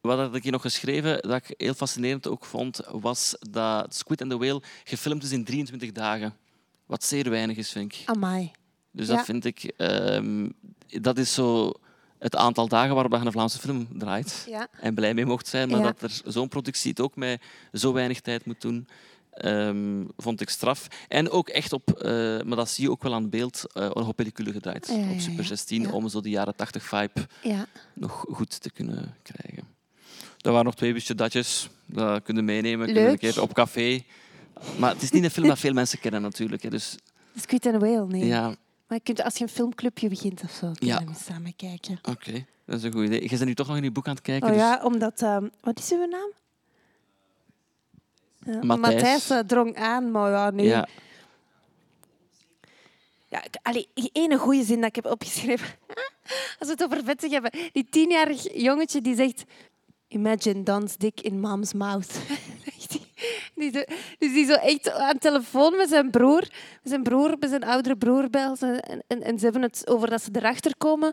Wat 0.00 0.18
had 0.18 0.34
ik 0.34 0.42
hier 0.42 0.52
nog 0.52 0.62
geschreven, 0.62 1.22
dat 1.22 1.36
ik 1.48 1.54
heel 1.56 1.74
fascinerend 1.74 2.28
ook 2.28 2.44
vond, 2.44 2.80
was 2.90 3.36
dat 3.50 3.94
Squid 3.94 4.22
and 4.22 4.30
the 4.30 4.36
Whale 4.38 4.62
gefilmd 4.84 5.22
is 5.22 5.32
in 5.32 5.44
23 5.44 5.92
dagen. 5.92 6.34
Wat 6.86 7.04
zeer 7.04 7.30
weinig 7.30 7.56
is, 7.56 7.70
vind 7.72 7.92
ik. 7.92 8.02
Amai. 8.04 8.50
Dus 8.90 9.06
Ja. 9.08 9.16
dat 9.16 9.24
vind 9.24 9.44
ik... 9.44 9.62
ehm, 9.76 10.48
dat 10.88 11.18
is 11.18 11.34
zo 11.34 11.72
het 12.18 12.36
aantal 12.36 12.68
dagen 12.68 12.94
waarop 12.94 13.12
je 13.12 13.18
een 13.18 13.32
Vlaamse 13.32 13.58
film 13.58 13.88
draait. 13.92 14.46
Ja. 14.48 14.68
En 14.80 14.94
blij 14.94 15.14
mee 15.14 15.26
mocht 15.26 15.46
zijn, 15.46 15.68
maar 15.68 15.78
Ja. 15.78 15.84
dat 15.84 16.02
er 16.02 16.20
zo'n 16.32 16.48
productie 16.48 16.90
het 16.90 17.00
ook 17.00 17.16
met 17.16 17.42
zo 17.72 17.92
weinig 17.92 18.20
tijd 18.20 18.44
moet 18.44 18.60
doen, 18.60 18.88
ehm, 19.34 20.04
vond 20.16 20.40
ik 20.40 20.48
straf. 20.48 20.86
En 21.08 21.30
ook 21.30 21.48
echt 21.48 21.72
op, 21.72 21.90
eh, 21.92 22.10
maar 22.42 22.56
dat 22.56 22.68
zie 22.70 22.84
je 22.84 22.90
ook 22.90 23.02
wel 23.02 23.14
aan 23.14 23.28
beeld, 23.30 23.72
eh 23.72 23.90
op 23.94 24.16
pellicule 24.16 24.52
gedraaid. 24.52 24.86
Ja, 24.86 24.94
ja, 24.94 25.10
op 25.10 25.20
Super 25.20 25.40
ja. 25.42 25.48
16, 25.48 25.82
Ja. 25.82 25.90
om 25.90 26.08
zo 26.08 26.20
die 26.20 26.32
jaren 26.32 26.56
80 26.56 26.82
vibe 26.84 27.26
Ja. 27.42 27.66
nog 27.94 28.24
goed 28.28 28.60
te 28.60 28.70
kunnen 28.70 29.14
krijgen. 29.22 29.68
Er 30.40 30.50
waren 30.50 30.64
nog 30.64 30.74
twee 30.74 31.02
datjes. 31.14 31.68
Dat 31.86 32.22
kunnen 32.22 32.44
meenemen. 32.44 32.86
Kunnen 32.86 33.02
Leuk. 33.04 33.12
een 33.12 33.18
keer 33.32 33.42
op 33.42 33.52
café. 33.54 34.02
Maar 34.78 34.92
het 34.92 35.02
is 35.02 35.10
niet 35.10 35.24
een 35.24 35.30
film 35.30 35.46
dat 35.48 35.58
veel 35.58 35.72
mensen 35.72 35.98
kennen 35.98 36.22
natuurlijk. 36.22 36.62
hè. 36.62 36.70
Dus 36.70 36.96
Squid 37.36 37.66
and 37.66 37.76
Whale, 37.76 38.06
nee. 38.06 38.26
ja, 38.26 38.42
Maar 38.88 38.98
je 38.98 39.00
kunt, 39.00 39.22
als 39.22 39.36
je 39.36 39.42
een 39.44 39.50
filmclubje 39.50 40.08
begint 40.08 40.42
of 40.42 40.50
zo, 40.50 40.66
kun 40.66 40.76
je 40.78 40.86
Ja. 40.86 40.98
hem 40.98 41.08
eens 41.08 41.24
samen 41.24 41.56
kijken. 41.56 41.98
oké. 42.02 42.44
Dat 42.66 42.76
is 42.78 42.82
een 42.82 42.92
goed 42.92 43.04
idee. 43.04 43.22
Je 43.22 43.28
bent 43.28 43.44
nu 43.44 43.54
toch 43.54 43.66
nog 43.66 43.76
in 43.76 43.82
je 43.82 43.90
boek 43.90 44.06
aan 44.08 44.14
het 44.14 44.22
kijken. 44.22 44.48
Oh 44.48 44.54
dus 44.54 44.62
ja, 44.62 44.80
omdat... 44.84 45.22
ehm, 45.22 45.48
wat 45.60 45.78
is 45.78 45.90
uw 45.92 46.06
naam? 46.06 46.30
Ja, 48.46 48.76
Matthijs. 48.76 49.30
Eh, 49.30 49.38
drong 49.38 49.76
aan, 49.76 50.10
maar 50.10 50.30
ja, 50.30 50.50
nee. 50.50 50.66
ja. 50.66 50.88
Ja, 53.28 53.42
allee, 53.62 53.88
ene 54.12 54.38
goede 54.38 54.64
zin 54.64 54.80
dat 54.80 54.88
ik 54.88 54.94
heb 54.94 55.06
opgeschreven. 55.06 55.66
Als 56.58 56.68
we 56.68 56.70
het 56.70 56.84
over 56.84 57.04
vettig 57.04 57.30
hebben. 57.30 57.50
Die 57.72 57.86
tienjarig 57.90 58.54
jongetje 58.54 59.00
die 59.00 59.14
zegt... 59.14 59.44
Imagine 60.08 60.62
Don's 60.62 60.96
dick 60.96 61.20
in 61.20 61.40
mom's 61.40 61.72
mouth. 61.72 62.12
Die 63.54 63.70
dus 63.70 63.86
die 64.18 64.46
zo 64.46 64.52
echt 64.52 64.90
aan 64.90 65.12
de 65.12 65.18
telefoon 65.18 65.76
met 65.76 65.88
zijn 65.88 66.10
broer. 66.10 66.40
Met 66.40 66.80
zijn 66.82 67.02
broer, 67.02 67.36
met 67.38 67.50
zijn 67.50 67.64
oudere 67.64 67.96
broer 67.96 68.30
belt. 68.30 68.62
En, 68.62 69.04
en, 69.06 69.22
en 69.22 69.38
ze 69.38 69.44
hebben 69.44 69.62
het 69.62 69.82
over 69.88 70.10
dat 70.10 70.22
ze 70.22 70.28
erachter 70.32 70.76
komen 70.76 71.12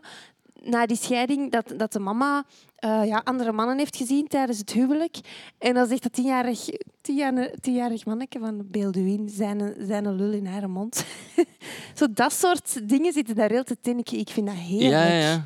na 0.64 0.86
die 0.86 0.96
scheiding 0.96 1.50
dat, 1.50 1.74
dat 1.76 1.92
de 1.92 1.98
mama 1.98 2.44
eh, 2.76 3.06
ja, 3.06 3.20
andere 3.24 3.52
mannen 3.52 3.78
heeft 3.78 3.96
gezien 3.96 4.28
tijdens 4.28 4.58
het 4.58 4.72
huwelijk. 4.72 5.18
En 5.58 5.74
dan 5.74 5.86
zegt 5.86 6.02
dat 6.02 6.12
tienjarig, 6.12 6.68
tienjarig, 7.00 7.50
tienjarig 7.60 8.04
manneke 8.04 8.38
van 8.38 8.62
Beelduin 8.70 9.28
zijn, 9.28 9.74
zijn 9.78 10.14
lul 10.14 10.32
in 10.32 10.46
haar 10.46 10.70
mond. 10.70 11.04
Zo 11.98 12.06
dat 12.10 12.32
soort 12.32 12.88
dingen 12.88 13.12
zitten 13.12 13.34
daar 13.34 13.50
heel 13.50 13.64
te 13.64 13.76
in. 13.82 13.98
Ik, 13.98 14.30
vind 14.30 14.46
dat 14.46 14.56
heerlijk. 14.56 14.90
Ja, 14.90 15.06
ja, 15.06 15.18
ja. 15.18 15.44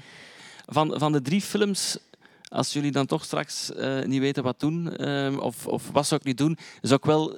Van, 0.66 0.98
van 0.98 1.12
de 1.12 1.22
drie 1.22 1.40
films, 1.40 1.98
als 2.48 2.72
jullie 2.72 2.92
dan 2.92 3.06
toch 3.06 3.24
straks 3.24 3.72
eh, 3.72 4.02
niet 4.02 4.20
weten 4.20 4.42
wat 4.42 4.60
doen, 4.60 4.96
ehm, 4.96 5.38
of, 5.38 5.66
of 5.66 5.90
wat 5.92 6.06
zou 6.06 6.20
ik 6.20 6.26
niet 6.26 6.38
doen, 6.38 6.58
zou 6.80 7.00
ik 7.00 7.06
wel 7.06 7.36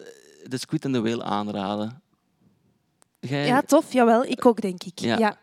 The 0.48 0.58
Squid 0.58 0.84
and 0.84 0.94
the 0.94 1.02
Whale 1.02 1.24
aanraden. 1.24 2.02
Ja, 3.20 3.62
tof. 3.62 3.92
Jawel, 3.92 4.24
ik 4.24 4.46
ook, 4.46 4.60
denk 4.60 4.82
ik. 4.82 4.98
Ja. 4.98 5.18
Ja. 5.18 5.36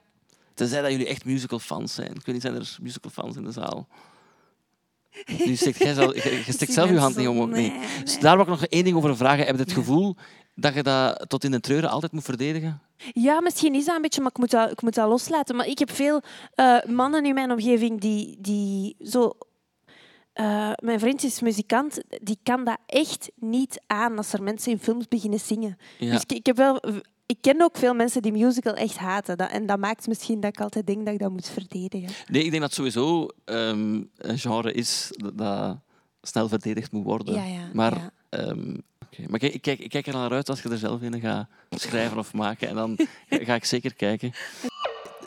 Tenzij 0.56 0.82
dat 0.82 0.92
jullie 0.92 1.08
echt 1.08 1.26
musical 1.26 1.60
fans 1.60 1.94
zijn. 1.94 2.10
Ik 2.12 2.26
weet 2.26 2.28
niet, 2.36 2.42
zijn 2.42 2.56
er 2.56 2.78
musical 2.82 3.12
fans 3.12 3.36
in 3.36 3.44
de 3.44 3.52
zaal? 3.52 3.88
Nu 5.46 5.56
steekt 5.56 5.78
jij 5.78 5.94
zelf, 5.94 6.24
je, 6.24 6.44
je 6.46 6.52
steekt 6.52 6.74
zelf 6.74 6.90
je 6.90 6.98
hand 6.98 7.16
niet 7.16 7.28
om. 7.28 7.50
Nee, 7.50 7.74
Dus 8.04 8.20
daar 8.20 8.34
wil 8.36 8.42
ik 8.46 8.52
nog 8.52 8.66
één 8.66 8.84
ding 8.84 8.96
over 8.98 9.18
vragen. 9.18 9.46
Heb 9.46 9.56
je 9.56 9.62
het 9.62 9.72
gevoel 9.72 10.16
dat 10.56 10.74
je 10.74 10.84
dat 10.84 11.26
tot 11.30 11.44
in 11.44 11.52
de 11.52 11.60
treuren 11.60 11.90
altijd 11.90 12.12
moet 12.12 12.24
verdedigen? 12.24 12.82
Ja, 13.14 13.42
misschien 13.42 13.74
is 13.76 13.86
dat 13.86 13.96
een 13.96 14.02
beetje, 14.02 14.22
maar 14.22 14.32
ik 14.32 14.38
moet 14.38 14.52
dat, 14.52 14.72
ik 14.72 14.82
moet 14.82 14.94
dat 14.96 15.10
loslaten. 15.10 15.56
Maar 15.56 15.68
ik 15.68 15.80
heb 15.80 15.92
veel 15.92 16.22
eh, 16.54 16.78
mannen 16.84 17.26
in 17.26 17.34
mijn 17.34 17.52
omgeving 17.52 18.02
die, 18.02 18.38
die 18.40 18.96
zo... 19.00 19.38
eh, 20.34 20.72
mijn 20.76 21.00
vriend 21.00 21.24
is 21.24 21.40
muzikant, 21.42 22.02
die 22.22 22.38
kan 22.44 22.64
dat 22.64 22.78
echt 22.86 23.32
niet 23.36 23.82
aan 23.88 24.18
als 24.18 24.34
er 24.34 24.44
mensen 24.44 24.72
in 24.72 24.80
films 24.80 25.08
beginnen 25.08 25.40
zingen. 25.40 25.78
Ja. 26.00 26.12
Dus 26.12 26.22
ik, 26.22 26.32
ik, 26.32 26.46
heb 26.46 26.58
wel, 26.58 26.82
ik 27.26 27.38
ken 27.42 27.62
ook 27.62 27.78
veel 27.78 27.94
mensen 27.94 28.22
die 28.22 28.32
musical 28.32 28.74
echt 28.74 28.98
haten. 28.98 29.38
Dat, 29.38 29.50
en 29.50 29.66
dat 29.66 29.80
maakt 29.80 30.08
misschien 30.08 30.40
dat 30.40 30.52
ik 30.52 30.62
altijd 30.62 30.88
denk 30.88 31.06
dat 31.06 31.14
ik 31.14 31.20
dat 31.20 31.32
moet 31.32 31.50
verdedigen. 31.50 32.10
Nee, 32.28 32.44
ik 32.44 32.50
denk 32.50 32.62
dat 32.62 32.74
sowieso 32.74 33.28
ehm, 33.46 34.04
een 34.18 34.40
genre 34.40 34.72
is 34.72 35.12
dat, 35.12 35.38
dat 35.38 35.78
snel 36.22 36.48
verdedigd 36.48 36.92
moet 36.92 37.04
worden. 37.04 37.34
Ja, 37.34 37.44
ja, 37.46 37.70
maar 37.74 37.96
ja. 37.96 38.12
ehm, 38.30 38.78
maar 39.28 39.40
kijk, 39.40 39.54
ik, 39.54 39.62
kijk, 39.62 39.80
ik 39.80 39.90
kijk 39.90 40.08
er 40.08 40.14
naar 40.14 40.32
uit 40.32 40.50
als 40.50 40.62
je 40.62 40.70
er 40.70 40.78
zelf 40.78 41.02
in 41.02 41.20
gaat 41.20 41.48
schrijven 41.70 42.18
of 42.18 42.34
maken. 42.34 42.68
En 42.68 42.76
dan 42.76 42.98
ga 43.48 43.56
ik 43.56 43.66
zeker 43.66 43.94
kijken. 43.94 44.32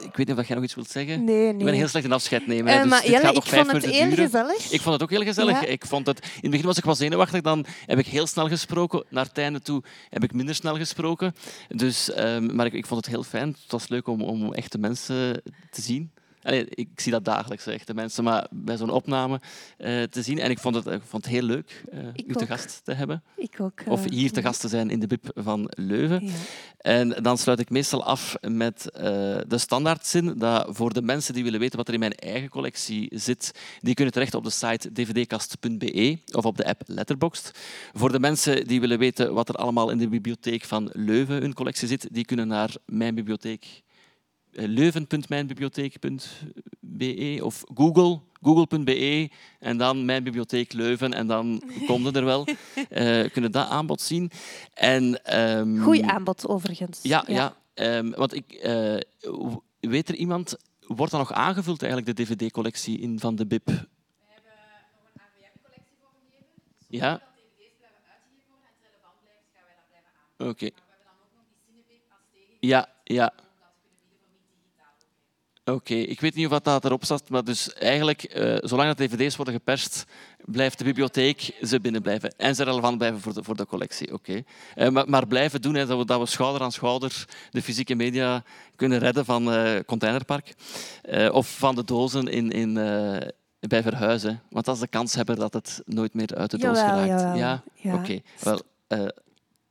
Ik 0.01 0.17
weet 0.17 0.27
niet 0.29 0.39
of 0.39 0.47
jij 0.47 0.55
nog 0.57 0.65
iets 0.65 0.75
wilt 0.75 0.91
zeggen. 0.91 1.25
Nee, 1.25 1.49
Ik 1.49 1.57
ben 1.57 1.67
nee. 1.67 1.75
heel 1.75 1.89
slecht 1.89 2.05
in 2.05 2.13
afscheid 2.13 2.47
nemen. 2.47 2.73
Eh, 2.73 2.81
dus 2.81 2.91
maar 2.91 3.01
dit 3.01 3.11
Jelle, 3.11 3.25
gaat 3.25 3.35
nog 3.35 3.45
ik 3.45 3.51
vijf 3.51 3.69
vond 3.69 3.83
het 3.83 3.93
heel 3.93 4.09
duren. 4.09 4.25
gezellig. 4.25 4.71
Ik 4.71 4.81
vond 4.81 4.95
het 4.95 5.03
ook 5.03 5.11
heel 5.11 5.23
gezellig. 5.23 5.61
Ja. 5.61 5.67
Ik 5.67 5.85
vond 5.87 6.07
het, 6.07 6.19
in 6.25 6.31
het 6.41 6.51
begin 6.51 6.67
was 6.67 6.79
ik 6.79 6.85
wel 6.85 6.95
zenuwachtig, 6.95 7.41
dan 7.41 7.65
heb 7.87 7.99
ik 7.99 8.07
heel 8.07 8.27
snel 8.27 8.49
gesproken. 8.49 9.05
Naar 9.09 9.25
het 9.25 9.39
einde 9.39 9.61
toe 9.61 9.83
heb 10.11 10.25
ik 10.25 10.33
minder 10.33 10.55
snel 10.55 10.77
gesproken. 10.77 11.35
Dus, 11.69 12.11
ehm, 12.11 12.55
maar 12.57 12.67
ik, 12.67 12.73
ik 12.73 12.87
vond 12.87 13.05
het 13.05 13.15
heel 13.15 13.23
fijn. 13.23 13.49
Het 13.49 13.71
was 13.73 13.89
leuk 13.89 14.07
om, 14.09 14.23
om 14.23 14.55
echte 14.55 14.79
mensen 14.79 15.43
te 15.71 15.81
zien. 15.83 16.11
Allee, 16.49 16.67
ik 16.69 16.89
zie 17.01 17.13
dat 17.13 17.25
dagelijks, 17.25 17.67
echte 17.67 17.95
mensen, 17.95 18.25
maar 18.25 18.47
bij 18.51 18.77
zo'n 18.77 18.91
opname 18.91 19.41
eh, 19.77 20.03
te 20.03 20.23
zien. 20.23 20.39
En 20.39 20.51
ik 20.51 20.59
vond 20.59 20.75
het, 20.75 20.87
ik 20.87 21.03
vond 21.05 21.25
het 21.25 21.35
heel 21.35 21.43
leuk 21.43 21.85
Ik 22.15 22.25
u 22.27 22.35
te 22.35 22.47
gast 22.47 22.81
te 22.85 22.93
hebben. 22.93 23.23
Ik 23.37 23.61
ook. 23.61 23.83
Of 23.87 24.05
eh, 24.05 24.11
hier 24.11 24.33
te 24.33 24.43
gast 24.43 24.61
te 24.61 24.69
zijn 24.69 24.91
in 24.91 25.01
de 25.01 25.07
BIP 25.07 25.31
van 25.35 25.71
Leuven. 25.77 26.27
Ja. 26.27 26.33
En 26.79 27.09
dan 27.09 27.39
sluit 27.39 27.59
ik 27.59 27.71
meestal 27.71 28.05
af 28.05 28.37
met 28.41 28.89
de 28.93 29.59
standaardzin 29.59 30.39
dat 30.39 30.67
voor 30.71 30.93
de 30.93 31.03
mensen 31.03 31.35
die 31.35 31.45
willen 31.45 31.61
weten 31.61 31.77
wat 31.77 31.89
er 31.89 31.95
in 31.95 32.01
mijn 32.01 32.15
eigen 32.15 32.49
collectie 32.49 33.09
zit, 33.15 33.53
die 33.81 33.95
kunnen 33.95 34.13
terecht 34.13 34.35
op 34.35 34.45
de 34.45 34.51
site 34.51 34.93
dvdkast.be 34.93 36.19
of 36.33 36.45
op 36.45 36.57
de 36.57 36.67
app 36.67 36.83
Letterboxd. 36.87 37.59
Voor 37.93 38.13
de 38.13 38.21
mensen 38.21 38.67
die 38.67 38.81
willen 38.81 38.99
weten 38.99 39.35
wat 39.35 39.49
er 39.49 39.55
allemaal 39.55 39.91
in 39.91 39.99
de 39.99 40.09
bibliotheek 40.09 40.65
van 40.65 40.91
Leuven 40.93 41.41
hun 41.41 41.55
collectie 41.55 41.89
zit, 41.89 42.09
die 42.13 42.25
kunnen 42.25 42.49
naar 42.49 42.75
mijn 42.87 43.15
bibliotheek 43.15 43.83
leuven.mijnbibliotheek.be 44.67 47.39
of 47.43 47.65
Google, 47.75 48.21
google.be 48.43 49.31
en 49.59 49.77
dan 49.77 50.05
mijn 50.05 50.23
bibliotheek 50.25 50.73
Leuven 50.73 51.15
en 51.15 51.27
dan 51.27 51.63
komt 51.87 52.05
het 52.05 52.17
er 52.17 52.25
wel. 52.25 52.47
Eh 52.89 53.31
kunnen 53.31 53.53
dat 53.53 53.69
aanbod 53.69 54.01
zien. 54.01 54.31
En, 54.75 55.25
ehm, 55.25 55.79
Goeie 55.83 56.07
aanbod, 56.07 56.47
overigens. 56.49 56.99
ja, 57.03 57.25
ja. 57.27 57.57
ehm, 57.75 58.11
want 58.11 58.35
ik 58.35 58.53
eh, 58.53 58.97
w- 59.21 59.57
weet 59.81 60.09
er 60.09 60.15
iemand, 60.15 60.57
wordt 60.87 61.13
dat 61.13 61.21
nog 61.21 61.33
aangevuld 61.33 61.83
eigenlijk 61.83 62.17
de 62.17 62.25
DVD-collectie 62.25 62.99
in 62.99 63.21
van 63.21 63.37
de 63.37 63.47
BIP? 63.47 63.87
Ja. 66.89 67.23
Oké. 70.39 70.71
Ja, 72.61 72.89
ja. 73.05 73.33
Oké, 75.69 75.95
ik 75.95 76.21
weet 76.21 76.35
niet 76.35 76.47
of 76.49 76.59
dat 76.59 76.85
erop 76.85 77.05
staat, 77.05 77.29
maar 77.29 77.45
dus 77.45 77.73
eigenlijk, 77.73 78.23
eh, 78.23 78.57
zolang 78.61 78.95
dat 78.95 79.09
dvd's 79.09 79.37
worden 79.37 79.55
geperst, 79.55 80.05
blijft 80.45 80.79
de 80.79 80.85
bibliotheek 80.85 81.57
ze 81.63 81.81
binnen 81.81 82.03
blijven. 82.03 82.35
En 82.37 82.55
ze 82.55 82.65
relevant 82.65 82.99
blijven 82.99 83.21
voor 83.21 83.35
de, 83.35 83.43
voor 83.43 83.57
de 83.57 83.67
collectie. 83.67 84.13
Oké. 84.13 84.43
Eh, 84.75 84.89
maar, 84.89 85.09
maar 85.09 85.27
blijven 85.27 85.63
doen, 85.63 85.75
hè, 85.75 85.87
dat, 85.87 85.99
we, 85.99 86.05
dat 86.05 86.21
we 86.21 86.27
schouder 86.27 86.63
aan 86.63 86.73
schouder 86.73 87.25
de 87.51 87.63
fysieke 87.63 87.95
media 87.95 88.43
kunnen 88.77 88.99
redden 88.99 89.25
van 89.25 89.53
eh 89.53 89.81
Containerpark. 89.87 90.55
Of 91.33 91.59
van 91.59 91.75
de 91.75 91.85
dozen 91.85 92.27
in, 92.29 92.51
in, 92.51 92.75
bij 93.61 93.83
Verhuizen. 93.83 94.43
Want 94.51 94.65
dat 94.65 94.75
is 94.75 94.81
de 94.81 94.89
kanshebber 94.89 95.37
dat 95.37 95.53
het 95.53 95.83
nooit 95.85 96.15
meer 96.15 96.35
uit 96.35 96.51
de 96.51 96.59
doos 96.59 96.77
Jawel, 96.79 97.03
geraakt. 97.03 97.21
jawel. 97.21 97.37
Ja? 97.37 97.63
Ja. 97.75 97.95
Oké. 97.95 98.21
Wel, 98.41 98.61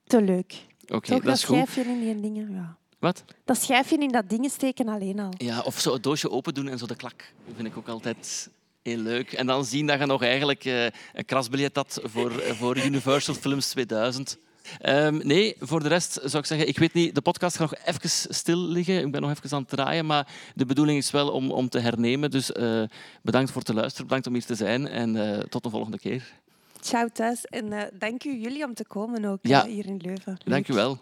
Te 0.04 0.22
leuk. 0.22 0.54
oké, 0.88 1.10
dat 1.14 1.24
dat 1.24 1.36
is 1.36 1.44
goed. 1.44 1.56
schijfje 1.56 1.92
in 1.92 2.00
die 2.00 2.20
dingen. 2.22 2.52
Ja. 2.54 2.78
Wat? 3.00 3.24
Dat 3.46 3.58
schijfje 3.62 3.98
in 3.98 4.12
dat 4.12 4.30
ding 4.30 4.52
steken 4.52 4.88
alleen 4.88 5.20
al. 5.20 5.34
Ja, 5.38 5.62
of 5.62 5.80
zo 5.80 5.94
het 5.94 6.04
doosje 6.04 6.30
open 6.32 6.54
doen 6.54 6.68
en 6.68 6.78
zo 6.78 6.86
de 6.86 6.96
klak. 6.96 7.34
Dat 7.46 7.56
vind 7.56 7.68
ik 7.68 7.78
ook 7.78 7.88
altijd 7.88 8.50
heel 8.82 8.98
leuk. 8.98 9.32
En 9.34 9.46
dan 9.48 9.66
zien 9.66 9.88
dat 9.88 10.00
je 10.00 10.06
nog 10.06 10.24
eigenlijk 10.24 10.66
eh, 10.66 10.84
een 11.14 11.26
krasbiljet 11.26 11.76
had 11.76 12.00
voor, 12.04 12.40
eh, 12.40 12.54
voor 12.54 12.78
Universal 12.86 13.34
Films 13.34 13.70
2000. 13.70 14.38
Ehm, 14.82 15.20
nee, 15.28 15.56
voor 15.60 15.80
de 15.84 15.88
rest 15.88 16.14
zou 16.24 16.38
ik 16.38 16.46
zeggen, 16.46 16.68
ik 16.68 16.80
weet 16.80 16.94
niet, 16.94 17.16
de 17.16 17.22
podcast 17.22 17.58
gaat 17.58 17.72
nog 17.72 17.80
even 17.86 18.10
stil 18.36 18.58
liggen. 18.58 19.06
Ik 19.06 19.12
ben 19.12 19.22
nog 19.22 19.30
even 19.30 19.52
aan 19.52 19.60
het 19.62 19.70
draaien, 19.70 20.06
maar 20.06 20.28
de 20.56 20.66
bedoeling 20.66 20.98
is 20.98 21.12
wel 21.12 21.32
om, 21.32 21.52
om 21.52 21.70
te 21.70 21.80
hernemen. 21.80 22.32
Dus 22.32 22.52
eh, 22.52 22.84
bedankt 23.22 23.52
voor 23.52 23.62
het 23.62 23.74
luisteren, 23.74 24.06
bedankt 24.06 24.28
om 24.28 24.34
hier 24.34 24.46
te 24.46 24.56
zijn 24.56 24.88
en 24.88 25.16
eh, 25.34 25.40
tot 25.40 25.64
de 25.64 25.70
volgende 25.70 26.00
keer. 26.00 26.34
Ciao 26.82 27.08
thuis 27.14 27.46
en 27.46 27.74
eh, 27.74 27.84
dank 27.94 28.24
u 28.24 28.40
jullie 28.40 28.64
om 28.66 28.74
te 28.74 28.86
komen 28.86 29.26
ook 29.26 29.40
Ja. 29.42 29.66
hier 29.66 29.86
in 29.86 29.98
Leuven. 30.04 30.38
Dank 30.46 30.68
u 30.68 30.74
wel. 30.74 31.00